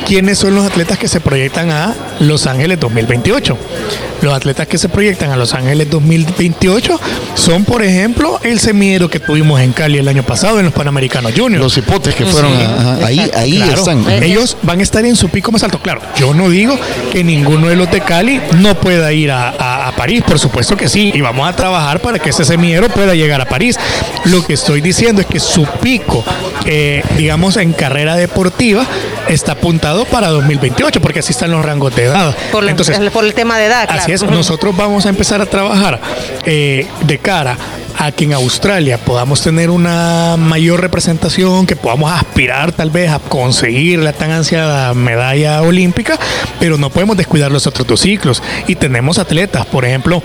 ¿Quiénes 0.06 0.38
son 0.38 0.54
los 0.54 0.66
atletas 0.66 0.98
que 0.98 1.08
se 1.08 1.20
proyectan 1.20 1.70
a 1.70 1.94
Los 2.20 2.46
Ángeles 2.46 2.78
2028? 2.80 3.56
Los 4.22 4.32
atletas 4.32 4.68
que 4.68 4.78
se 4.78 4.88
proyectan 4.88 5.30
a 5.32 5.36
Los 5.36 5.52
Ángeles 5.52 5.90
2028 5.90 7.00
son, 7.34 7.64
por 7.64 7.82
ejemplo, 7.82 8.38
el 8.44 8.60
semillero 8.60 9.10
que 9.10 9.18
tuvimos 9.18 9.60
en 9.60 9.72
Cali 9.72 9.98
el 9.98 10.06
año 10.06 10.22
pasado 10.22 10.60
en 10.60 10.66
los 10.66 10.74
Panamericanos 10.74 11.32
Juniors. 11.36 11.60
Los 11.60 11.76
hipotes 11.76 12.14
que 12.14 12.24
fueron 12.24 12.52
ahí, 13.04 13.28
ahí 13.34 13.60
están. 13.60 14.08
Ellos 14.22 14.56
van 14.62 14.78
a 14.78 14.82
estar 14.84 15.04
en 15.04 15.16
su 15.16 15.28
pico 15.28 15.50
más 15.50 15.64
alto. 15.64 15.80
Claro, 15.80 16.00
yo 16.16 16.34
no 16.34 16.48
digo 16.48 16.78
que 17.10 17.24
ninguno 17.24 17.66
de 17.66 17.74
los 17.74 17.90
de 17.90 18.00
Cali 18.00 18.40
no 18.58 18.76
pueda 18.76 19.12
ir 19.12 19.32
a, 19.32 19.92
París, 19.96 20.22
por 20.26 20.38
supuesto 20.38 20.76
que 20.76 20.88
sí, 20.88 21.10
y 21.12 21.20
vamos 21.20 21.48
a 21.48 21.54
trabajar 21.54 22.00
para 22.00 22.18
que 22.18 22.30
ese 22.30 22.44
semillero 22.44 22.88
pueda 22.88 23.14
llegar 23.14 23.40
a 23.40 23.44
París. 23.44 23.78
Lo 24.24 24.44
que 24.44 24.54
estoy 24.54 24.80
diciendo 24.80 25.20
es 25.20 25.26
que 25.26 25.40
su 25.40 25.66
pico, 25.82 26.24
eh, 26.64 27.02
digamos, 27.16 27.56
en 27.56 27.72
carrera 27.72 28.14
deportiva, 28.14 28.86
está 29.28 29.52
apuntado 29.52 30.04
para 30.04 30.28
2028, 30.28 31.00
porque 31.00 31.20
así 31.20 31.32
están 31.32 31.50
los 31.50 31.64
rangos 31.64 31.94
de 31.94 32.04
edad. 32.04 32.36
Por, 32.50 32.68
Entonces, 32.68 32.98
por 33.10 33.24
el 33.24 33.34
tema 33.34 33.58
de 33.58 33.66
edad. 33.66 33.88
Así 33.90 34.11
es, 34.12 34.22
nosotros 34.22 34.76
vamos 34.76 35.06
a 35.06 35.08
empezar 35.08 35.40
a 35.40 35.46
trabajar 35.46 36.00
eh, 36.44 36.86
de 37.06 37.18
cara 37.18 37.56
a 37.98 38.10
que 38.12 38.24
en 38.24 38.32
Australia 38.32 38.98
podamos 38.98 39.42
tener 39.42 39.70
una 39.70 40.36
mayor 40.36 40.80
representación, 40.80 41.66
que 41.66 41.76
podamos 41.76 42.10
aspirar 42.12 42.72
tal 42.72 42.90
vez 42.90 43.10
a 43.10 43.18
conseguir 43.18 44.00
la 44.00 44.12
tan 44.12 44.30
ansiada 44.30 44.94
medalla 44.94 45.62
olímpica, 45.62 46.18
pero 46.58 46.78
no 46.78 46.90
podemos 46.90 47.16
descuidar 47.16 47.52
los 47.52 47.66
otros 47.66 47.86
dos 47.86 48.00
ciclos. 48.00 48.42
Y 48.66 48.76
tenemos 48.76 49.18
atletas, 49.18 49.66
por 49.66 49.84
ejemplo, 49.84 50.22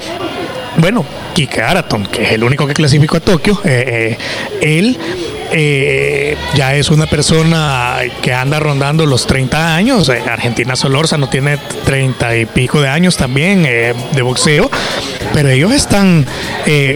bueno, 0.78 1.06
Kike 1.34 1.62
Araton, 1.62 2.06
que 2.06 2.24
es 2.24 2.32
el 2.32 2.44
único 2.44 2.68
que 2.68 2.74
clasificó 2.74 3.18
a 3.18 3.20
Tokio, 3.20 3.60
eh, 3.64 4.18
eh, 4.62 4.78
él 4.80 4.98
eh, 5.52 6.36
ya 6.56 6.76
es 6.76 6.90
una 6.90 7.06
persona 7.08 7.98
que 8.22 8.34
anda 8.34 8.60
rondando 8.60 9.06
los 9.06 9.28
30 9.28 9.76
años. 9.76 10.10
Eh, 10.10 10.22
Argentina 10.30 10.76
Solorza 10.76 11.18
no 11.18 11.30
tiene 11.30 11.58
30 11.86 12.38
y 12.38 12.46
pico 12.46 12.82
de 12.82 12.90
años 12.90 13.18
también 13.18 13.66
eh, 13.66 13.94
de 14.14 14.22
boxeo, 14.22 14.70
pero 15.34 15.50
ellos 15.50 15.72
están 15.72 16.26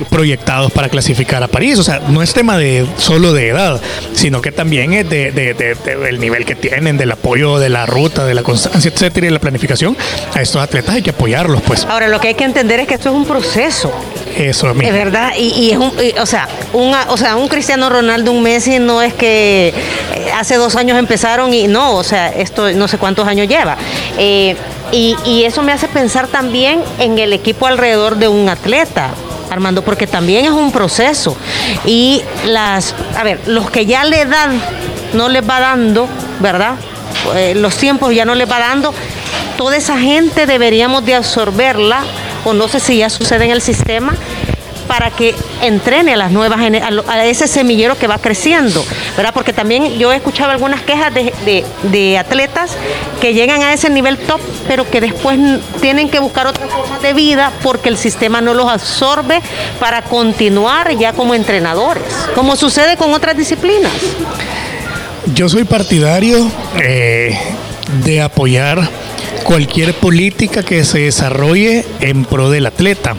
proyectados 0.10 0.72
para 0.72 0.90
clasificar 0.90 1.42
a 1.44 1.48
París. 1.48 1.80
O 1.80 1.84
sea, 1.84 2.02
no 2.10 2.22
es 2.22 2.34
tema 2.34 2.58
de 2.58 2.86
solo 2.98 3.34
de 3.34 3.50
edad, 3.50 3.80
sino 4.14 4.42
que 4.42 4.52
también 4.52 4.94
es 4.94 5.10
de, 5.10 5.32
del 5.32 6.20
nivel 6.20 6.46
que 6.46 6.56
tienen, 6.56 6.98
del 6.98 7.12
apoyo 7.12 7.58
de 7.58 7.70
la 7.70 7.86
ruta, 7.86 8.26
de 8.26 8.34
la 8.34 8.44
constancia, 8.44 8.92
etcétera, 8.92 9.28
y 9.28 9.30
de 9.30 9.34
la 9.34 9.40
planificación. 9.40 9.96
A 10.34 10.42
estos 10.42 10.62
atletas 10.62 10.96
hay 10.96 11.02
que 11.02 11.12
apoyarlos, 11.12 11.62
pues. 11.62 11.86
Ahora, 11.86 12.08
lo 12.08 12.20
que 12.20 12.30
hay 12.30 12.36
que 12.36 12.44
entender 12.44 12.82
es 12.82 12.88
que 12.88 12.96
esto 12.96 13.10
es 13.10 13.16
un 13.16 13.26
proceso. 13.26 13.92
Eso 14.38 14.72
es 14.72 14.94
verdad, 14.94 15.32
y, 15.38 15.72
es 15.72 15.78
un, 15.78 15.94
o 16.20 16.26
sea, 16.26 16.48
o 16.74 17.18
sea, 17.18 17.36
un 17.36 17.48
Cristiano 17.48 17.90
Ronaldo, 17.90 18.32
un 18.32 18.41
Messi 18.42 18.80
no 18.80 19.02
es 19.02 19.14
que 19.14 19.70
eh, 19.70 20.32
hace 20.36 20.56
dos 20.56 20.76
años 20.76 20.98
empezaron 20.98 21.54
y 21.54 21.68
no, 21.68 21.96
o 21.96 22.04
sea, 22.04 22.30
esto 22.30 22.72
no 22.74 22.88
sé 22.88 22.98
cuántos 22.98 23.28
años 23.28 23.48
lleva. 23.48 23.78
Eh, 24.18 24.56
y, 24.92 25.44
eso 25.46 25.64
me 25.64 25.72
hace 25.72 25.88
pensar 25.88 26.28
también 26.28 26.82
en 27.00 27.18
el 27.18 27.32
equipo 27.32 27.66
alrededor 27.68 28.18
de 28.18 28.28
un 28.28 28.50
atleta. 28.50 29.12
Armando, 29.50 29.82
porque 29.82 30.08
también 30.08 30.46
es 30.46 30.52
un 30.52 30.72
proceso. 30.72 31.36
Y 31.86 32.22
las, 32.46 32.96
a 33.18 33.24
ver, 33.24 33.42
los 33.48 33.70
que 33.70 33.86
ya 33.86 34.06
le 34.06 34.26
dan, 34.26 34.62
no 35.14 35.28
les 35.28 35.48
va 35.48 35.60
dando, 35.60 36.08
¿verdad? 36.40 36.76
Eh, 37.36 37.54
los 37.56 37.76
tiempos 37.76 38.16
ya 38.16 38.24
no 38.24 38.34
les 38.34 38.50
va 38.50 38.60
dando. 38.60 38.94
Toda 39.58 39.76
esa 39.76 39.98
gente 39.98 40.46
deberíamos 40.46 41.06
de 41.06 41.16
absorberla, 41.16 42.00
o 42.46 42.54
no 42.54 42.70
sé 42.70 42.80
si 42.80 42.98
ya 42.98 43.10
sucede 43.10 43.44
en 43.44 43.52
el 43.52 43.62
sistema, 43.62 44.16
para 44.92 45.10
que 45.10 45.34
entrene 45.62 46.16
a 46.16 46.18
las 46.18 46.34
nuevas 46.34 46.60
a 46.60 47.26
ese 47.26 47.48
semillero 47.48 47.98
que 47.98 48.08
va 48.08 48.18
creciendo, 48.18 48.84
¿verdad? 49.16 49.34
Porque 49.34 49.54
también 49.54 49.98
yo 49.98 50.12
he 50.12 50.18
escuchado 50.18 50.52
algunas 50.52 50.82
quejas 50.82 51.14
de, 51.14 52.18
atletas 52.18 52.72
que 53.22 53.34
llegan 53.34 53.62
a 53.62 53.72
ese 53.72 53.90
nivel 53.90 54.18
top, 54.18 54.42
pero 54.68 54.92
que 54.92 55.00
después 55.00 55.40
tienen 55.80 56.10
que 56.10 56.20
buscar 56.20 56.46
otra 56.46 56.68
forma 56.68 57.00
de 57.00 57.14
vida 57.14 57.54
porque 57.64 57.88
el 57.88 57.96
sistema 57.96 58.42
no 58.42 58.54
los 58.54 58.70
absorbe 58.70 59.40
para 59.80 60.02
continuar 60.02 60.94
ya 60.98 61.14
como 61.14 61.36
entrenadores, 61.36 62.04
como 62.36 62.58
sucede 62.58 62.98
con 62.98 63.14
otras 63.14 63.38
disciplinas. 63.38 63.94
Yo 65.34 65.48
soy 65.48 65.64
partidario 65.64 66.52
eh, 66.84 67.40
de 68.04 68.22
apoyar 68.22 68.90
cualquier 69.46 69.94
política 69.94 70.64
que 70.64 70.84
se 70.84 71.00
desarrolle 71.00 71.86
en 72.02 72.26
pro 72.26 72.50
del 72.50 72.66
atleta. 72.66 73.16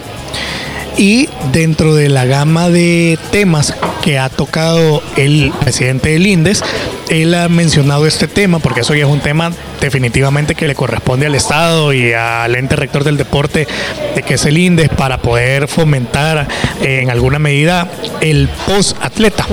Y 0.97 1.29
dentro 1.53 1.95
de 1.95 2.09
la 2.09 2.25
gama 2.25 2.69
de 2.69 3.19
temas 3.31 3.75
que 4.03 4.19
ha 4.19 4.29
tocado 4.29 5.03
el 5.17 5.53
presidente 5.61 6.11
del 6.11 6.27
INDES, 6.27 6.63
él 7.09 7.35
ha 7.35 7.49
mencionado 7.49 8.07
este 8.07 8.29
tema, 8.29 8.59
porque 8.59 8.81
eso 8.81 8.95
ya 8.95 9.05
es 9.05 9.11
un 9.11 9.21
tema 9.21 9.53
definitivamente 9.81 10.55
que 10.55 10.67
le 10.67 10.75
corresponde 10.75 11.27
al 11.27 11.35
Estado 11.35 11.93
y 11.93 12.13
al 12.13 12.55
ente 12.55 12.77
rector 12.77 13.05
del 13.05 13.17
deporte, 13.17 13.67
de 14.15 14.23
que 14.23 14.35
es 14.35 14.45
el 14.45 14.59
INDES, 14.59 14.91
para 14.91 15.19
poder 15.19 15.69
fomentar 15.69 16.49
eh, 16.81 17.01
en 17.03 17.11
alguna 17.11 17.39
medida 17.39 17.89
el 18.21 18.49
post-atleta. 18.67 19.47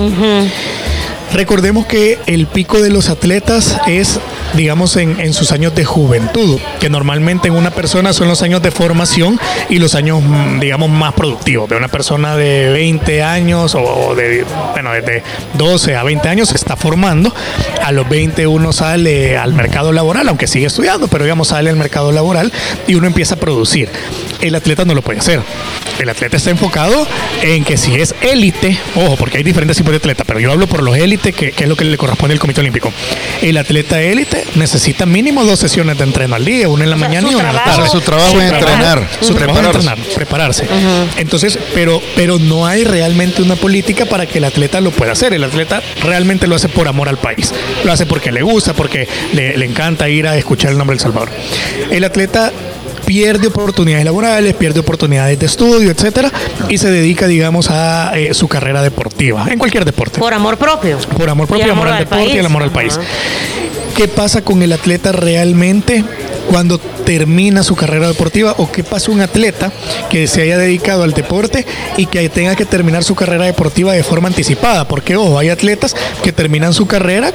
Recordemos 1.32 1.86
que 1.86 2.18
el 2.26 2.46
pico 2.46 2.82
de 2.82 2.90
los 2.90 3.08
atletas 3.08 3.80
es, 3.86 4.18
digamos, 4.54 4.96
en, 4.96 5.32
sus 5.32 5.52
años 5.52 5.74
de 5.74 5.84
juventud, 5.84 6.58
que 6.80 6.90
normalmente 6.90 7.48
en 7.48 7.54
una 7.54 7.70
persona 7.70 8.12
son 8.12 8.28
los 8.28 8.42
años 8.42 8.62
de 8.62 8.70
formación 8.70 9.38
y 9.68 9.78
los 9.78 9.94
años, 9.94 10.22
mm, 10.22 10.58
digamos, 10.58 10.90
más 10.90 11.14
productivos. 11.14 11.68
De 11.68 11.76
una 11.76 11.88
persona 11.88 12.36
de 12.36 12.70
20 12.70 13.22
años 13.22 13.76
o 13.76 14.14
de, 14.16 14.44
bueno, 14.72 14.92
desde 14.92 15.22
12 15.54 15.96
a 15.96 16.02
20 16.02 16.28
años 16.28 16.48
se 16.48 16.56
está 16.56 16.76
formando. 16.76 17.32
A 17.82 17.92
los 17.92 18.08
20 18.08 18.46
uno 18.46 18.72
sale 18.72 19.38
al 19.38 19.54
mercado 19.54 19.92
laboral, 19.92 20.28
aunque 20.28 20.48
sigue 20.48 20.66
estudiando, 20.66 21.08
pero 21.08 21.24
digamos 21.24 21.48
sale 21.48 21.70
al 21.70 21.76
mercado 21.76 22.10
laboral 22.10 22.52
y 22.88 22.96
uno 22.96 23.06
empieza 23.06 23.36
a 23.36 23.38
producir. 23.38 23.88
El 24.40 24.54
atleta 24.54 24.84
no 24.84 24.94
lo 24.94 25.02
puede 25.02 25.18
hacer. 25.18 25.40
El 25.98 26.08
atleta 26.08 26.36
está 26.36 26.50
enfocado 26.50 27.06
en 27.42 27.64
que 27.64 27.76
si 27.76 27.94
es 27.94 28.14
élite, 28.22 28.78
ojo, 28.94 29.16
porque 29.16 29.38
hay 29.38 29.42
diferentes 29.42 29.76
tipos 29.76 29.92
de 29.92 29.98
atletas, 29.98 30.24
pero 30.26 30.40
yo 30.40 30.50
hablo 30.50 30.66
por 30.66 30.82
los 30.82 30.96
élites 30.96 31.34
que, 31.34 31.54
es 31.56 31.68
lo 31.68 31.76
que 31.76 31.84
le 31.84 31.98
corresponde 31.98 32.32
al 32.32 32.38
Comité 32.38 32.60
Olímpico. 32.60 32.92
El 33.42 33.56
atleta 33.58 34.00
élite 34.00 34.44
necesita 34.54 35.04
mínimo 35.04 35.44
dos 35.44 35.58
sesiones 35.58 35.98
de 35.98 36.04
entreno 36.04 36.36
al 36.36 36.44
día, 36.44 36.68
una 36.68 36.84
en 36.84 36.90
la 36.90 36.96
mañana 36.96 37.28
y 37.30 37.34
una 37.34 37.50
en 37.50 37.56
la 37.56 37.64
tarde. 37.64 37.88
Su 37.88 38.00
trabajo 38.00 38.40
es 38.40 38.50
entrenar. 38.50 39.06
Su 39.20 39.34
trabajo 39.34 39.60
es 39.60 39.66
entrenar, 39.66 39.98
prepararse. 40.14 40.66
Entonces, 41.16 41.58
pero, 41.74 42.00
pero 42.16 42.38
no 42.38 42.66
hay 42.66 42.84
realmente 42.84 43.42
una 43.42 43.56
política 43.56 44.06
para 44.06 44.26
que 44.26 44.38
el 44.38 44.44
atleta 44.44 44.80
lo 44.80 44.90
pueda 44.90 45.12
hacer. 45.12 45.34
El 45.34 45.44
atleta 45.44 45.82
realmente 46.02 46.46
lo 46.46 46.56
hace 46.56 46.68
por 46.68 46.88
amor 46.88 47.08
al 47.08 47.18
país. 47.18 47.52
Lo 47.84 47.92
hace 47.92 48.06
porque 48.06 48.32
le 48.32 48.42
gusta, 48.42 48.72
porque 48.72 49.06
le, 49.32 49.56
le 49.56 49.66
encanta 49.66 50.08
ir 50.08 50.26
a 50.26 50.36
escuchar 50.36 50.70
el 50.70 50.78
nombre 50.78 50.94
del 50.94 51.02
Salvador. 51.02 51.30
El 51.90 52.04
atleta 52.04 52.52
pierde 53.10 53.48
oportunidades 53.48 54.04
laborales, 54.04 54.54
pierde 54.54 54.78
oportunidades 54.78 55.36
de 55.36 55.46
estudio, 55.46 55.90
etcétera, 55.90 56.30
y 56.68 56.78
se 56.78 56.92
dedica, 56.92 57.26
digamos, 57.26 57.68
a 57.68 58.16
eh, 58.16 58.34
su 58.34 58.46
carrera 58.46 58.84
deportiva, 58.84 59.48
en 59.50 59.58
cualquier 59.58 59.84
deporte. 59.84 60.20
Por 60.20 60.32
amor 60.32 60.56
propio. 60.56 60.96
Por 61.18 61.28
amor 61.28 61.48
propio, 61.48 61.72
amor, 61.72 61.88
al 61.88 61.98
deporte 61.98 62.34
y 62.36 62.38
el 62.38 62.46
amor 62.46 62.62
al 62.62 62.70
país. 62.70 63.00
¿Qué 63.96 64.06
pasa 64.06 64.42
con 64.42 64.62
el 64.62 64.72
atleta 64.72 65.10
realmente 65.10 66.04
cuando 66.48 66.78
termina 66.78 67.64
su 67.64 67.74
carrera 67.74 68.06
deportiva 68.06 68.54
o 68.58 68.70
qué 68.70 68.84
pasa 68.84 69.10
un 69.10 69.22
atleta 69.22 69.72
que 70.08 70.28
se 70.28 70.42
haya 70.42 70.56
dedicado 70.56 71.02
al 71.02 71.12
deporte 71.12 71.66
y 71.96 72.06
que 72.06 72.28
tenga 72.28 72.54
que 72.54 72.64
terminar 72.64 73.02
su 73.02 73.16
carrera 73.16 73.44
deportiva 73.44 73.92
de 73.92 74.04
forma 74.04 74.28
anticipada? 74.28 74.86
Porque, 74.86 75.16
ojo, 75.16 75.36
hay 75.36 75.48
atletas 75.48 75.96
que 76.22 76.30
terminan 76.30 76.72
su 76.72 76.86
carrera 76.86 77.32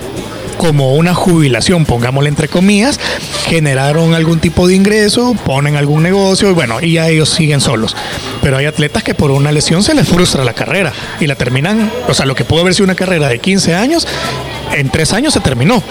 como 0.58 0.96
una 0.96 1.14
jubilación, 1.14 1.86
pongámosle 1.86 2.30
entre 2.30 2.48
comillas, 2.48 3.00
generaron 3.46 4.14
algún 4.14 4.40
tipo 4.40 4.68
de 4.68 4.76
ingreso, 4.76 5.36
ponen 5.46 5.76
algún 5.76 6.04
negocio 6.04 6.50
y 6.50 6.54
bueno, 6.54 6.80
y 6.82 6.94
ya 6.94 7.10
ellos 7.10 7.30
siguen 7.30 7.62
solos. 7.62 7.96
Pero 8.42 8.58
hay 8.58 8.66
atletas 8.66 9.04
que 9.04 9.14
por 9.14 9.32
una 9.32 9.52
lesión 9.52 9.84
se 9.84 9.94
les 9.94 10.08
frustra 10.08 10.44
la 10.44 10.54
carrera 10.54 10.94
y 11.20 11.28
la 11.28 11.36
terminan, 11.36 11.92
o 12.08 12.14
sea, 12.14 12.26
lo 12.26 12.36
que 12.36 12.46
pudo 12.46 12.62
haber 12.62 12.74
sido 12.74 12.86
una 12.86 12.96
carrera 12.96 13.28
de 13.28 13.40
15 13.40 13.74
años, 13.76 14.08
en 14.74 14.90
tres 14.90 15.14
años 15.14 15.34
se 15.34 15.40
terminó. 15.40 15.84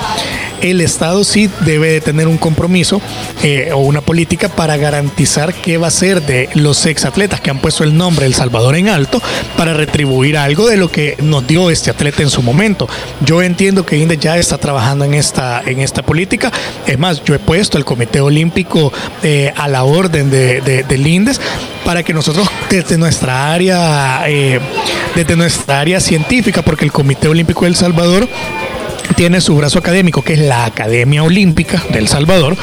El 0.61 0.81
Estado 0.81 1.25
sí 1.25 1.51
debe 1.61 1.91
de 1.91 2.01
tener 2.01 2.27
un 2.27 2.39
compromiso 2.39 3.03
eh, 3.43 3.71
o 3.75 3.79
una 3.79 4.01
política 4.01 4.49
para 4.49 4.77
garantizar 4.79 5.53
qué 5.53 5.77
va 5.77 5.89
a 5.89 5.91
ser 5.91 6.23
de 6.23 6.49
los 6.55 6.87
exatletas 6.87 7.41
que 7.41 7.51
han 7.51 7.59
puesto 7.59 7.85
el 7.85 7.97
nombre 7.97 8.25
El 8.25 8.35
Salvador 8.35 8.77
en 8.77 8.89
alto 8.89 9.21
para 9.59 9.75
retribuir 9.75 10.39
algo 10.39 10.67
de 10.67 10.79
lo 10.79 10.91
que 10.91 11.17
nos 11.21 11.47
dio 11.47 11.69
este 11.71 11.91
atleta 11.91 12.23
en 12.23 12.31
su 12.31 12.43
momento. 12.43 12.89
Yo 13.21 13.43
entiendo 13.43 13.85
que 13.85 13.99
INDE 13.99 14.17
ya 14.17 14.39
está 14.39 14.57
trabajando 14.57 15.05
en 15.05 15.13
esta, 15.13 15.63
en 15.67 15.81
esta 15.81 16.03
política. 16.03 16.51
Es 16.87 16.99
más, 16.99 17.23
yo 17.25 17.35
he 17.35 17.39
puesto 17.39 17.77
el 17.77 17.85
Comité 17.85 18.21
Olímpico 18.21 18.93
eh, 19.23 19.53
a 19.57 19.69
la 19.69 19.85
orden 19.85 20.31
de, 20.31 20.63
del 20.63 21.07
INDES 21.07 21.41
para 21.85 22.03
que 22.03 22.15
nosotros 22.15 22.49
desde 22.71 22.97
nuestra 22.97 23.53
área, 23.53 24.23
eh, 24.27 24.59
desde 25.15 25.37
nuestra 25.37 25.81
área 25.81 26.01
científica, 26.01 26.63
porque 26.63 26.87
el 26.87 26.93
Comité 26.93 27.29
Olímpico 27.29 27.63
de 27.63 27.69
El 27.69 27.77
Salvador 27.77 28.29
tiene 29.17 29.41
su 29.41 29.57
brazo 29.57 29.79
académico, 29.79 30.23
que 30.23 30.35
es 30.35 30.41
la 30.41 30.65
Academia 30.65 31.23
Olímpica 31.23 31.83
del 31.93 32.09
Salvador. 32.09 32.57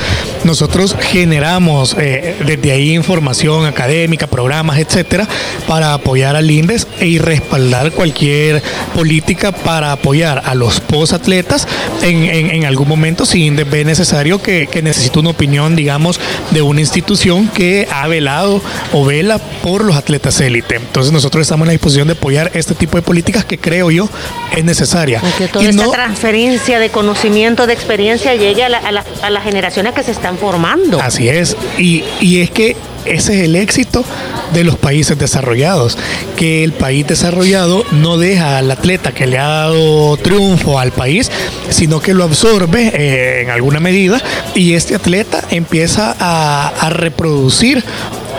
Nosotros 0.44 0.96
generamos 1.00 1.96
eh, 2.00 2.36
desde 2.46 2.72
ahí 2.72 2.94
información 2.94 3.66
académica, 3.66 4.28
programas, 4.28 4.80
etcétera, 4.80 5.28
para 5.68 5.94
apoyar 5.94 6.36
al 6.36 6.50
INDES 6.50 6.88
y 7.00 7.20
respaldar 7.20 7.92
cualquier 7.92 8.62
política 8.96 9.52
para 9.52 9.92
apoyar 9.92 10.42
a 10.46 10.56
los 10.56 10.80
posatletas 10.82 11.68
en, 12.02 12.24
en, 12.26 12.66
algún 12.66 12.88
momento 12.88 13.26
si 13.26 13.46
INDES 13.46 13.70
ve 13.70 13.86
necesario 13.86 14.42
que, 14.42 14.68
que 14.68 14.82
necesita 14.82 15.20
una 15.20 15.30
opinión, 15.30 15.76
digamos, 15.76 16.20
de 16.52 16.62
una 16.62 16.82
institución 16.82 17.48
que 17.48 17.88
ha 17.92 18.08
velado 18.08 18.62
o 18.92 19.06
vela 19.06 19.38
por 19.38 19.84
los 19.84 19.96
atletas 19.96 20.40
élite. 20.42 20.76
Entonces 20.76 21.12
nosotros 21.12 21.42
estamos 21.42 21.66
en 21.66 21.68
la 21.68 21.74
disposición 21.74 22.08
de 22.08 22.14
apoyar 22.14 22.52
este 22.54 22.76
tipo 22.76 22.98
de 22.98 23.04
políticas 23.04 23.46
que 23.46 23.58
creo 23.58 23.92
yo 23.92 24.10
es 24.56 24.64
necesaria. 24.64 25.22
y 25.60 25.74
no, 25.74 25.92
de 26.32 26.90
conocimiento, 26.90 27.68
de 27.68 27.74
experiencia 27.74 28.36
llegue 28.36 28.64
a, 28.64 28.70
las 28.70 29.44
generaciones 29.44 29.94
que 29.94 30.04
se 30.04 30.12
están 30.12 30.38
formando. 30.38 31.02
Así 31.02 31.28
es. 31.28 31.58
Y, 31.78 32.04
y 32.22 32.40
es 32.40 32.52
que 32.52 32.76
ese 33.06 33.40
es 33.40 33.46
el 33.46 33.56
éxito 33.56 34.06
de 34.54 34.64
los 34.64 34.78
países 34.78 35.18
desarrollados, 35.18 35.98
que 36.36 36.64
el 36.64 36.74
país 36.74 37.08
desarrollado 37.08 37.84
no 37.92 38.18
deja 38.18 38.58
al 38.58 38.70
atleta 38.70 39.12
que 39.12 39.28
le 39.28 39.38
ha 39.38 39.48
dado 39.48 40.18
triunfo 40.18 40.80
al 40.80 40.92
país, 40.92 41.32
sino 41.70 42.00
que 42.00 42.14
lo 42.14 42.24
absorbe 42.24 42.92
eh, 42.94 43.42
en 43.42 43.50
alguna 43.50 43.80
medida 43.80 44.22
y 44.56 44.74
este 44.74 44.96
atleta 44.96 45.44
empieza 45.52 46.16
a, 46.20 46.68
a 46.68 46.90
reproducir 46.90 47.84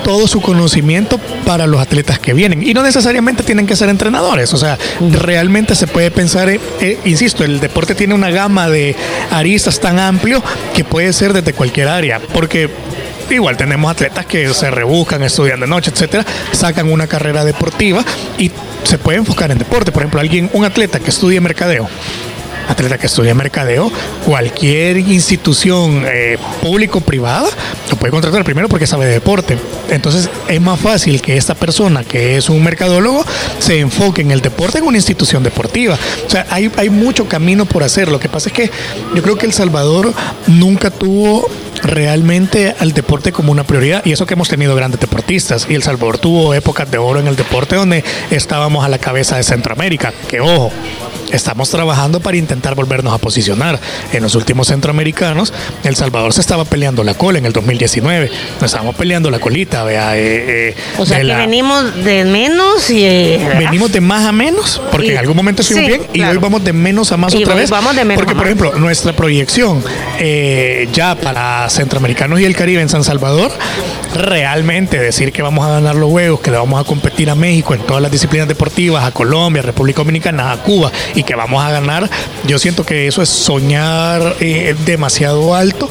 todo 0.02 0.26
su 0.26 0.40
conocimiento 0.40 1.18
para 1.46 1.66
los 1.66 1.80
atletas 1.80 2.18
que 2.18 2.34
vienen. 2.34 2.62
Y 2.62 2.74
no 2.74 2.82
necesariamente 2.82 3.42
tienen 3.42 3.66
que 3.66 3.76
ser 3.76 3.88
entrenadores. 3.88 4.52
O 4.54 4.56
sea, 4.56 4.78
realmente 5.00 5.74
se 5.74 5.86
puede 5.86 6.10
pensar, 6.10 6.48
eh, 6.48 6.98
insisto, 7.04 7.44
el 7.44 7.60
deporte 7.60 7.94
tiene 7.94 8.14
una 8.14 8.30
gama 8.30 8.68
de 8.68 8.94
aristas 9.30 9.80
tan 9.80 9.98
amplio 9.98 10.42
que 10.74 10.84
puede 10.84 11.12
ser 11.12 11.32
desde 11.32 11.52
cualquier 11.52 11.88
área. 11.88 12.20
Porque 12.32 12.68
igual 13.30 13.56
tenemos 13.56 13.90
atletas 13.90 14.26
que 14.26 14.52
se 14.52 14.70
rebuscan, 14.70 15.22
estudian 15.22 15.60
de 15.60 15.66
noche, 15.66 15.90
etcétera, 15.90 16.24
sacan 16.52 16.90
una 16.90 17.06
carrera 17.06 17.44
deportiva 17.44 18.04
y 18.38 18.50
se 18.84 18.98
puede 18.98 19.18
enfocar 19.18 19.50
en 19.50 19.58
deporte. 19.58 19.92
Por 19.92 20.02
ejemplo, 20.02 20.20
alguien, 20.20 20.50
un 20.52 20.64
atleta 20.64 21.00
que 21.00 21.10
estudie 21.10 21.40
mercadeo 21.40 21.88
atleta 22.68 22.98
que 22.98 23.06
estudia 23.06 23.34
mercadeo, 23.34 23.90
cualquier 24.24 24.98
institución 24.98 26.04
eh, 26.06 26.38
público 26.60 26.98
o 26.98 27.00
privada 27.00 27.48
lo 27.90 27.96
puede 27.96 28.10
contratar 28.10 28.44
primero 28.44 28.68
porque 28.68 28.86
sabe 28.86 29.06
de 29.06 29.12
deporte. 29.12 29.58
Entonces 29.90 30.30
es 30.48 30.60
más 30.60 30.80
fácil 30.80 31.20
que 31.20 31.36
esta 31.36 31.54
persona 31.54 32.04
que 32.04 32.36
es 32.36 32.48
un 32.48 32.62
mercadólogo 32.62 33.24
se 33.58 33.80
enfoque 33.80 34.22
en 34.22 34.30
el 34.30 34.40
deporte 34.40 34.78
en 34.78 34.84
una 34.84 34.98
institución 34.98 35.42
deportiva. 35.42 35.98
O 36.26 36.30
sea, 36.30 36.46
hay, 36.50 36.70
hay 36.76 36.90
mucho 36.90 37.28
camino 37.28 37.66
por 37.66 37.82
hacer. 37.82 38.08
Lo 38.08 38.20
que 38.20 38.28
pasa 38.28 38.48
es 38.48 38.54
que 38.54 38.70
yo 39.14 39.22
creo 39.22 39.36
que 39.36 39.46
El 39.46 39.52
Salvador 39.52 40.12
nunca 40.46 40.90
tuvo 40.90 41.48
realmente 41.82 42.74
al 42.78 42.92
deporte 42.92 43.32
como 43.32 43.52
una 43.52 43.64
prioridad 43.64 44.04
y 44.04 44.12
eso 44.12 44.26
que 44.26 44.34
hemos 44.34 44.48
tenido 44.48 44.74
grandes 44.74 45.00
deportistas 45.00 45.66
y 45.68 45.74
El 45.74 45.82
Salvador 45.82 46.18
tuvo 46.18 46.54
épocas 46.54 46.90
de 46.90 46.98
oro 46.98 47.20
en 47.20 47.26
el 47.26 47.36
deporte 47.36 47.76
donde 47.76 48.04
estábamos 48.30 48.84
a 48.84 48.88
la 48.88 48.98
cabeza 48.98 49.36
de 49.36 49.42
Centroamérica, 49.42 50.12
que 50.28 50.40
ojo, 50.40 50.72
estamos 51.32 51.70
trabajando 51.70 52.20
para 52.20 52.36
intentar 52.36 52.74
volvernos 52.74 53.12
a 53.12 53.18
posicionar. 53.18 53.80
En 54.12 54.22
los 54.22 54.34
últimos 54.34 54.68
centroamericanos, 54.68 55.52
El 55.84 55.96
Salvador 55.96 56.32
se 56.32 56.40
estaba 56.40 56.64
peleando 56.64 57.02
la 57.04 57.14
cola 57.14 57.38
en 57.38 57.46
el 57.46 57.52
2019. 57.52 58.30
Nos 58.60 58.64
estábamos 58.64 58.94
peleando 58.94 59.30
la 59.30 59.38
colita, 59.38 59.82
vea. 59.84 60.16
Eh, 60.16 60.70
eh, 60.70 60.76
o 60.98 61.06
sea 61.06 61.20
que 61.20 61.24
venimos 61.24 62.04
de 62.04 62.24
menos 62.24 62.90
y. 62.90 63.04
Eh, 63.04 63.48
venimos 63.58 63.92
de 63.92 64.00
más 64.00 64.24
a 64.24 64.32
menos, 64.32 64.80
porque 64.90 65.12
en 65.12 65.18
algún 65.18 65.36
momento 65.36 65.62
estuvimos 65.62 65.88
bien 65.88 66.02
y 66.12 66.22
hoy 66.22 66.36
vamos 66.36 66.62
de 66.64 66.72
menos 66.72 67.12
a 67.12 67.16
más 67.16 67.34
otra 67.34 67.54
vez. 67.54 67.70
Vamos 67.70 67.96
de 67.96 68.04
menos 68.04 68.22
porque, 68.22 68.36
por 68.36 68.46
ejemplo, 68.46 68.74
nuestra 68.74 69.12
proyección 69.12 69.82
ya 70.92 71.14
para 71.14 71.68
centroamericanos 71.74 72.40
y 72.40 72.44
el 72.44 72.54
Caribe 72.54 72.82
en 72.82 72.88
San 72.88 73.04
Salvador, 73.04 73.50
realmente 74.14 74.98
decir 74.98 75.32
que 75.32 75.42
vamos 75.42 75.66
a 75.66 75.70
ganar 75.70 75.94
los 75.94 76.10
juegos, 76.10 76.40
que 76.40 76.50
le 76.50 76.56
vamos 76.56 76.80
a 76.80 76.84
competir 76.84 77.30
a 77.30 77.34
México 77.34 77.74
en 77.74 77.80
todas 77.80 78.02
las 78.02 78.10
disciplinas 78.10 78.48
deportivas, 78.48 79.04
a 79.04 79.12
Colombia, 79.12 79.62
República 79.62 79.98
Dominicana, 79.98 80.52
a 80.52 80.56
Cuba 80.58 80.90
y 81.14 81.22
que 81.22 81.34
vamos 81.34 81.64
a 81.64 81.70
ganar. 81.70 82.08
Yo 82.46 82.58
siento 82.58 82.84
que 82.84 83.06
eso 83.06 83.22
es 83.22 83.28
soñar 83.28 84.36
eh, 84.40 84.74
demasiado 84.84 85.54
alto 85.54 85.90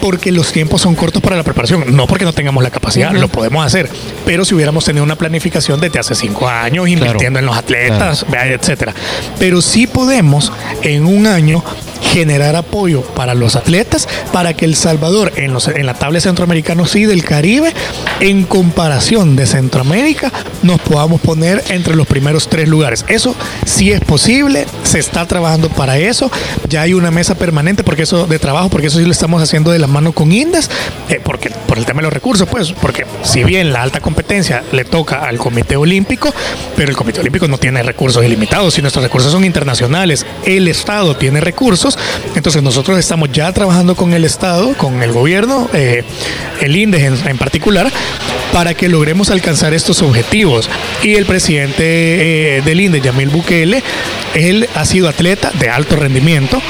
porque 0.00 0.30
los 0.30 0.52
tiempos 0.52 0.82
son 0.82 0.94
cortos 0.94 1.22
para 1.22 1.36
la 1.36 1.42
preparación, 1.42 1.96
no 1.96 2.06
porque 2.06 2.24
no 2.24 2.32
tengamos 2.32 2.62
la 2.62 2.70
capacidad, 2.70 3.12
lo 3.12 3.28
podemos 3.28 3.64
hacer, 3.66 3.88
pero 4.24 4.44
si 4.44 4.54
hubiéramos 4.54 4.84
tenido 4.84 5.02
una 5.02 5.16
planificación 5.16 5.80
desde 5.80 5.98
hace 5.98 6.14
cinco 6.14 6.48
años, 6.48 6.88
invirtiendo 6.88 7.38
en 7.38 7.46
los 7.46 7.56
atletas, 7.56 8.24
etcétera. 8.32 8.94
Pero 9.38 9.60
sí 9.60 9.86
podemos 9.86 10.52
en 10.82 11.06
un 11.06 11.26
año 11.26 11.64
generar 12.00 12.56
apoyo 12.56 13.02
para 13.02 13.34
los 13.34 13.56
atletas 13.56 14.08
para 14.32 14.54
que 14.54 14.64
El 14.64 14.74
Salvador 14.74 15.32
en, 15.36 15.52
los, 15.52 15.68
en 15.68 15.86
la 15.86 15.94
tabla 15.94 16.20
centroamericana 16.20 16.76
y 16.94 17.04
del 17.04 17.24
Caribe, 17.24 17.72
en 18.20 18.44
comparación 18.44 19.36
de 19.36 19.46
Centroamérica, 19.46 20.32
nos 20.62 20.80
podamos 20.80 21.20
poner 21.20 21.62
entre 21.68 21.94
los 21.94 22.06
primeros 22.06 22.48
tres 22.48 22.68
lugares. 22.68 23.04
Eso 23.08 23.34
sí 23.64 23.92
es 23.92 24.00
posible, 24.00 24.66
se 24.84 24.98
está 24.98 25.26
trabajando 25.26 25.68
para 25.68 25.98
eso, 25.98 26.30
ya 26.68 26.82
hay 26.82 26.94
una 26.94 27.10
mesa 27.10 27.34
permanente 27.34 27.84
porque 27.84 28.02
eso 28.02 28.26
de 28.26 28.38
trabajo, 28.38 28.68
porque 28.70 28.86
eso 28.86 28.98
sí 28.98 29.04
lo 29.04 29.12
estamos 29.12 29.42
haciendo 29.42 29.70
de 29.70 29.78
la 29.78 29.86
mano 29.86 30.12
con 30.12 30.32
Indes, 30.32 30.70
eh, 31.08 31.20
porque 31.22 31.50
por 31.66 31.78
el 31.78 31.84
tema 31.84 31.98
de 31.98 32.04
los 32.04 32.12
recursos, 32.12 32.48
pues, 32.48 32.72
porque 32.72 33.06
si 33.22 33.44
bien 33.44 33.72
la 33.72 33.82
alta 33.82 34.00
competencia 34.00 34.62
le 34.72 34.84
toca 34.84 35.26
al 35.26 35.38
Comité 35.38 35.76
Olímpico, 35.76 36.32
pero 36.76 36.90
el 36.90 36.96
Comité 36.96 37.20
Olímpico 37.20 37.48
no 37.48 37.58
tiene 37.58 37.82
recursos 37.82 38.24
ilimitados, 38.24 38.78
y 38.78 38.82
nuestros 38.82 39.04
recursos 39.04 39.32
son 39.32 39.44
internacionales, 39.44 40.24
el 40.44 40.68
Estado 40.68 41.16
tiene 41.16 41.40
recursos, 41.40 41.85
entonces 42.34 42.62
nosotros 42.62 42.98
estamos 42.98 43.30
ya 43.32 43.52
trabajando 43.52 43.94
con 43.94 44.12
el 44.12 44.24
Estado, 44.24 44.74
con 44.74 45.02
el 45.02 45.12
gobierno, 45.12 45.68
eh, 45.72 46.04
el 46.60 46.76
INDES 46.76 47.26
en, 47.26 47.38
particular, 47.38 47.90
para 48.52 48.74
que 48.74 48.88
logremos 48.88 49.30
alcanzar 49.30 49.74
estos 49.74 50.02
objetivos. 50.02 50.68
Y 51.02 51.14
el 51.14 51.26
presidente 51.26 52.56
eh, 52.58 52.62
del 52.62 52.80
INDES, 52.80 53.02
Yamil 53.02 53.28
Bukele, 53.28 53.82
él 54.34 54.68
ha 54.74 54.84
sido 54.84 55.08
atleta 55.08 55.50
de 55.58 55.68
alto 55.68 55.96
rendimiento 55.96 56.60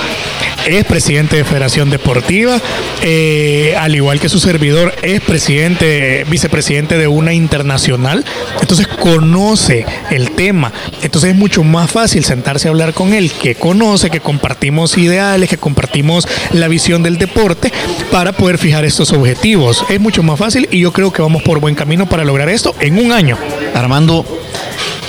es 0.66 0.84
presidente 0.84 1.36
de 1.36 1.44
Federación 1.44 1.90
Deportiva, 1.90 2.60
eh, 3.02 3.74
al 3.78 3.94
igual 3.94 4.20
que 4.20 4.28
su 4.28 4.40
servidor, 4.40 4.94
es 5.02 5.20
presidente, 5.20 6.24
vicepresidente 6.28 6.98
de 6.98 7.06
una 7.06 7.32
internacional. 7.32 8.24
Entonces 8.60 8.86
conoce 8.86 9.86
el 10.10 10.32
tema. 10.32 10.72
Entonces 11.02 11.30
es 11.30 11.36
mucho 11.36 11.62
más 11.62 11.90
fácil 11.90 12.24
sentarse 12.24 12.68
a 12.68 12.70
hablar 12.72 12.94
con 12.94 13.14
él, 13.14 13.30
que 13.30 13.54
conoce, 13.54 14.10
que 14.10 14.20
compartimos 14.20 14.98
ideales, 14.98 15.48
que 15.48 15.58
compartimos 15.58 16.26
la 16.52 16.68
visión 16.68 17.02
del 17.02 17.18
deporte 17.18 17.72
para 18.10 18.32
poder 18.32 18.58
fijar 18.58 18.84
estos 18.84 19.12
objetivos. 19.12 19.84
Es 19.88 20.00
mucho 20.00 20.22
más 20.22 20.38
fácil 20.38 20.68
y 20.70 20.80
yo 20.80 20.92
creo 20.92 21.12
que 21.12 21.22
vamos 21.22 21.42
por 21.42 21.60
buen 21.60 21.74
camino 21.74 22.08
para 22.08 22.24
lograr 22.24 22.48
esto 22.48 22.74
en 22.80 22.98
un 22.98 23.12
año. 23.12 23.38
Armando, 23.74 24.24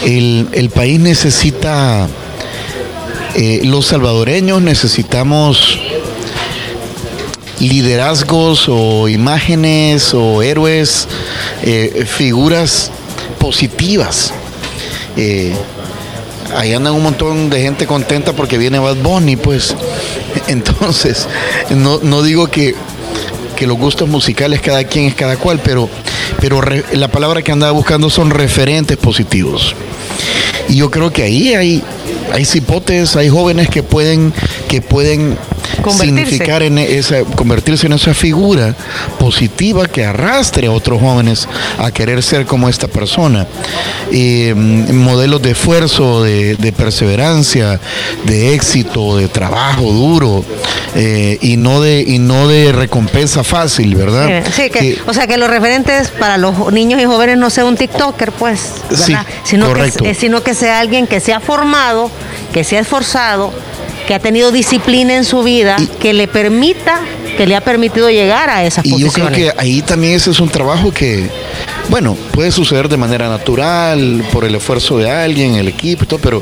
el, 0.06 0.48
el 0.52 0.70
país 0.70 1.00
necesita 1.00 2.08
eh, 3.40 3.62
los 3.66 3.86
salvadoreños 3.86 4.64
necesitamos 4.64 5.78
liderazgos 7.60 8.68
o 8.68 9.08
imágenes 9.08 10.16
o 10.16 10.42
héroes, 10.42 11.08
eh, 11.62 12.04
figuras 12.08 12.90
positivas. 13.40 14.34
Eh, 15.16 15.54
ahí 16.56 16.74
andan 16.74 16.96
un 16.96 17.04
montón 17.04 17.52
de 17.52 17.62
gente 17.62 17.86
contenta 17.86 18.34
porque 18.34 18.58
viene 18.58 18.80
Bad 18.80 18.98
Bunny, 18.98 19.36
pues. 19.36 19.76
Entonces, 20.48 21.28
no, 21.70 22.24
digo 22.24 22.48
que, 22.48 22.74
que, 23.56 23.68
los 23.68 23.78
gustos 23.78 24.10
musicales 24.10 24.62
cada 24.62 24.84
quien 24.84 25.06
es 25.06 25.14
cada 25.14 25.38
cual, 25.38 25.60
pero, 25.64 25.88
pero 26.42 26.60
la 26.94 27.08
palabra 27.08 27.44
que 27.44 27.52
andaba 27.52 27.72
buscando 27.72 28.10
son 28.10 28.32
referentes 28.32 28.98
positivos. 28.98 29.76
Y 30.70 30.76
yo 30.76 30.92
creo 30.92 31.12
que 31.12 31.24
ahí 31.24 31.54
hay, 31.54 31.84
hay 32.32 32.46
cipotes, 32.46 33.16
hay 33.16 33.30
jóvenes 33.30 33.70
que 33.70 33.84
pueden, 33.84 34.34
que 34.68 34.82
pueden 34.82 35.38
significar 35.92 36.64
en 36.64 36.78
esa, 36.78 37.24
convertirse 37.24 37.88
en 37.88 37.94
esa 37.94 38.14
figura 38.14 38.76
positiva 39.20 39.88
que 39.88 40.06
arrastre 40.06 40.68
a 40.68 40.72
otros 40.72 41.02
jóvenes 41.02 41.48
a 41.78 41.92
querer 41.92 42.24
ser 42.24 42.46
como 42.46 42.70
esta 42.70 42.88
persona. 42.88 43.48
Mm, 44.12 44.94
modelos 44.96 45.42
de 45.42 45.52
esfuerzo, 45.52 46.24
de, 46.24 46.74
perseverancia, 46.76 47.80
de 48.26 48.54
éxito, 48.54 49.18
de 49.18 49.28
trabajo 49.28 49.92
duro 49.92 50.44
eh, 50.96 51.38
y 51.42 51.58
no 51.58 51.82
de 51.82 52.02
y 52.02 52.20
no 52.20 52.48
de 52.48 52.72
recompensa 52.72 53.44
fácil, 53.44 53.96
¿verdad? 53.96 54.44
Sí, 54.52 54.70
que, 54.70 55.00
o 55.06 55.14
sea 55.14 55.28
que 55.28 55.38
los 55.38 55.50
referentes 55.50 56.10
para 56.10 56.38
los 56.38 56.72
niños 56.72 57.02
y 57.02 57.06
jóvenes 57.06 57.38
no 57.38 57.50
sea 57.50 57.66
un 57.66 57.76
TikToker, 57.76 58.32
pues, 58.32 58.74
¿verdad? 58.90 59.26
sino, 59.44 59.74
Que, 59.74 60.14
sino 60.14 60.44
que 60.44 60.54
sea 60.54 60.80
alguien 60.80 61.08
que 61.08 61.20
se 61.20 61.34
ha 61.34 61.40
formado, 61.40 62.10
que 62.54 62.64
se 62.64 62.78
ha 62.78 62.82
esforzado 62.82 63.54
que 64.08 64.16
ha 64.16 64.20
tenido 64.20 64.52
disciplina 64.52 65.16
en 65.18 65.26
su 65.26 65.44
vida 65.44 65.76
que 66.00 66.14
le 66.14 66.30
permita, 66.30 67.02
que 67.36 67.46
le 67.46 67.56
ha 67.56 67.62
permitido 67.62 68.10
llegar 68.10 68.50
a 68.50 68.64
esas 68.64 68.86
y 68.86 68.98
yo 68.98 69.12
creo 69.12 69.30
que 69.32 69.52
ahí 69.58 69.82
también 69.82 70.14
ese 70.14 70.32
es 70.32 70.40
un 70.40 70.48
trabajo 70.50 70.92
que, 70.94 71.30
bueno, 71.90 72.18
puede 72.32 72.52
suceder 72.52 72.88
de 72.88 72.96
manera 72.96 73.28
natural, 73.28 74.24
por 74.32 74.46
el 74.46 74.56
esfuerzo 74.56 74.98
de 74.98 75.12
alguien, 75.12 75.56
el 75.56 75.68
equipo 75.68 76.06
y 76.06 76.08
todo, 76.08 76.20
pero, 76.22 76.42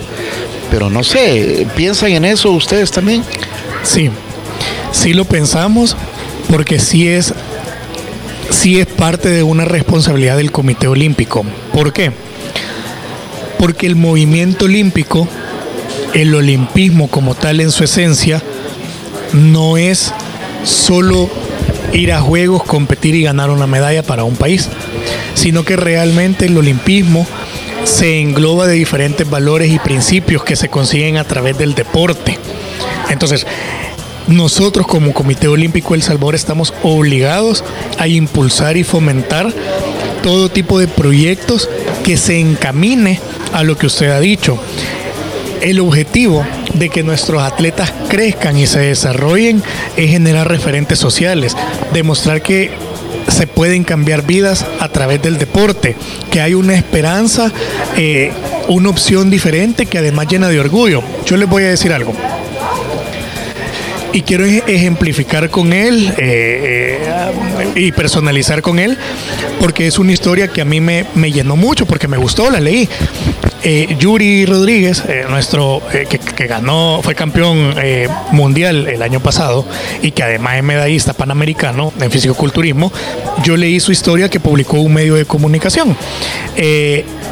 pero 0.69 0.91
no 0.91 1.03
sé, 1.03 1.65
¿piensan 1.75 2.11
en 2.11 2.25
eso 2.25 2.51
ustedes 2.51 2.91
también? 2.91 3.23
Sí, 3.83 4.11
sí 4.91 5.13
lo 5.13 5.25
pensamos, 5.25 5.97
porque 6.47 6.77
sí 6.77 7.07
es, 7.07 7.33
sí 8.51 8.79
es 8.79 8.85
parte 8.85 9.29
de 9.29 9.41
una 9.41 9.65
responsabilidad 9.65 10.37
del 10.37 10.51
Comité 10.51 10.87
Olímpico. 10.87 11.43
¿Por 11.73 11.91
qué? 11.91 12.11
Porque 13.57 13.87
el 13.87 13.95
movimiento 13.95 14.65
olímpico 14.65 15.27
el 16.15 16.33
olimpismo 16.33 17.09
como 17.09 17.35
tal 17.35 17.59
en 17.59 17.71
su 17.71 17.83
esencia 17.83 18.41
no 19.33 19.77
es 19.77 20.13
solo 20.63 21.29
ir 21.91 22.13
a 22.13 22.21
juegos, 22.21 22.63
competir 22.63 23.15
y 23.15 23.23
ganar 23.23 23.49
una 23.49 23.67
medalla 23.67 24.01
para 24.01 24.23
un 24.23 24.37
país, 24.37 24.69
sino 25.33 25.63
que 25.63 25.75
realmente 25.75 26.45
el 26.45 26.57
olimpismo 26.57 27.27
se 27.83 28.21
engloba 28.21 28.65
de 28.65 28.75
diferentes 28.75 29.29
valores 29.29 29.71
y 29.71 29.77
principios 29.77 30.43
que 30.43 30.55
se 30.55 30.69
consiguen 30.69 31.17
a 31.17 31.25
través 31.25 31.57
del 31.57 31.75
deporte. 31.75 32.39
Entonces, 33.09 33.45
nosotros 34.27 34.87
como 34.87 35.13
Comité 35.13 35.49
Olímpico 35.49 35.95
El 35.95 36.01
Salvador 36.01 36.35
estamos 36.35 36.73
obligados 36.81 37.63
a 37.99 38.07
impulsar 38.07 38.77
y 38.77 38.85
fomentar 38.85 39.53
todo 40.23 40.49
tipo 40.49 40.79
de 40.79 40.87
proyectos 40.87 41.69
que 42.05 42.15
se 42.15 42.39
encamine 42.39 43.19
a 43.51 43.63
lo 43.63 43.77
que 43.77 43.87
usted 43.87 44.09
ha 44.09 44.19
dicho 44.19 44.57
el 45.61 45.79
objetivo 45.79 46.45
de 46.73 46.89
que 46.89 47.03
nuestros 47.03 47.41
atletas 47.41 47.93
crezcan 48.09 48.57
y 48.57 48.67
se 48.67 48.79
desarrollen 48.79 49.63
es 49.97 50.09
generar 50.09 50.47
referentes 50.47 50.99
sociales, 50.99 51.55
demostrar 51.93 52.41
que 52.41 52.71
se 53.27 53.47
pueden 53.47 53.83
cambiar 53.83 54.25
vidas 54.25 54.65
a 54.79 54.89
través 54.89 55.21
del 55.21 55.37
deporte, 55.37 55.95
que 56.31 56.41
hay 56.41 56.53
una 56.53 56.75
esperanza, 56.75 57.51
eh, 57.97 58.31
una 58.67 58.89
opción 58.89 59.29
diferente 59.29 59.85
que 59.85 59.97
además 59.97 60.27
llena 60.27 60.49
de 60.49 60.59
orgullo. 60.59 61.01
Yo 61.25 61.37
les 61.37 61.49
voy 61.49 61.63
a 61.63 61.69
decir 61.69 61.91
algo 61.91 62.13
y 64.15 64.21
quiero 64.21 64.45
ejemplificar 64.45 65.49
con 65.49 65.73
él 65.73 66.07
eh, 66.17 67.01
eh, 67.05 67.71
y 67.75 67.91
personalizar 67.91 68.61
con 68.61 68.79
él, 68.79 68.97
porque 69.59 69.87
es 69.87 69.99
una 69.99 70.13
historia 70.13 70.47
que 70.47 70.61
a 70.61 70.65
mí 70.65 70.79
me, 70.79 71.03
llenó 71.33 71.57
mucho, 71.57 71.85
porque 71.85 72.07
me 72.07 72.15
gustó, 72.15 72.49
la 72.49 72.61
leí. 72.61 72.87
Eh, 73.61 73.93
Yuri 73.99 74.45
Rodríguez, 74.45 75.03
nuestro 75.29 75.81
eh, 75.91 76.07
que, 76.07 76.47
ganó, 76.47 77.01
fue 77.03 77.13
campeón 77.13 77.75
mundial 78.31 78.87
el 78.87 79.01
año 79.01 79.19
pasado 79.19 79.65
y 80.01 80.11
que 80.11 80.23
además 80.23 80.57
es 80.57 80.63
medallista 80.63 81.11
panamericano 81.11 81.91
en 81.99 82.09
fisicoculturismo, 82.09 82.93
yo 83.43 83.57
leí 83.57 83.81
su 83.81 83.91
historia 83.91 84.29
que 84.29 84.39
publicó 84.39 84.79
un 84.79 84.93
medio 84.93 85.15
de 85.15 85.25
comunicación. 85.25 85.97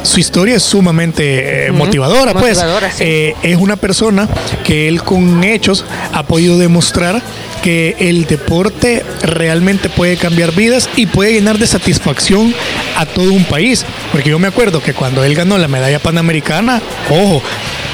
Su 0.04 0.20
historia 0.20 0.56
es 0.56 0.62
sumamente 0.62 1.70
motivadora, 1.72 2.32
pues. 2.34 2.62
es 3.00 3.56
una 3.56 3.76
persona 3.76 4.28
que 4.62 4.86
él 4.86 5.02
con 5.02 5.42
hechos 5.42 5.84
ha 6.12 6.22
podido 6.22 6.58
demostrar 6.58 7.20
que 7.62 7.96
el 7.98 8.26
deporte 8.26 9.02
realmente 9.22 9.88
puede 9.88 10.18
cambiar 10.18 10.52
vidas 10.52 10.90
y 10.96 11.06
puede 11.06 11.32
llenar 11.32 11.56
de 11.56 11.66
satisfacción 11.66 12.54
a 12.96 13.06
todo 13.06 13.32
un 13.32 13.44
país. 13.44 13.86
Porque 14.12 14.28
yo 14.28 14.38
me 14.38 14.48
acuerdo 14.48 14.82
que 14.82 14.92
cuando 14.92 15.24
él 15.24 15.34
ganó 15.34 15.56
la 15.56 15.66
medalla 15.66 15.98
panamericana, 15.98 16.82
ojo, 17.08 17.42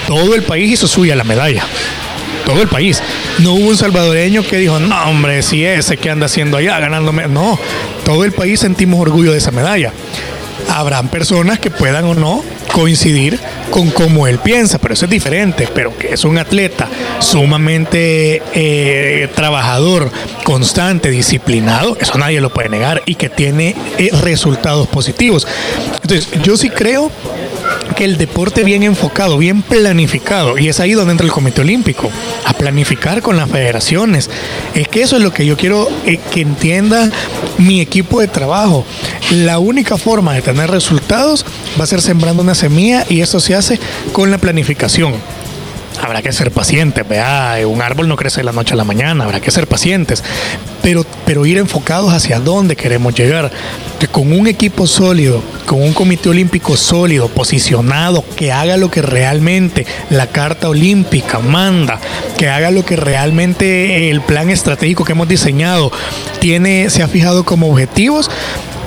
todo 0.08 0.34
el 0.34 0.42
país 0.42 0.72
hizo 0.72 0.88
suya 0.88 1.14
la 1.14 1.22
medalla. 1.22 1.64
Todo 2.44 2.62
el 2.62 2.68
país. 2.68 3.00
No 3.38 3.52
hubo 3.52 3.68
un 3.68 3.76
salvadoreño 3.76 4.42
que 4.42 4.56
dijo, 4.56 4.80
no, 4.80 5.04
hombre, 5.04 5.40
si 5.42 5.64
ese 5.64 5.96
que 5.96 6.10
anda 6.10 6.26
haciendo 6.26 6.56
allá 6.56 6.80
ganándome. 6.80 7.28
No, 7.28 7.56
todo 8.04 8.24
el 8.24 8.32
país 8.32 8.58
sentimos 8.58 8.98
orgullo 8.98 9.30
de 9.30 9.38
esa 9.38 9.52
medalla. 9.52 9.92
Habrán 10.70 11.08
personas 11.08 11.58
que 11.58 11.70
puedan 11.70 12.04
o 12.04 12.14
no 12.14 12.42
coincidir 12.72 13.38
con 13.70 13.90
cómo 13.90 14.26
él 14.26 14.38
piensa, 14.38 14.78
pero 14.78 14.94
eso 14.94 15.04
es 15.04 15.10
diferente, 15.10 15.68
pero 15.74 15.96
que 15.96 16.14
es 16.14 16.24
un 16.24 16.38
atleta 16.38 16.88
sumamente 17.18 18.42
eh, 18.54 19.28
trabajador, 19.34 20.10
constante, 20.44 21.10
disciplinado, 21.10 21.96
eso 22.00 22.16
nadie 22.18 22.40
lo 22.40 22.50
puede 22.50 22.68
negar 22.68 23.02
y 23.06 23.16
que 23.16 23.28
tiene 23.28 23.74
eh, 23.98 24.10
resultados 24.22 24.88
positivos. 24.88 25.46
Entonces, 26.02 26.28
yo 26.42 26.56
sí 26.56 26.70
creo 26.70 27.10
el 28.00 28.16
deporte 28.16 28.64
bien 28.64 28.82
enfocado, 28.82 29.38
bien 29.38 29.62
planificado, 29.62 30.58
y 30.58 30.68
es 30.68 30.80
ahí 30.80 30.92
donde 30.92 31.12
entra 31.12 31.26
el 31.26 31.32
Comité 31.32 31.60
Olímpico, 31.60 32.10
a 32.44 32.52
planificar 32.54 33.22
con 33.22 33.36
las 33.36 33.50
federaciones. 33.50 34.30
Es 34.74 34.88
que 34.88 35.02
eso 35.02 35.16
es 35.16 35.22
lo 35.22 35.32
que 35.32 35.46
yo 35.46 35.56
quiero 35.56 35.88
eh, 36.06 36.18
que 36.32 36.40
entienda 36.40 37.10
mi 37.58 37.80
equipo 37.80 38.20
de 38.20 38.28
trabajo. 38.28 38.84
La 39.30 39.58
única 39.58 39.96
forma 39.96 40.34
de 40.34 40.42
tener 40.42 40.70
resultados 40.70 41.44
va 41.78 41.84
a 41.84 41.86
ser 41.86 42.00
sembrando 42.00 42.42
una 42.42 42.54
semilla 42.54 43.04
y 43.08 43.20
eso 43.20 43.40
se 43.40 43.54
hace 43.54 43.78
con 44.12 44.30
la 44.30 44.38
planificación 44.38 45.14
habrá 46.00 46.22
que 46.22 46.32
ser 46.32 46.50
pacientes, 46.50 47.06
vea, 47.06 47.56
un 47.66 47.82
árbol 47.82 48.08
no 48.08 48.16
crece 48.16 48.40
de 48.40 48.44
la 48.44 48.52
noche 48.52 48.74
a 48.74 48.76
la 48.76 48.84
mañana, 48.84 49.24
habrá 49.24 49.40
que 49.40 49.50
ser 49.50 49.66
pacientes, 49.66 50.24
pero, 50.82 51.04
pero 51.26 51.46
ir 51.46 51.58
enfocados 51.58 52.12
hacia 52.12 52.40
dónde 52.40 52.76
queremos 52.76 53.14
llegar, 53.14 53.50
que 53.98 54.08
con 54.08 54.32
un 54.32 54.46
equipo 54.46 54.86
sólido, 54.86 55.42
con 55.66 55.82
un 55.82 55.92
comité 55.92 56.30
olímpico 56.30 56.76
sólido, 56.76 57.28
posicionado, 57.28 58.24
que 58.36 58.52
haga 58.52 58.76
lo 58.76 58.90
que 58.90 59.02
realmente 59.02 59.86
la 60.08 60.28
Carta 60.28 60.68
Olímpica 60.68 61.38
manda, 61.38 62.00
que 62.38 62.48
haga 62.48 62.70
lo 62.70 62.84
que 62.84 62.96
realmente 62.96 64.10
el 64.10 64.22
plan 64.22 64.50
estratégico 64.50 65.04
que 65.04 65.12
hemos 65.12 65.28
diseñado 65.28 65.92
tiene, 66.40 66.88
se 66.88 67.02
ha 67.02 67.08
fijado 67.08 67.44
como 67.44 67.70
objetivos, 67.70 68.30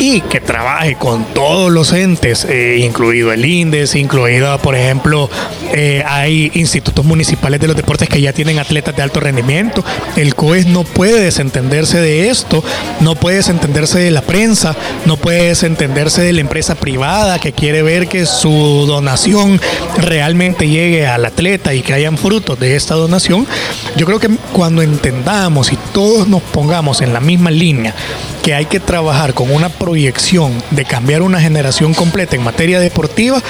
y 0.04 0.20
que 0.20 0.42
trabaje 0.42 0.96
con 0.96 1.24
todos 1.34 1.72
los 1.72 1.94
entes, 1.94 2.44
eh, 2.44 2.80
incluido 2.80 3.32
el 3.32 3.46
INDES, 3.46 3.96
incluido, 3.96 4.58
por 4.58 4.76
ejemplo, 4.76 5.30
eh, 5.72 6.04
hay 6.06 6.52
institutos 6.56 7.06
municipales 7.06 7.62
de 7.62 7.68
los 7.68 7.76
deportes 7.78 8.10
que 8.10 8.20
ya 8.20 8.34
tienen 8.34 8.60
atletas 8.60 8.94
de 8.98 9.02
alto 9.02 9.22
rendimiento. 9.22 9.82
El 10.18 10.36
COES 10.36 10.66
no 10.66 10.84
puede 10.84 11.22
desentenderse 11.22 12.02
de 12.02 12.30
esto, 12.30 12.62
no 13.00 13.16
puede 13.16 13.38
desentenderse 13.38 13.98
de 14.00 14.12
la 14.12 14.22
prensa, 14.24 14.76
no 15.06 15.16
puede 15.16 15.48
desentenderse 15.48 16.22
de 16.22 16.34
la 16.34 16.42
empresa 16.42 16.76
privada 16.76 17.40
que 17.40 17.54
quiere 17.54 17.82
ver 17.82 18.10
que 18.10 18.26
su 18.26 18.84
donación 18.86 19.62
realmente 19.98 20.68
llegue 20.68 21.08
al 21.08 21.24
atleta 21.24 21.74
y 21.74 21.82
que 21.82 21.94
hayan 21.94 22.18
frutos 22.18 22.60
de 22.60 22.76
esta 22.76 22.96
donación. 22.96 23.48
Yo 23.96 24.06
creo 24.06 24.20
que 24.20 24.32
cuando 24.52 24.82
entendamos 24.82 25.72
y 25.72 25.78
todos 25.94 26.28
nos 26.28 26.42
pongamos 26.42 27.00
en 27.00 27.14
la 27.14 27.22
misma 27.22 27.52
línea, 27.52 27.96
que 28.44 28.54
hay 28.54 28.66
que 28.66 28.82
trabajar 28.82 29.34
con 29.34 29.50
una 29.52 29.70
proyección 29.70 30.62
de 30.72 30.84
cambiar 30.84 31.22
una 31.22 31.40
generación 31.40 31.94
completa 31.94 32.36
en 32.36 32.44
materia 32.44 32.82
deportiva, 32.82 33.42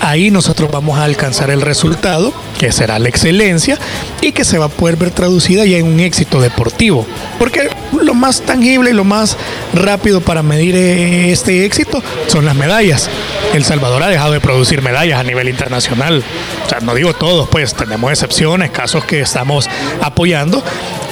ahí 0.00 0.30
nosotros 0.30 0.70
vamos 0.70 0.98
a 0.98 1.04
alcanzar 1.04 1.50
el 1.50 1.60
resultado, 1.60 2.32
que 2.58 2.72
será 2.72 2.98
la 2.98 3.08
excelencia 3.08 3.78
y 4.20 4.32
que 4.32 4.44
se 4.44 4.58
va 4.58 4.66
a 4.66 4.68
poder 4.68 4.96
ver 4.96 5.10
traducida 5.10 5.64
ya 5.64 5.78
en 5.78 5.86
un 5.86 6.00
éxito 6.00 6.40
deportivo. 6.40 7.06
Porque 7.38 7.68
lo 8.02 8.14
más 8.14 8.42
tangible 8.42 8.90
y 8.90 8.92
lo 8.92 9.04
más 9.04 9.36
rápido 9.74 10.20
para 10.20 10.42
medir 10.42 10.76
eh, 10.76 11.32
este 11.32 11.64
éxito 11.64 12.02
son 12.26 12.44
las 12.44 12.54
medallas. 12.54 13.08
El 13.54 13.64
Salvador 13.64 14.02
ha 14.02 14.08
dejado 14.08 14.32
de 14.32 14.40
producir 14.40 14.82
medallas 14.82 15.18
a 15.18 15.24
nivel 15.24 15.48
internacional. 15.48 16.22
O 16.64 16.68
sea, 16.68 16.80
no 16.80 16.94
digo 16.94 17.14
todos, 17.14 17.48
pues 17.48 17.74
tenemos 17.74 18.10
excepciones, 18.10 18.70
casos 18.70 19.04
que 19.04 19.20
estamos 19.20 19.68
apoyando, 20.02 20.62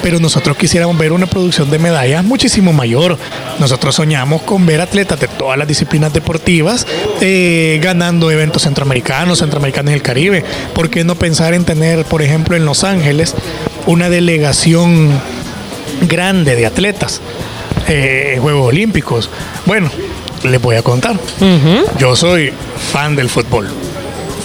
pero 0.02 0.20
nosotros 0.20 0.56
quisiéramos 0.56 0.98
ver 0.98 1.12
una 1.12 1.26
producción 1.26 1.70
de 1.70 1.78
medallas 1.78 2.24
muchísimo 2.24 2.72
mayor. 2.72 3.18
Nosotros 3.58 3.94
soñamos 3.94 4.42
con 4.42 4.66
ver 4.66 4.80
atletas 4.80 5.18
de 5.18 5.28
todas 5.28 5.58
las 5.58 5.66
disciplinas 5.66 6.12
deportivas 6.12 6.86
eh, 7.20 7.80
ganando 7.82 8.30
eventos 8.30 8.66
centroamericanos, 8.76 9.38
centroamericanos 9.38 9.92
y 9.92 9.94
el 9.94 10.02
Caribe. 10.02 10.44
¿Por 10.74 10.90
qué 10.90 11.02
no 11.02 11.14
pensar 11.14 11.54
en 11.54 11.64
tener, 11.64 12.04
por 12.04 12.20
ejemplo, 12.20 12.56
en 12.56 12.66
Los 12.66 12.84
Ángeles 12.84 13.34
una 13.86 14.10
delegación 14.10 15.10
grande 16.02 16.56
de 16.56 16.66
atletas 16.66 17.22
eh, 17.88 18.34
en 18.36 18.42
Juegos 18.42 18.68
Olímpicos? 18.68 19.30
Bueno, 19.64 19.90
les 20.44 20.60
voy 20.60 20.76
a 20.76 20.82
contar. 20.82 21.16
Yo 21.98 22.14
soy 22.14 22.52
fan 22.92 23.16
del 23.16 23.30
fútbol 23.30 23.68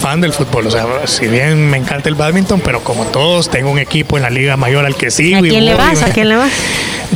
fan 0.00 0.20
del 0.20 0.32
fútbol. 0.32 0.66
O 0.66 0.70
sea, 0.72 0.84
si 1.04 1.28
bien 1.28 1.70
me 1.70 1.76
encanta 1.76 2.08
el 2.08 2.16
badminton, 2.16 2.60
pero 2.60 2.82
como 2.82 3.04
todos, 3.04 3.48
tengo 3.48 3.70
un 3.70 3.78
equipo 3.78 4.16
en 4.16 4.24
la 4.24 4.30
Liga 4.30 4.56
Mayor 4.56 4.84
al 4.84 4.96
que 4.96 5.12
sigo. 5.12 5.38
¿A 5.38 5.42
quién 5.42 5.64
le 5.64 5.74
vas? 5.74 6.02
¿A 6.02 6.10
quién 6.12 6.28
le 6.28 6.34
vas? 6.34 6.50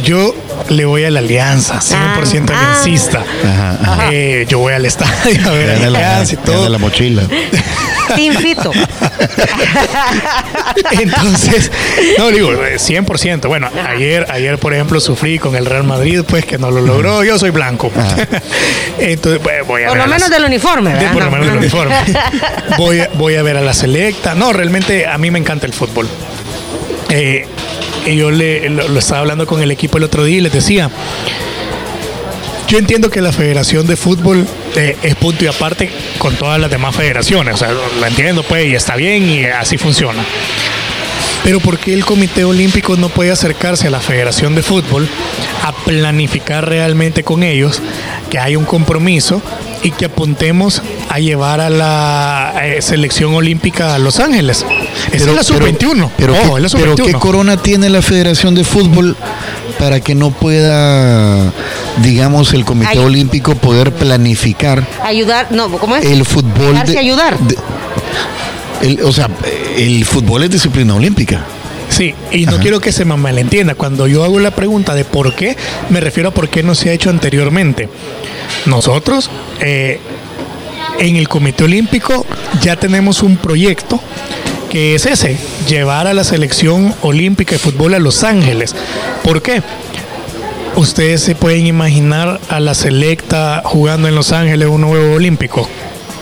Yo 0.05 0.37
le 0.69 0.85
voy 0.85 1.05
a 1.05 1.11
la 1.11 1.21
Alianza, 1.21 1.81
100% 1.81 2.51
ah, 2.51 2.59
aliancista. 2.59 3.25
Eh, 4.11 4.45
yo 4.49 4.59
voy 4.59 4.75
al 4.75 4.85
estadio 4.85 5.49
a 5.49 5.53
ver 5.53 5.71
a 5.71 5.79
la 5.79 5.87
Alianza 5.87 6.35
y 6.35 6.37
todo. 6.39 6.69
la 6.69 6.79
mochila. 6.79 7.23
Entonces, 10.91 11.71
no 12.19 12.31
digo, 12.31 12.53
100%. 12.53 13.49
Bueno, 13.49 13.69
ayer, 13.89 14.27
ayer, 14.31 14.59
por 14.59 14.75
ejemplo, 14.75 15.01
sufrí 15.01 15.39
con 15.39 15.57
el 15.57 15.67
Real 15.67 15.85
Madrid, 15.85 16.23
pues 16.27 16.45
que 16.45 16.59
no 16.59 16.71
lo 16.71 16.81
logró. 16.81 17.25
Yo 17.25 17.39
soy 17.39 17.51
blanco. 17.51 17.91
Entonces, 18.99 19.43
voy 19.67 19.83
a 19.83 19.89
Por 19.89 19.99
lo 19.99 20.07
menos 20.07 20.31
del 20.31 20.45
uniforme, 20.45 20.93
¿verdad? 20.93 21.13
por 21.13 21.25
lo 21.25 21.31
menos 21.31 21.47
del 21.49 21.59
uniforme. 21.59 21.95
voy, 22.79 23.01
a, 23.01 23.11
voy 23.15 23.37
a 23.37 23.43
ver 23.43 23.57
a 23.57 23.61
la 23.61 23.75
selecta. 23.75 24.35
No, 24.35 24.53
realmente 24.53 25.07
a 25.07 25.19
mí 25.19 25.31
me 25.31 25.39
encanta 25.39 25.67
el 25.67 25.73
fútbol. 25.73 26.09
Eh, 27.09 27.47
y 28.07 28.17
yo 28.17 28.31
le, 28.31 28.69
lo, 28.71 28.99
estaba 28.99 29.21
hablando 29.21 29.47
con 29.47 29.61
el 29.61 29.71
equipo 29.71 29.99
el 29.99 30.05
otro 30.05 30.25
día 30.25 30.39
y 30.39 30.41
les 30.41 30.53
decía, 30.53 30.91
yo 32.69 32.79
entiendo 32.79 33.11
que 33.11 33.21
la 33.21 33.33
Federación 33.33 33.87
de 33.87 33.97
Fútbol 33.97 34.47
eh, 34.77 34.97
es 35.03 35.15
punto 35.17 35.45
y 35.45 35.49
aparte 35.49 35.91
con 36.19 36.35
todas 36.37 36.61
las 36.61 36.71
demás 36.71 36.95
federaciones, 36.95 37.55
o 37.55 37.57
sea, 37.57 37.73
lo 37.73 38.07
entiendo 38.07 38.43
pues 38.43 38.67
y 38.67 38.75
está 38.75 38.97
bien 38.97 39.29
y 39.29 39.45
así 39.45 39.77
funciona. 39.77 40.23
Pero 41.47 41.61
¿por 41.61 41.79
qué 41.79 41.95
el 41.95 42.05
Comité 42.05 42.45
Olímpico 42.45 42.97
no 42.97 43.09
puede 43.09 43.31
acercarse 43.31 43.87
a 43.87 43.91
la 43.91 44.01
Federación 44.01 44.57
de 44.57 44.65
Fútbol 44.65 45.09
a 45.63 45.71
planificar 45.71 46.69
realmente 46.69 47.23
con 47.23 47.45
ellos 47.45 47.81
que 48.29 48.41
hay 48.41 48.57
un 48.57 48.65
compromiso 48.65 49.41
y 49.85 49.93
que 49.93 50.07
apuntemos 50.07 50.83
a 51.09 51.21
llevar 51.21 51.61
a 51.61 51.71
la 51.71 52.53
eh, 52.65 52.83
selección 52.83 53.33
olímpica 53.33 53.95
a 53.95 54.01
Los 54.01 54.19
Ángeles? 54.19 54.67
Esa 55.13 55.31
es 55.31 55.37
la 55.37 55.45
sub-21. 55.45 56.11
Pero, 56.17 56.35
pero, 56.73 56.97
¿qué 56.97 57.13
corona 57.13 57.57
tiene 57.57 57.91
la 57.91 58.03
Federación 58.03 58.57
de 58.57 58.65
Fútbol 58.65 59.17
para 59.79 60.01
que 60.01 60.17
no 60.17 60.33
pueda, 60.33 61.53
digamos, 62.03 62.55
el 62.55 62.65
Comité 62.65 62.99
Olímpico 62.99 63.55
poder 63.55 63.93
planificar? 63.93 64.85
Ayudar, 65.05 65.53
no, 65.53 65.71
¿cómo 65.71 65.95
es? 65.95 66.05
El 66.07 66.25
fútbol. 66.25 66.83
De, 66.85 66.99
ayudar. 66.99 67.39
O 69.05 69.13
sea, 69.13 69.29
el 69.77 70.05
fútbol 70.05 70.45
es 70.45 70.51
disciplina 70.51 70.95
olímpica. 70.95 71.45
Sí, 71.89 72.15
y 72.33 72.47
no 72.47 72.59
quiero 72.59 72.81
que 72.81 72.93
se 72.93 73.05
me 73.05 73.17
malentienda. 73.17 73.75
Cuando 73.75 74.07
yo 74.07 74.25
hago 74.25 74.41
la 74.41 74.51
pregunta 74.51 74.95
de 74.95 75.05
por 75.05 75.35
qué, 75.35 75.57
me 75.89 76.01
refiero 76.01 76.31
a 76.31 76.33
por 76.33 76.49
qué 76.49 76.63
no 76.63 76.75
se 76.75 76.91
ha 76.91 76.93
hecho 76.93 77.11
anteriormente. 77.11 77.89
Nosotros, 78.67 79.31
eh, 79.61 80.01
en 80.99 81.17
el 81.17 81.29
Comité 81.29 81.65
Olímpico, 81.65 82.27
ya 82.61 82.77
tenemos 82.77 83.23
un 83.23 83.37
proyecto 83.37 84.01
que 84.71 84.97
es 84.97 85.07
ese, 85.07 85.37
llevar 85.69 86.07
a 86.07 86.15
la 86.15 86.25
selección 86.25 86.95
olímpica 87.03 87.53
de 87.53 87.59
fútbol 87.59 87.95
a 87.95 87.99
Los 87.99 88.25
Ángeles. 88.25 88.75
¿Por 89.23 89.41
qué? 89.41 89.63
Ustedes 90.75 91.23
se 91.23 91.35
pueden 91.35 91.67
imaginar 91.67 92.41
a 92.49 92.61
la 92.61 92.75
selecta 92.75 93.63
jugando 93.65 94.09
en 94.09 94.15
Los 94.15 94.33
Ángeles 94.33 94.69
un 94.69 94.83
nuevo 94.83 95.15
olímpico 95.15 95.69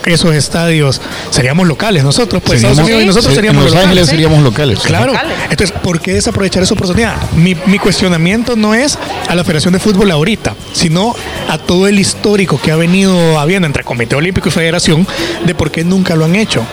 esos 0.05 0.33
estadios 0.35 1.01
seríamos 1.29 1.67
locales 1.67 2.03
nosotros, 2.03 2.41
pues 2.45 2.57
Estados 2.57 2.79
Unidos 2.79 3.03
y 3.03 3.05
nosotros 3.05 3.33
seríamos 3.33 3.63
Los 3.63 3.73
locales. 3.73 3.89
Ángeles 3.89 4.09
seríamos 4.09 4.43
locales. 4.43 4.79
Claro. 4.79 5.13
Entonces, 5.49 5.71
¿por 5.81 5.99
qué 5.99 6.13
desaprovechar 6.13 6.63
esa 6.63 6.73
oportunidad? 6.73 7.15
Mi, 7.31 7.55
mi 7.65 7.79
cuestionamiento 7.79 8.55
no 8.55 8.73
es 8.73 8.97
a 9.27 9.35
la 9.35 9.43
Federación 9.43 9.73
de 9.73 9.79
Fútbol 9.79 10.11
ahorita, 10.11 10.55
sino 10.73 11.15
a 11.49 11.57
todo 11.57 11.87
el 11.87 11.99
histórico 11.99 12.59
que 12.61 12.71
ha 12.71 12.75
venido 12.75 13.39
habiendo 13.39 13.65
entre 13.65 13.83
Comité 13.83 14.15
Olímpico 14.15 14.49
y 14.49 14.51
Federación 14.51 15.07
de 15.45 15.55
por 15.55 15.71
qué 15.71 15.83
nunca 15.83 16.15
lo 16.15 16.25
han 16.25 16.35
hecho. 16.35 16.63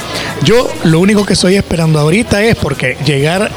Yo 0.42 0.70
lo 0.84 1.00
único 1.00 1.24
que 1.24 1.34
estoy 1.34 1.56
esperando 1.56 1.98
ahorita 1.98 2.42
es 2.42 2.56
porque 2.56 2.96
llegar 3.04 3.50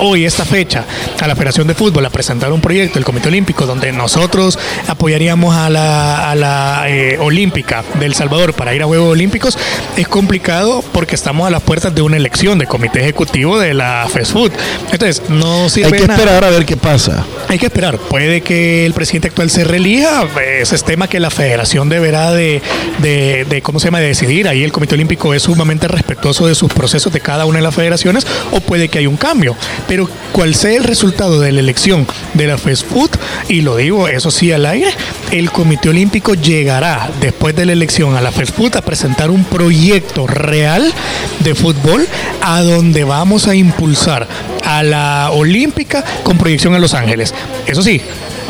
hoy, 0.00 0.24
esta 0.24 0.44
fecha, 0.44 0.84
a 1.20 1.26
la 1.26 1.34
Federación 1.34 1.66
de 1.66 1.74
Fútbol 1.74 2.04
a 2.06 2.10
presentar 2.10 2.52
un 2.52 2.60
proyecto 2.60 2.94
del 2.94 3.04
Comité 3.04 3.28
Olímpico 3.28 3.66
donde 3.66 3.92
nosotros 3.92 4.58
apoyaríamos 4.88 5.54
a 5.54 5.70
la, 5.70 6.30
a 6.30 6.34
la 6.34 6.84
eh, 6.88 7.18
Olímpica 7.18 7.84
del 7.98 8.14
Salvador 8.14 8.54
para 8.54 8.74
ir 8.74 8.82
a 8.82 8.86
Juegos 8.86 9.12
Olímpicos, 9.12 9.58
es 9.96 10.08
complicado 10.08 10.82
porque 10.92 11.14
estamos 11.14 11.46
a 11.46 11.50
las 11.50 11.62
puertas 11.62 11.94
de 11.94 12.02
una 12.02 12.16
elección 12.16 12.58
de 12.58 12.66
comité 12.66 13.00
ejecutivo 13.00 13.58
de 13.58 13.74
la 13.74 14.06
FESFUT. 14.12 14.52
Entonces, 14.92 15.22
no 15.28 15.68
sirve 15.68 15.98
Hay 15.98 16.06
que 16.06 16.12
esperar 16.12 16.44
a 16.44 16.50
ver 16.50 16.64
qué 16.64 16.76
pasa. 16.76 17.24
Hay 17.48 17.58
que 17.58 17.66
esperar. 17.66 17.98
Puede 17.98 18.40
que 18.40 18.86
el 18.86 18.94
presidente 18.94 19.28
actual 19.28 19.50
se 19.50 19.64
relija. 19.64 20.26
Ese 20.60 20.74
es 20.74 20.84
tema 20.84 21.08
que 21.08 21.20
la 21.20 21.30
federación 21.30 21.88
deberá 21.88 22.32
de, 22.32 22.62
de, 22.98 23.44
de, 23.48 23.62
¿cómo 23.62 23.80
se 23.80 23.86
llama?, 23.86 24.00
de 24.00 24.08
decidir. 24.08 24.48
Ahí 24.48 24.62
el 24.62 24.72
Comité 24.72 24.94
Olímpico 24.94 25.34
es 25.34 25.42
sumamente 25.42 25.88
respetuoso 25.88 26.46
de 26.46 26.54
sus 26.54 26.72
procesos 26.72 27.12
de 27.12 27.20
cada 27.20 27.44
una 27.44 27.58
de 27.58 27.62
las 27.62 27.74
federaciones 27.74 28.26
o 28.52 28.60
puede 28.60 28.88
que 28.88 28.98
haya 28.98 29.08
un 29.08 29.16
cambio. 29.16 29.56
Pero 29.90 30.08
cual 30.30 30.54
sea 30.54 30.76
el 30.76 30.84
resultado 30.84 31.40
de 31.40 31.50
la 31.50 31.58
elección 31.58 32.06
de 32.34 32.46
la 32.46 32.58
FESFUT, 32.58 33.16
y 33.48 33.62
lo 33.62 33.74
digo 33.74 34.06
eso 34.06 34.30
sí 34.30 34.52
al 34.52 34.64
aire, 34.64 34.94
el 35.32 35.50
Comité 35.50 35.88
Olímpico 35.88 36.34
llegará 36.34 37.10
después 37.20 37.56
de 37.56 37.66
la 37.66 37.72
elección 37.72 38.14
a 38.14 38.20
la 38.20 38.30
FESFUT 38.30 38.76
a 38.76 38.82
presentar 38.82 39.32
un 39.32 39.42
proyecto 39.42 40.28
real 40.28 40.94
de 41.40 41.56
fútbol 41.56 42.06
a 42.40 42.62
donde 42.62 43.02
vamos 43.02 43.48
a 43.48 43.56
impulsar 43.56 44.28
a 44.64 44.84
la 44.84 45.30
Olímpica 45.32 46.04
con 46.22 46.38
proyección 46.38 46.72
a 46.76 46.78
Los 46.78 46.94
Ángeles. 46.94 47.34
Eso 47.66 47.82
sí, 47.82 48.00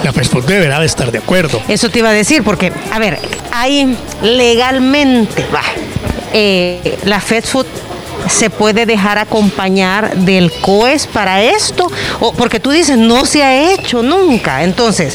la 0.04 0.12
FESFUT 0.12 0.44
deberá 0.44 0.78
de 0.78 0.84
estar 0.84 1.10
de 1.10 1.20
acuerdo. 1.20 1.62
Eso 1.68 1.88
te 1.88 2.00
iba 2.00 2.10
a 2.10 2.12
decir, 2.12 2.42
porque, 2.42 2.70
a 2.92 2.98
ver, 2.98 3.18
hay 3.50 3.96
legalmente, 4.22 5.46
eh, 6.34 6.98
la 7.06 7.18
Food 7.18 7.64
se 8.30 8.48
puede 8.50 8.86
dejar 8.86 9.18
acompañar 9.18 10.16
del 10.16 10.50
COES 10.52 11.06
para 11.06 11.42
esto? 11.42 11.90
O, 12.20 12.32
porque 12.32 12.60
tú 12.60 12.70
dices, 12.70 12.96
no 12.96 13.26
se 13.26 13.42
ha 13.42 13.72
hecho 13.72 14.02
nunca. 14.02 14.62
Entonces, 14.62 15.14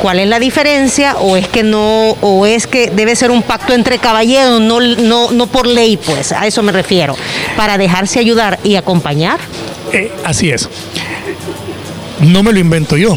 ¿cuál 0.00 0.18
es 0.18 0.28
la 0.28 0.38
diferencia? 0.38 1.16
¿O 1.18 1.36
es 1.36 1.48
que 1.48 1.62
no, 1.62 2.10
o 2.20 2.46
es 2.46 2.66
que 2.66 2.90
debe 2.90 3.16
ser 3.16 3.30
un 3.30 3.42
pacto 3.42 3.72
entre 3.72 3.98
caballeros, 3.98 4.60
no, 4.60 4.80
no, 4.80 5.30
no 5.30 5.46
por 5.46 5.66
ley, 5.66 5.96
pues, 5.96 6.32
a 6.32 6.46
eso 6.46 6.62
me 6.62 6.72
refiero, 6.72 7.16
para 7.56 7.78
dejarse 7.78 8.18
ayudar 8.18 8.58
y 8.62 8.76
acompañar? 8.76 9.38
Eh, 9.92 10.12
así 10.24 10.50
es. 10.50 10.68
No 12.20 12.42
me 12.42 12.52
lo 12.52 12.58
invento 12.58 12.96
yo. 12.96 13.16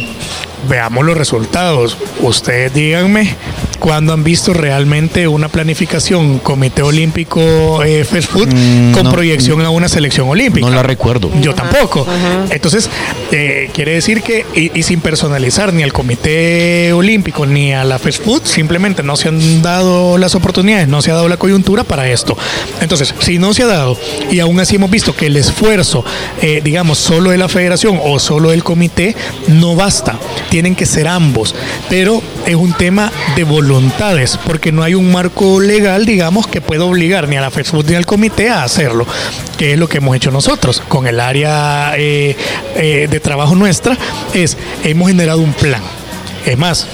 Veamos 0.68 1.06
los 1.06 1.16
resultados. 1.16 1.96
Ustedes 2.22 2.74
díganme 2.74 3.36
cuando 3.80 4.14
han 4.14 4.24
visto 4.24 4.54
realmente 4.54 5.28
una 5.28 5.50
planificación 5.50 6.40
Comité 6.40 6.82
Olímpico 6.82 7.84
eh, 7.84 8.04
Fast 8.04 8.30
Food 8.30 8.46
Mm, 8.54 8.92
con 8.94 9.04
no. 9.06 9.12
proyección 9.12 9.62
a 9.62 9.70
una 9.70 9.90
selección 9.90 10.30
olímpica. 10.30 10.66
No 10.68 10.74
la 10.74 10.84
recuerdo. 10.84 11.30
Yo 11.42 11.54
tampoco. 11.56 12.06
Entonces, 12.50 12.90
eh, 13.32 13.70
quiere 13.74 13.94
decir 13.94 14.22
que, 14.22 14.46
y, 14.54 14.78
y 14.78 14.84
sin 14.84 15.02
personalizar 15.02 15.74
ni 15.74 15.84
al 15.84 15.92
Comité 15.94 16.94
Olímpico 16.94 17.46
ni 17.46 17.74
a 17.74 17.84
la 17.84 18.00
Fast 18.00 18.24
Food, 18.24 18.44
simplemente 18.46 19.04
no 19.04 19.16
se 19.16 19.30
han 19.30 19.62
dado 19.62 20.18
las 20.18 20.36
oportunidades, 20.36 20.88
no 20.88 21.02
se 21.02 21.12
ha 21.12 21.16
dado 21.16 21.28
la 21.28 21.38
coyuntura 21.38 21.84
para 21.84 22.08
esto. 22.10 22.38
Entonces, 22.82 23.14
si 23.20 23.40
no 23.40 23.54
se 23.54 23.64
ha 23.64 23.68
dado 23.68 23.98
y 24.32 24.40
aún 24.40 24.60
así 24.60 24.76
hemos 24.76 24.90
visto 24.90 25.16
que 25.16 25.28
el 25.28 25.38
esfuerzo, 25.38 26.04
eh, 26.42 26.62
digamos, 26.64 26.98
solo 26.98 27.32
de 27.32 27.38
la 27.38 27.50
federación 27.50 28.00
o 28.04 28.20
solo 28.20 28.52
del 28.52 28.64
comité, 28.64 29.16
no 29.48 29.76
basta. 29.76 30.18
Tienen 30.50 30.76
que 30.76 30.86
ser 30.86 31.08
ambos. 31.08 31.56
Pero 31.90 32.22
es 32.46 32.56
un 32.56 32.74
tema 32.74 33.12
de 33.36 33.44
voluntades, 33.68 34.38
porque 34.46 34.72
no 34.72 34.84
hay 34.84 34.94
un 34.94 35.12
marco 35.12 35.60
legal, 35.60 36.06
digamos, 36.06 36.48
que 36.48 36.62
pueda 36.62 36.86
obligar 36.86 37.28
ni 37.28 37.36
a 37.36 37.42
la 37.42 37.52
Food 37.52 37.90
ni 37.90 37.96
al 37.96 38.06
comité 38.06 38.50
a 38.50 38.64
hacerlo, 38.64 39.08
que 39.58 39.74
es 39.74 39.80
lo 39.80 39.90
que 39.90 39.98
hemos 39.98 40.16
hecho 40.16 40.32
nosotros 40.32 40.82
con 40.88 41.08
el 41.08 41.20
área 41.20 41.94
eh, 41.98 42.36
eh, 42.76 43.08
de 43.10 43.20
trabajo 43.20 43.56
nuestra, 43.56 43.98
es 44.34 44.58
hemos 44.84 45.08
generado 45.08 45.40
un 45.40 45.54
plan. 45.54 45.82
Es 46.46 46.58
más, 46.58 46.88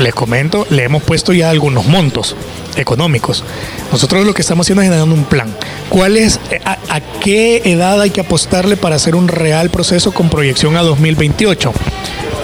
les 0.00 0.14
comento, 0.14 0.66
le 0.70 0.84
hemos 0.84 1.02
puesto 1.02 1.32
ya 1.32 1.50
algunos 1.50 1.86
montos 1.86 2.36
económicos. 2.76 3.44
Nosotros 3.92 4.26
lo 4.26 4.34
que 4.34 4.42
estamos 4.42 4.66
haciendo 4.66 4.82
es 4.82 4.88
generando 4.88 5.14
un 5.14 5.24
plan. 5.24 5.54
¿Cuál 5.88 6.16
es, 6.16 6.40
eh, 6.50 6.60
a, 6.64 7.00
qué 7.20 7.62
edad 7.64 8.00
hay 8.00 8.10
que 8.10 8.20
apostarle 8.20 8.76
para 8.76 8.96
hacer 8.96 9.14
un 9.14 9.28
real 9.28 9.70
proceso 9.70 10.12
con 10.12 10.28
proyección 10.30 10.76
a 10.76 10.82
2028? 10.82 11.72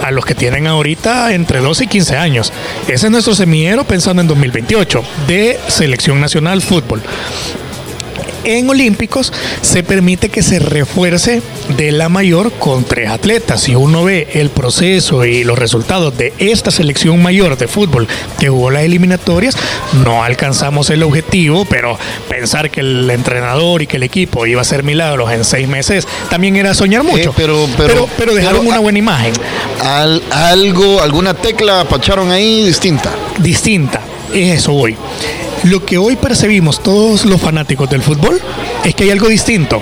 A 0.03 0.11
los 0.11 0.25
que 0.25 0.35
tienen 0.35 0.67
ahorita 0.67 1.33
entre 1.33 1.59
12 1.59 1.85
y 1.85 1.87
15 1.87 2.17
años. 2.17 2.53
Ese 2.87 3.07
es 3.07 3.11
nuestro 3.11 3.35
semillero 3.35 3.83
pensando 3.83 4.21
en 4.21 4.27
2028 4.27 5.03
de 5.27 5.59
Selección 5.67 6.21
Nacional 6.21 6.61
Fútbol 6.61 7.01
en 8.47 8.69
Olímpicos 8.69 9.31
se 9.61 9.83
permite 9.83 10.29
que 10.29 10.41
se 10.41 10.59
refuerce 10.59 11.41
de 11.77 11.91
la 11.91 12.09
mayor 12.09 12.51
con 12.53 12.83
tres 12.83 13.09
atletas. 13.09 13.61
Si 13.61 13.75
uno 13.75 14.03
ve 14.03 14.27
el 14.33 14.49
proceso 14.49 15.25
y 15.25 15.43
los 15.43 15.57
resultados 15.59 16.17
de 16.17 16.33
esta 16.39 16.71
selección 16.71 17.21
mayor 17.21 17.57
de 17.57 17.67
fútbol 17.67 18.07
que 18.39 18.49
jugó 18.49 18.71
las 18.71 18.83
eliminatorias, 18.83 19.55
no 20.05 20.23
alcanzamos 20.23 20.89
el 20.89 21.03
objetivo, 21.03 21.65
pero 21.69 21.97
pensar 22.29 22.71
que 22.71 22.79
el 22.81 23.09
entrenador 23.09 23.81
y 23.81 23.87
que 23.87 23.97
el 23.97 24.03
equipo 24.03 24.45
iba 24.45 24.61
a 24.61 24.63
hacer 24.63 24.83
milagros 24.83 25.31
en 25.31 25.43
seis 25.43 25.67
meses 25.67 26.07
también 26.29 26.55
era 26.55 26.73
soñar 26.73 27.03
mucho. 27.03 27.29
Eh, 27.31 27.33
pero- 27.35 27.67
pero- 27.77 27.87
pero, 27.93 28.09
pero 28.17 28.33
dejaron 28.33 28.59
pero, 28.61 28.69
una 28.69 28.79
buena 28.79 28.99
imagen. 28.99 29.33
Al- 29.83 30.23
algo, 30.31 31.01
alguna 31.01 31.33
tecla 31.33 31.81
apacharon 31.81 32.31
ahí 32.31 32.65
distinta. 32.65 33.11
distinta. 33.39 34.01
Es 34.33 34.59
eso 34.59 34.73
hoy. 34.73 34.95
Lo 35.69 35.85
que 35.85 35.97
hoy 35.97 36.15
percibimos 36.15 36.81
todos 36.81 37.25
los 37.25 37.41
fanáticos 37.41 37.89
del 37.89 38.01
fútbol 38.01 38.39
es 38.85 38.95
que 38.95 39.03
hay 39.03 39.09
algo 39.09 39.27
distinto. 39.27 39.81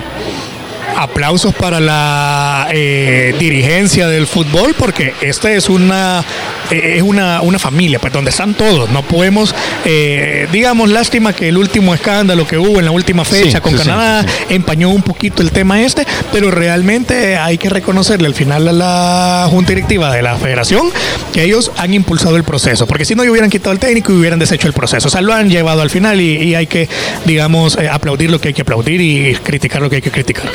Aplausos 0.96 1.54
para 1.54 1.78
la 1.78 2.68
eh, 2.72 3.34
dirigencia 3.38 4.08
del 4.08 4.26
fútbol 4.26 4.74
porque 4.78 5.12
esta 5.20 5.52
es 5.52 5.68
una 5.68 6.24
eh, 6.70 6.94
es 6.96 7.02
una, 7.02 7.42
una 7.42 7.58
familia, 7.58 7.98
pues 7.98 8.12
donde 8.12 8.30
están 8.30 8.54
todos. 8.54 8.90
No 8.90 9.02
podemos, 9.02 9.54
eh, 9.84 10.48
digamos, 10.52 10.90
lástima 10.90 11.32
que 11.32 11.48
el 11.48 11.56
último 11.56 11.94
escándalo 11.94 12.46
que 12.46 12.58
hubo 12.58 12.78
en 12.78 12.86
la 12.86 12.90
última 12.90 13.24
fecha 13.24 13.58
Sí, 13.58 13.60
con 13.60 13.72
sí, 13.72 13.78
Canadá 13.78 14.22
sí, 14.22 14.54
empañó 14.54 14.90
un 14.90 15.02
poquito 15.02 15.42
el 15.42 15.50
tema 15.50 15.82
este, 15.82 16.06
pero 16.32 16.50
realmente 16.50 17.36
hay 17.36 17.58
que 17.58 17.68
reconocerle 17.68 18.26
al 18.26 18.34
final 18.34 18.66
a 18.68 18.72
la 18.72 19.46
junta 19.50 19.70
directiva 19.70 20.12
de 20.12 20.22
la 20.22 20.36
federación 20.36 20.90
que 21.32 21.44
ellos 21.44 21.70
han 21.76 21.94
impulsado 21.94 22.36
el 22.36 22.44
proceso, 22.44 22.86
porque 22.86 23.04
si 23.04 23.14
no, 23.14 23.22
hubieran 23.22 23.50
quitado 23.50 23.72
el 23.72 23.78
técnico 23.78 24.12
y 24.12 24.16
hubieran 24.16 24.38
deshecho 24.38 24.66
el 24.66 24.72
proceso. 24.72 25.08
O 25.08 25.10
sea, 25.10 25.20
lo 25.20 25.32
han 25.32 25.50
llevado 25.50 25.82
al 25.82 25.90
final 25.90 26.20
y, 26.20 26.36
y 26.42 26.54
hay 26.54 26.66
que, 26.66 26.88
digamos, 27.24 27.76
eh, 27.76 27.88
aplaudir 27.88 28.30
lo 28.30 28.40
que 28.40 28.48
hay 28.48 28.54
que 28.54 28.62
aplaudir 28.62 29.00
y 29.00 29.34
criticar 29.36 29.82
lo 29.82 29.90
que 29.90 29.96
hay 29.96 30.02
que 30.02 30.10
criticar. 30.10 30.50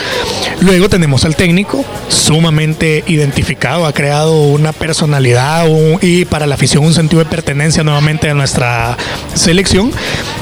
Luego 0.59 0.89
tenemos 0.89 1.25
al 1.25 1.35
técnico, 1.35 1.83
sumamente 2.07 3.03
identificado, 3.07 3.85
ha 3.85 3.93
creado 3.93 4.41
una 4.43 4.73
personalidad 4.73 5.65
y 6.01 6.25
para 6.25 6.45
la 6.45 6.55
afición 6.55 6.83
un 6.85 6.93
sentido 6.93 7.23
de 7.23 7.29
pertenencia 7.29 7.83
nuevamente 7.83 8.29
a 8.29 8.33
nuestra 8.33 8.95
selección. 9.33 9.91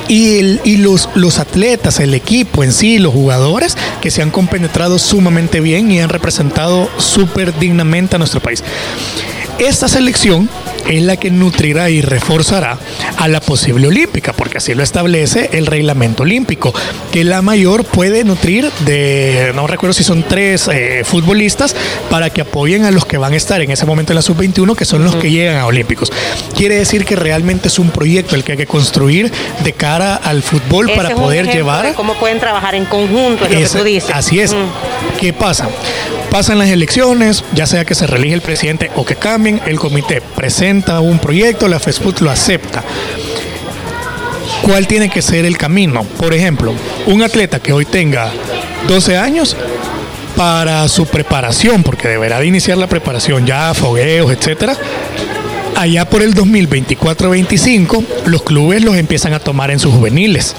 Y, 0.07 0.39
el- 0.39 0.61
y 0.63 0.77
los, 0.77 1.07
los 1.15 1.39
atletas, 1.39 1.99
el 1.99 2.13
equipo 2.13 2.63
en 2.63 2.73
sí, 2.73 2.97
los 2.99 3.13
jugadores 3.13 3.77
que 4.01 4.11
se 4.11 4.21
han 4.21 4.31
compenetrado 4.31 4.97
sumamente 4.99 5.59
bien 5.61 5.91
y 5.91 6.01
han 6.01 6.09
representado 6.09 6.89
súper 6.97 7.57
dignamente 7.59 8.15
a 8.15 8.19
nuestro 8.19 8.39
país. 8.41 8.63
Esta 9.59 9.87
selección 9.87 10.49
es 10.87 11.01
la 11.01 11.17
que 11.17 11.31
nutrirá 11.31 11.89
y 11.89 12.01
reforzará 12.01 12.77
a 13.17 13.27
la 13.27 13.39
posible 13.41 13.87
olímpica, 13.87 14.33
porque 14.33 14.57
así 14.57 14.73
lo 14.73 14.83
establece 14.83 15.49
el 15.53 15.65
reglamento 15.65 16.23
olímpico, 16.23 16.73
que 17.11 17.23
la 17.23 17.41
mayor 17.41 17.83
puede 17.85 18.23
nutrir 18.23 18.71
de, 18.85 19.51
no 19.55 19.67
recuerdo 19.67 19.93
si 19.93 20.03
son 20.03 20.23
tres 20.23 20.67
eh, 20.71 21.03
futbolistas, 21.05 21.75
para 22.09 22.29
que 22.29 22.41
apoyen 22.41 22.85
a 22.85 22.91
los 22.91 23.05
que 23.05 23.17
van 23.17 23.33
a 23.33 23.37
estar 23.37 23.61
en 23.61 23.71
ese 23.71 23.85
momento 23.85 24.13
en 24.13 24.15
la 24.15 24.21
sub-21, 24.21 24.75
que 24.75 24.85
son 24.85 25.03
los 25.03 25.15
que 25.15 25.31
llegan 25.31 25.57
a 25.57 25.65
olímpicos. 25.65 26.11
Quiere 26.55 26.75
decir 26.75 27.05
que 27.05 27.15
realmente 27.15 27.67
es 27.67 27.79
un 27.79 27.89
proyecto 27.91 28.35
el 28.35 28.43
que 28.43 28.53
hay 28.53 28.57
que 28.57 28.67
construir 28.67 29.31
de 29.63 29.73
cara 29.73 30.15
al 30.15 30.41
fútbol 30.43 30.89
Ese 30.89 30.97
para 30.97 31.09
es 31.09 31.15
poder 31.15 31.47
llevar 31.51 31.85
de 31.87 31.93
cómo 31.93 32.13
pueden 32.15 32.39
trabajar 32.39 32.75
en 32.75 32.85
conjunto, 32.85 33.45
es 33.45 33.51
lo 33.51 33.57
ese- 33.59 33.73
que 33.73 33.79
tú 33.79 33.85
dices. 33.85 34.09
Así 34.13 34.39
es. 34.39 34.53
Mm. 34.53 35.17
¿Qué 35.19 35.33
pasa? 35.33 35.69
Pasan 36.31 36.59
las 36.59 36.69
elecciones, 36.69 37.43
ya 37.53 37.65
sea 37.65 37.85
que 37.85 37.95
se 37.95 38.05
reelige 38.05 38.35
el 38.35 38.41
presidente 38.41 38.91
o 38.95 39.03
que 39.03 39.15
cambien, 39.15 39.59
el 39.65 39.79
comité 39.79 40.21
presenta 40.21 40.99
un 40.99 41.17
proyecto, 41.17 41.67
la 41.67 41.79
FESPUT 41.79 42.19
lo 42.19 42.29
acepta. 42.29 42.83
¿Cuál 44.61 44.85
tiene 44.85 45.09
que 45.09 45.23
ser 45.23 45.45
el 45.45 45.57
camino? 45.57 46.03
Por 46.03 46.35
ejemplo, 46.35 46.73
un 47.07 47.23
atleta 47.23 47.59
que 47.59 47.73
hoy 47.73 47.85
tenga 47.85 48.31
12 48.87 49.17
años 49.17 49.55
para 50.35 50.87
su 50.87 51.07
preparación, 51.07 51.81
porque 51.81 52.07
deberá 52.07 52.39
de 52.39 52.45
iniciar 52.45 52.77
la 52.77 52.87
preparación 52.87 53.47
ya, 53.47 53.73
fogueos, 53.73 54.31
etcétera. 54.31 54.77
Allá 55.75 56.07
por 56.07 56.21
el 56.21 56.35
2024-25, 56.35 58.05
los 58.25 58.43
clubes 58.43 58.83
los 58.83 58.95
empiezan 58.95 59.33
a 59.33 59.39
tomar 59.39 59.71
en 59.71 59.79
sus 59.79 59.93
juveniles 59.93 60.55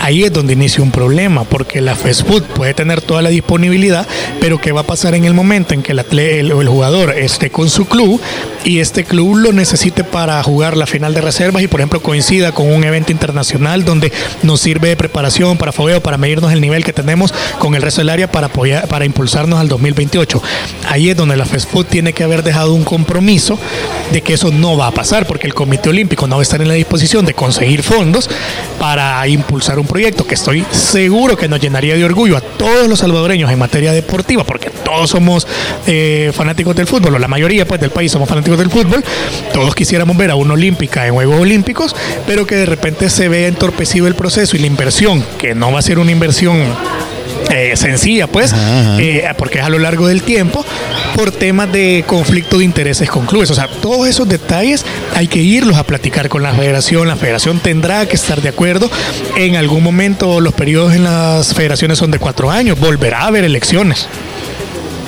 ahí 0.00 0.24
es 0.24 0.32
donde 0.32 0.54
inicia 0.54 0.82
un 0.82 0.90
problema, 0.90 1.44
porque 1.44 1.80
la 1.80 1.94
fast 1.94 2.22
puede 2.56 2.74
tener 2.74 3.00
toda 3.02 3.22
la 3.22 3.28
disponibilidad, 3.28 4.06
pero 4.40 4.58
¿qué 4.58 4.72
va 4.72 4.80
a 4.80 4.84
pasar 4.84 5.14
en 5.14 5.24
el 5.24 5.34
momento 5.34 5.74
en 5.74 5.82
que 5.82 5.92
el, 5.92 6.18
el- 6.18 6.68
jugador 6.68 7.10
esté 7.10 7.50
con 7.50 7.68
su 7.68 7.86
club 7.86 8.20
y 8.64 8.78
este 8.78 9.04
club 9.04 9.36
lo 9.36 9.52
necesite 9.52 10.04
para 10.04 10.42
jugar 10.42 10.76
la 10.76 10.86
final 10.86 11.14
de 11.14 11.20
reservas 11.20 11.62
y, 11.62 11.68
por 11.68 11.80
ejemplo, 11.80 12.00
coincida 12.00 12.52
con 12.52 12.70
un 12.72 12.84
evento 12.84 13.12
internacional 13.12 13.84
donde 13.84 14.12
nos 14.42 14.60
sirve 14.60 14.88
de 14.88 14.96
preparación 14.96 15.56
para 15.58 15.72
fogueo, 15.72 16.00
para 16.02 16.16
medirnos 16.18 16.52
el 16.52 16.60
nivel 16.60 16.84
que 16.84 16.92
tenemos 16.92 17.32
con 17.58 17.74
el 17.74 17.82
resto 17.82 18.00
del 18.00 18.10
área 18.10 18.30
para, 18.30 18.46
apoyar, 18.48 18.88
para 18.88 19.04
impulsarnos 19.04 19.58
al 19.58 19.68
2028? 19.68 20.42
Ahí 20.88 21.10
es 21.10 21.16
donde 21.16 21.36
la 21.36 21.44
fast 21.44 21.70
tiene 21.88 22.12
que 22.12 22.22
haber 22.24 22.42
dejado 22.42 22.74
un 22.74 22.84
compromiso 22.84 23.58
de 24.12 24.22
que 24.22 24.34
eso 24.34 24.50
no 24.50 24.76
va 24.76 24.88
a 24.88 24.90
pasar, 24.92 25.26
porque 25.26 25.46
el 25.46 25.54
Comité 25.54 25.88
Olímpico 25.90 26.26
no 26.26 26.36
va 26.36 26.42
a 26.42 26.44
estar 26.44 26.60
en 26.62 26.68
la 26.68 26.74
disposición 26.74 27.24
de 27.26 27.34
conseguir 27.34 27.82
fondos 27.82 28.28
para 28.78 29.26
impulsar 29.28 29.78
un 29.78 29.86
proyecto 29.90 30.24
que 30.24 30.34
estoy 30.34 30.64
seguro 30.70 31.36
que 31.36 31.48
nos 31.48 31.58
llenaría 31.58 31.96
de 31.96 32.04
orgullo 32.04 32.36
a 32.36 32.40
todos 32.40 32.88
los 32.88 33.00
salvadoreños 33.00 33.50
en 33.50 33.58
materia 33.58 33.92
deportiva, 33.92 34.44
porque 34.44 34.70
todos 34.70 35.10
somos 35.10 35.48
eh, 35.84 36.30
fanáticos 36.32 36.76
del 36.76 36.86
fútbol, 36.86 37.16
o 37.16 37.18
la 37.18 37.26
mayoría 37.26 37.66
pues, 37.66 37.80
del 37.80 37.90
país 37.90 38.12
somos 38.12 38.28
fanáticos 38.28 38.56
del 38.56 38.70
fútbol, 38.70 39.02
todos 39.52 39.74
quisiéramos 39.74 40.16
ver 40.16 40.30
a 40.30 40.36
una 40.36 40.54
olímpica 40.54 41.08
en 41.08 41.14
Juegos 41.14 41.40
Olímpicos, 41.40 41.96
pero 42.24 42.46
que 42.46 42.54
de 42.54 42.66
repente 42.66 43.10
se 43.10 43.28
vea 43.28 43.48
entorpecido 43.48 44.06
el 44.06 44.14
proceso 44.14 44.56
y 44.56 44.60
la 44.60 44.68
inversión, 44.68 45.24
que 45.38 45.56
no 45.56 45.72
va 45.72 45.80
a 45.80 45.82
ser 45.82 45.98
una 45.98 46.12
inversión 46.12 46.62
eh, 47.50 47.76
sencilla, 47.76 48.26
pues, 48.26 48.54
eh, 48.98 49.24
porque 49.36 49.58
es 49.58 49.64
a 49.64 49.68
lo 49.68 49.78
largo 49.78 50.06
del 50.06 50.22
tiempo, 50.22 50.64
por 51.14 51.32
temas 51.32 51.72
de 51.72 52.04
conflicto 52.06 52.58
de 52.58 52.64
intereses 52.64 53.08
con 53.08 53.26
clubes. 53.26 53.50
O 53.50 53.54
sea, 53.54 53.68
todos 53.68 54.06
esos 54.06 54.28
detalles 54.28 54.84
hay 55.14 55.28
que 55.28 55.40
irlos 55.40 55.76
a 55.76 55.84
platicar 55.84 56.28
con 56.28 56.42
la 56.42 56.52
federación. 56.52 57.08
La 57.08 57.16
federación 57.16 57.60
tendrá 57.60 58.06
que 58.06 58.16
estar 58.16 58.40
de 58.40 58.48
acuerdo. 58.48 58.90
En 59.36 59.56
algún 59.56 59.82
momento 59.82 60.40
los 60.40 60.54
periodos 60.54 60.94
en 60.94 61.04
las 61.04 61.54
federaciones 61.54 61.98
son 61.98 62.10
de 62.10 62.18
cuatro 62.18 62.50
años. 62.50 62.78
Volverá 62.78 63.22
a 63.22 63.26
haber 63.26 63.44
elecciones. 63.44 64.08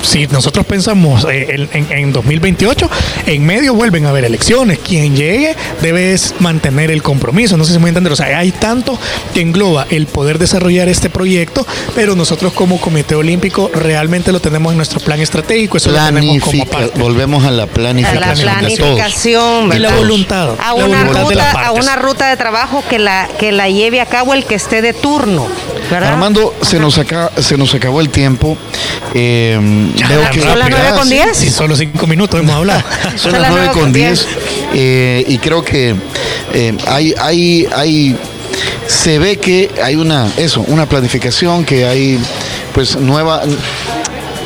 Si 0.03 0.27
nosotros 0.27 0.65
pensamos 0.65 1.25
eh, 1.25 1.67
en, 1.71 1.91
en 1.91 2.13
2028, 2.13 2.89
en 3.27 3.45
medio 3.45 3.73
vuelven 3.73 4.05
a 4.05 4.09
haber 4.09 4.25
elecciones. 4.25 4.79
Quien 4.79 5.15
llegue 5.15 5.55
debe 5.81 6.15
mantener 6.39 6.91
el 6.91 7.01
compromiso. 7.01 7.57
No 7.57 7.63
sé 7.63 7.73
si 7.73 7.79
me 7.79 7.89
entender. 7.89 8.13
O 8.13 8.15
sea, 8.15 8.37
hay 8.37 8.51
tanto 8.51 8.99
que 9.33 9.41
engloba 9.41 9.87
el 9.89 10.07
poder 10.07 10.37
desarrollar 10.37 10.89
este 10.89 11.09
proyecto, 11.09 11.65
pero 11.95 12.15
nosotros 12.15 12.53
como 12.53 12.79
Comité 12.79 13.15
Olímpico 13.15 13.71
realmente 13.73 14.31
lo 14.31 14.39
tenemos 14.39 14.71
en 14.71 14.77
nuestro 14.77 14.99
plan 14.99 15.19
estratégico. 15.19 15.77
Eso 15.77 15.91
lo 15.91 16.05
tenemos 16.05 16.39
como 16.43 16.65
parte. 16.65 16.99
Volvemos 16.99 17.45
a 17.45 17.51
la 17.51 17.67
planificación. 17.67 18.23
A 18.23 18.51
la 18.51 18.59
planificación, 18.59 19.73
y 19.73 19.79
la 19.79 19.91
voluntad. 19.91 20.55
A, 20.59 20.73
una, 20.73 21.03
ruta, 21.03 21.51
a 21.51 21.71
una 21.71 21.95
ruta 21.95 22.29
de 22.29 22.37
trabajo 22.37 22.83
que 22.89 22.99
la, 22.99 23.27
que 23.39 23.51
la 23.51 23.69
lleve 23.69 24.01
a 24.01 24.05
cabo 24.05 24.33
el 24.33 24.45
que 24.45 24.55
esté 24.55 24.81
de 24.81 24.93
turno. 24.93 25.47
Armando, 25.95 26.53
se 26.61 26.79
nos, 26.79 26.97
acá, 26.97 27.31
se 27.39 27.57
nos 27.57 27.73
acabó 27.73 28.01
el 28.01 28.09
tiempo. 28.09 28.57
Eh, 29.13 29.59
¿Son 30.41 30.59
las 30.59 30.69
9 30.69 30.89
con 30.97 31.09
10? 31.09 31.37
Sí, 31.37 31.49
solo 31.49 31.75
5 31.75 32.07
minutos 32.07 32.39
hemos 32.39 32.55
hablado. 32.55 32.83
Son, 33.15 33.33
las 33.33 33.51
9 33.51 33.69
con 33.73 33.93
10. 33.93 34.27
Eh, 34.73 35.25
y 35.27 35.37
creo 35.37 35.63
que 35.63 35.95
eh, 36.53 36.77
hay, 36.87 37.13
hay, 37.19 37.67
hay, 37.75 38.17
se 38.87 39.19
ve 39.19 39.37
que 39.37 39.69
hay 39.83 39.95
una, 39.95 40.27
eso, 40.37 40.61
una 40.67 40.87
planificación, 40.87 41.65
que 41.65 41.85
hay 41.85 42.19
pues 42.73 42.95
nueva, 42.95 43.43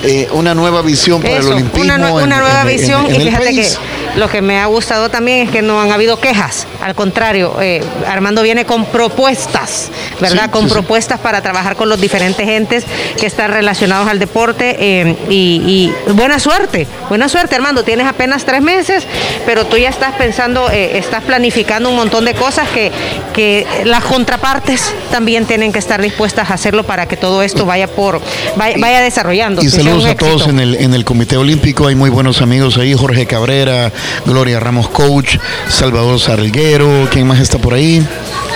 eh, 0.04 0.28
una 0.32 0.54
nueva 0.54 0.82
visión 0.82 1.22
para 1.22 1.38
el 1.38 1.48
olimpismo. 1.48 1.94
Una, 1.96 2.14
una 2.14 2.40
nueva 2.40 2.64
visión 2.66 3.08
y 3.14 3.20
fíjate 3.20 3.56
que 3.56 3.70
lo 4.18 4.30
que 4.30 4.42
me 4.42 4.60
ha 4.60 4.66
gustado 4.66 5.10
también 5.10 5.48
es 5.48 5.52
que 5.52 5.62
no 5.62 5.80
han 5.80 5.92
habido 5.92 6.20
quejas, 6.20 6.68
al 6.82 6.96
contrario, 6.96 7.56
eh, 7.62 7.82
Armando 8.08 8.42
viene 8.42 8.66
con 8.66 8.86
propuestas, 8.86 9.92
¿verdad? 10.20 10.50
con 10.50 10.68
propuestas 10.68 11.20
para 11.20 11.42
trabajar 11.42 11.76
con 11.76 11.88
los 11.88 12.02
diferentes 12.02 12.48
entes 12.48 12.84
que 13.20 13.28
están 13.28 13.52
relacionados 13.52 14.08
al 14.08 14.20
deporte 14.20 14.76
eh, 14.80 15.16
y, 15.30 15.92
buena 16.14 16.40
suerte, 16.40 16.88
buena 17.10 17.30
suerte 17.30 17.56
Armando, 17.56 17.84
tienes 17.84 18.08
apenas 18.08 18.44
tres 18.44 18.62
meses, 18.62 19.06
pero 19.46 19.66
tú 19.66 19.78
ya 19.78 19.90
estás 19.90 20.16
pensando, 20.16 20.70
eh, 20.72 20.98
estás 20.98 21.24
planificando 21.24 21.90
un 21.90 21.96
montón 21.96 22.26
de 22.26 22.34
cosas 22.34 22.68
que, 22.70 22.92
que 23.34 23.66
las 23.86 24.04
contrapartes 24.04 24.94
también 25.12 25.46
tienen 25.46 25.72
que 25.72 25.80
estar 25.80 26.02
dispuestas 26.02 26.50
a 26.50 26.56
hacerlo 26.56 26.84
para 26.84 27.08
que 27.08 27.18
todo 27.18 27.44
esto 27.44 27.66
vaya 27.66 27.88
por 27.88 28.20
vaya, 28.56 29.02
desarrollando. 29.02 29.62
Y 29.62 29.70
saludos 29.70 30.06
a 30.06 30.16
todos 30.16 30.48
en 30.48 30.60
el, 30.60 30.76
en 30.76 30.94
el 30.94 31.06
Comité 31.06 31.38
Olímpico, 31.38 31.88
hay 31.88 31.96
muy 31.96 32.10
buenos 32.10 32.42
amigos 32.42 32.78
ahí, 32.78 32.94
Jorge 32.94 33.26
Cabrera, 33.26 33.92
Gloria 34.26 34.60
Ramos 34.60 34.90
Coach, 34.90 35.38
Salvador 35.70 36.20
Sarguero, 36.20 37.08
¿quién 37.12 37.28
más 37.28 37.40
está 37.40 37.58
por 37.58 37.74
ahí? 37.74 38.06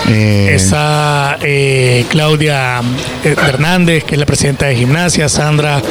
Eh, 0.09 0.53
está 0.55 1.37
eh, 1.41 2.05
Claudia 2.09 2.81
eh, 3.23 3.35
Hernández, 3.37 4.03
que 4.03 4.15
es 4.15 4.19
la 4.19 4.25
presidenta 4.25 4.65
de 4.65 4.75
gimnasia, 4.75 5.29
Sandra 5.29 5.81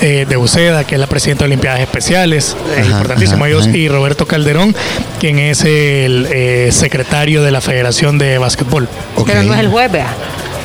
de 0.00 0.36
Uceda, 0.38 0.84
que 0.84 0.94
es 0.94 1.00
la 1.00 1.06
presidenta 1.06 1.44
de 1.44 1.48
Olimpiadas 1.48 1.80
Especiales, 1.80 2.56
importantísimo 2.82 3.44
ellos, 3.44 3.66
y 3.66 3.86
Roberto 3.86 4.26
Calderón, 4.26 4.74
quien 5.18 5.38
es 5.38 5.62
el 5.64 6.72
secretario 6.72 7.42
de 7.42 7.50
la 7.50 7.60
Federación 7.60 8.16
de 8.16 8.38
Básquetbol. 8.38 8.88
Pero 9.26 9.42
no 9.42 9.52
es 9.52 9.60
el 9.60 9.68
jueves. 9.68 10.04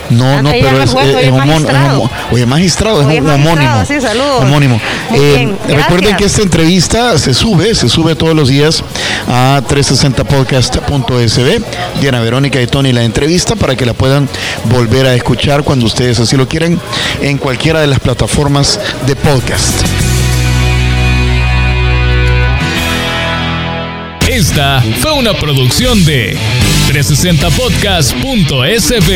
No, 0.09 0.41
no, 0.41 0.51
pero 0.51 0.81
es, 0.81 0.93
es, 0.93 1.31
un 1.31 1.37
magistrado. 1.37 2.09
Oye, 2.31 2.45
magistrado, 2.45 3.01
es 3.01 3.19
un 3.19 3.29
homónimo. 3.29 3.85
Sí, 3.85 3.99
saludos. 3.99 4.43
Homónimo. 4.43 4.79
Eh, 5.13 5.53
recuerden 5.67 6.15
que 6.15 6.25
esta 6.25 6.41
entrevista 6.41 7.17
se 7.17 7.33
sube, 7.33 7.73
se 7.75 7.89
sube 7.89 8.15
todos 8.15 8.35
los 8.35 8.49
días 8.49 8.83
a 9.27 9.61
360podcast.sb. 9.67 11.63
Diana 12.01 12.19
Verónica 12.21 12.61
y 12.61 12.67
Tony 12.67 12.93
la 12.93 13.03
entrevista 13.03 13.55
para 13.55 13.75
que 13.75 13.85
la 13.85 13.93
puedan 13.93 14.29
volver 14.65 15.05
a 15.07 15.15
escuchar 15.15 15.63
cuando 15.63 15.85
ustedes 15.85 16.19
así 16.19 16.37
lo 16.37 16.47
quieran 16.47 16.79
en 17.21 17.37
cualquiera 17.37 17.81
de 17.81 17.87
las 17.87 17.99
plataformas 17.99 18.79
de 19.05 19.15
podcast. 19.15 19.81
Esta 24.27 24.83
fue 25.01 25.13
una 25.13 25.33
producción 25.33 26.03
de 26.03 26.37
360podcast.sb. 26.95 29.11